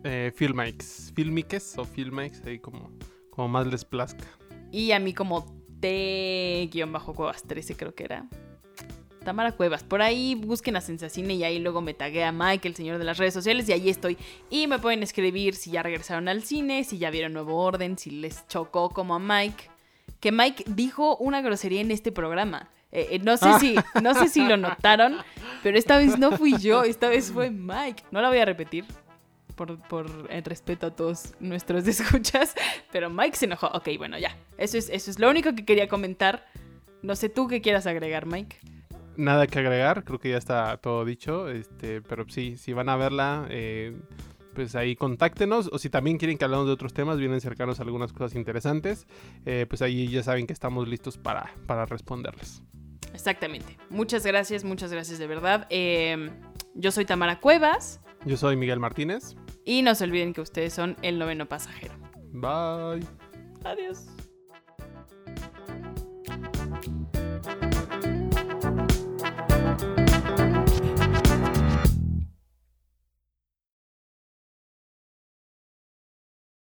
Eh, 0.03 0.31
Filmikes. 0.35 1.11
Filmikes 1.15 1.77
o 1.77 1.85
Filmikes, 1.85 2.41
ahí 2.45 2.59
como, 2.59 2.91
como 3.29 3.47
más 3.47 3.65
les 3.67 3.85
plazca. 3.85 4.25
Y 4.71 4.91
a 4.91 4.99
mí 4.99 5.13
como 5.13 5.45
T-Cuevas 5.79 7.43
13 7.43 7.75
creo 7.75 7.95
que 7.95 8.03
era. 8.03 8.27
Tamara 9.23 9.53
Cuevas. 9.53 9.83
Por 9.83 10.01
ahí 10.01 10.35
busquen 10.35 10.75
a 10.75 10.81
Sensacine 10.81 11.35
y 11.35 11.43
ahí 11.43 11.59
luego 11.59 11.81
me 11.81 11.93
tagué 11.93 12.23
a 12.23 12.31
Mike, 12.31 12.67
el 12.67 12.75
señor 12.75 12.97
de 12.97 13.05
las 13.05 13.17
redes 13.17 13.33
sociales, 13.33 13.69
y 13.69 13.73
ahí 13.73 13.89
estoy. 13.89 14.17
Y 14.49 14.67
me 14.67 14.79
pueden 14.79 15.01
escribir 15.03 15.55
si 15.55 15.71
ya 15.71 15.83
regresaron 15.83 16.27
al 16.27 16.43
cine, 16.43 16.83
si 16.83 16.97
ya 16.97 17.11
vieron 17.11 17.33
Nuevo 17.33 17.55
Orden, 17.57 17.97
si 17.97 18.09
les 18.09 18.45
chocó 18.47 18.89
como 18.89 19.15
a 19.15 19.19
Mike. 19.19 19.69
Que 20.19 20.31
Mike 20.31 20.65
dijo 20.67 21.15
una 21.17 21.41
grosería 21.41 21.81
en 21.81 21.91
este 21.91 22.11
programa. 22.11 22.69
Eh, 22.91 23.07
eh, 23.11 23.19
no 23.19 23.37
sé 23.37 23.49
ah. 23.49 23.59
si, 23.59 23.75
no 24.01 24.13
sé 24.13 24.27
si 24.27 24.45
lo 24.45 24.57
notaron, 24.57 25.17
pero 25.63 25.77
esta 25.77 25.97
vez 25.97 26.17
no 26.17 26.31
fui 26.37 26.57
yo, 26.57 26.83
esta 26.83 27.09
vez 27.09 27.31
fue 27.31 27.49
Mike. 27.49 28.03
No 28.11 28.21
la 28.21 28.29
voy 28.29 28.39
a 28.39 28.45
repetir. 28.45 28.85
Por, 29.55 29.77
por 29.79 30.07
el 30.29 30.43
respeto 30.43 30.87
a 30.87 30.91
todos 30.95 31.35
nuestros 31.39 31.85
escuchas, 31.87 32.55
pero 32.91 33.09
Mike 33.09 33.35
se 33.35 33.45
enojó. 33.45 33.67
Ok, 33.67 33.89
bueno, 33.97 34.17
ya. 34.17 34.35
Eso 34.57 34.77
es, 34.77 34.89
eso 34.89 35.11
es 35.11 35.19
lo 35.19 35.29
único 35.29 35.53
que 35.53 35.65
quería 35.65 35.87
comentar. 35.87 36.47
No 37.03 37.15
sé 37.15 37.29
tú 37.29 37.47
qué 37.47 37.61
quieras 37.61 37.85
agregar, 37.85 38.25
Mike 38.25 38.57
nada 39.17 39.47
que 39.47 39.59
agregar, 39.59 40.03
creo 40.03 40.19
que 40.19 40.29
ya 40.29 40.37
está 40.37 40.77
todo 40.77 41.05
dicho, 41.05 41.49
este, 41.49 42.01
pero 42.01 42.25
sí, 42.27 42.57
si 42.57 42.73
van 42.73 42.89
a 42.89 42.95
verla, 42.95 43.45
eh, 43.49 43.95
pues 44.53 44.75
ahí 44.75 44.95
contáctenos, 44.95 45.69
o 45.71 45.77
si 45.77 45.89
también 45.89 46.17
quieren 46.17 46.37
que 46.37 46.45
hablemos 46.45 46.67
de 46.67 46.73
otros 46.73 46.93
temas, 46.93 47.17
vienen 47.17 47.41
cercanos 47.41 47.79
a 47.79 47.83
algunas 47.83 48.11
cosas 48.13 48.35
interesantes, 48.35 49.07
eh, 49.45 49.65
pues 49.67 49.81
ahí 49.81 50.07
ya 50.07 50.23
saben 50.23 50.47
que 50.47 50.53
estamos 50.53 50.87
listos 50.87 51.17
para, 51.17 51.51
para 51.67 51.85
responderles. 51.85 52.63
Exactamente. 53.13 53.77
Muchas 53.89 54.25
gracias, 54.25 54.63
muchas 54.63 54.91
gracias 54.91 55.19
de 55.19 55.27
verdad. 55.27 55.67
Eh, 55.69 56.29
yo 56.75 56.91
soy 56.91 57.05
Tamara 57.05 57.39
Cuevas. 57.39 58.01
Yo 58.25 58.37
soy 58.37 58.55
Miguel 58.55 58.79
Martínez. 58.79 59.35
Y 59.65 59.81
no 59.81 59.93
se 59.95 60.03
olviden 60.05 60.33
que 60.33 60.41
ustedes 60.41 60.73
son 60.73 60.95
el 61.01 61.19
noveno 61.19 61.47
pasajero. 61.47 61.93
Bye. 62.31 63.05
Adiós. 63.63 64.05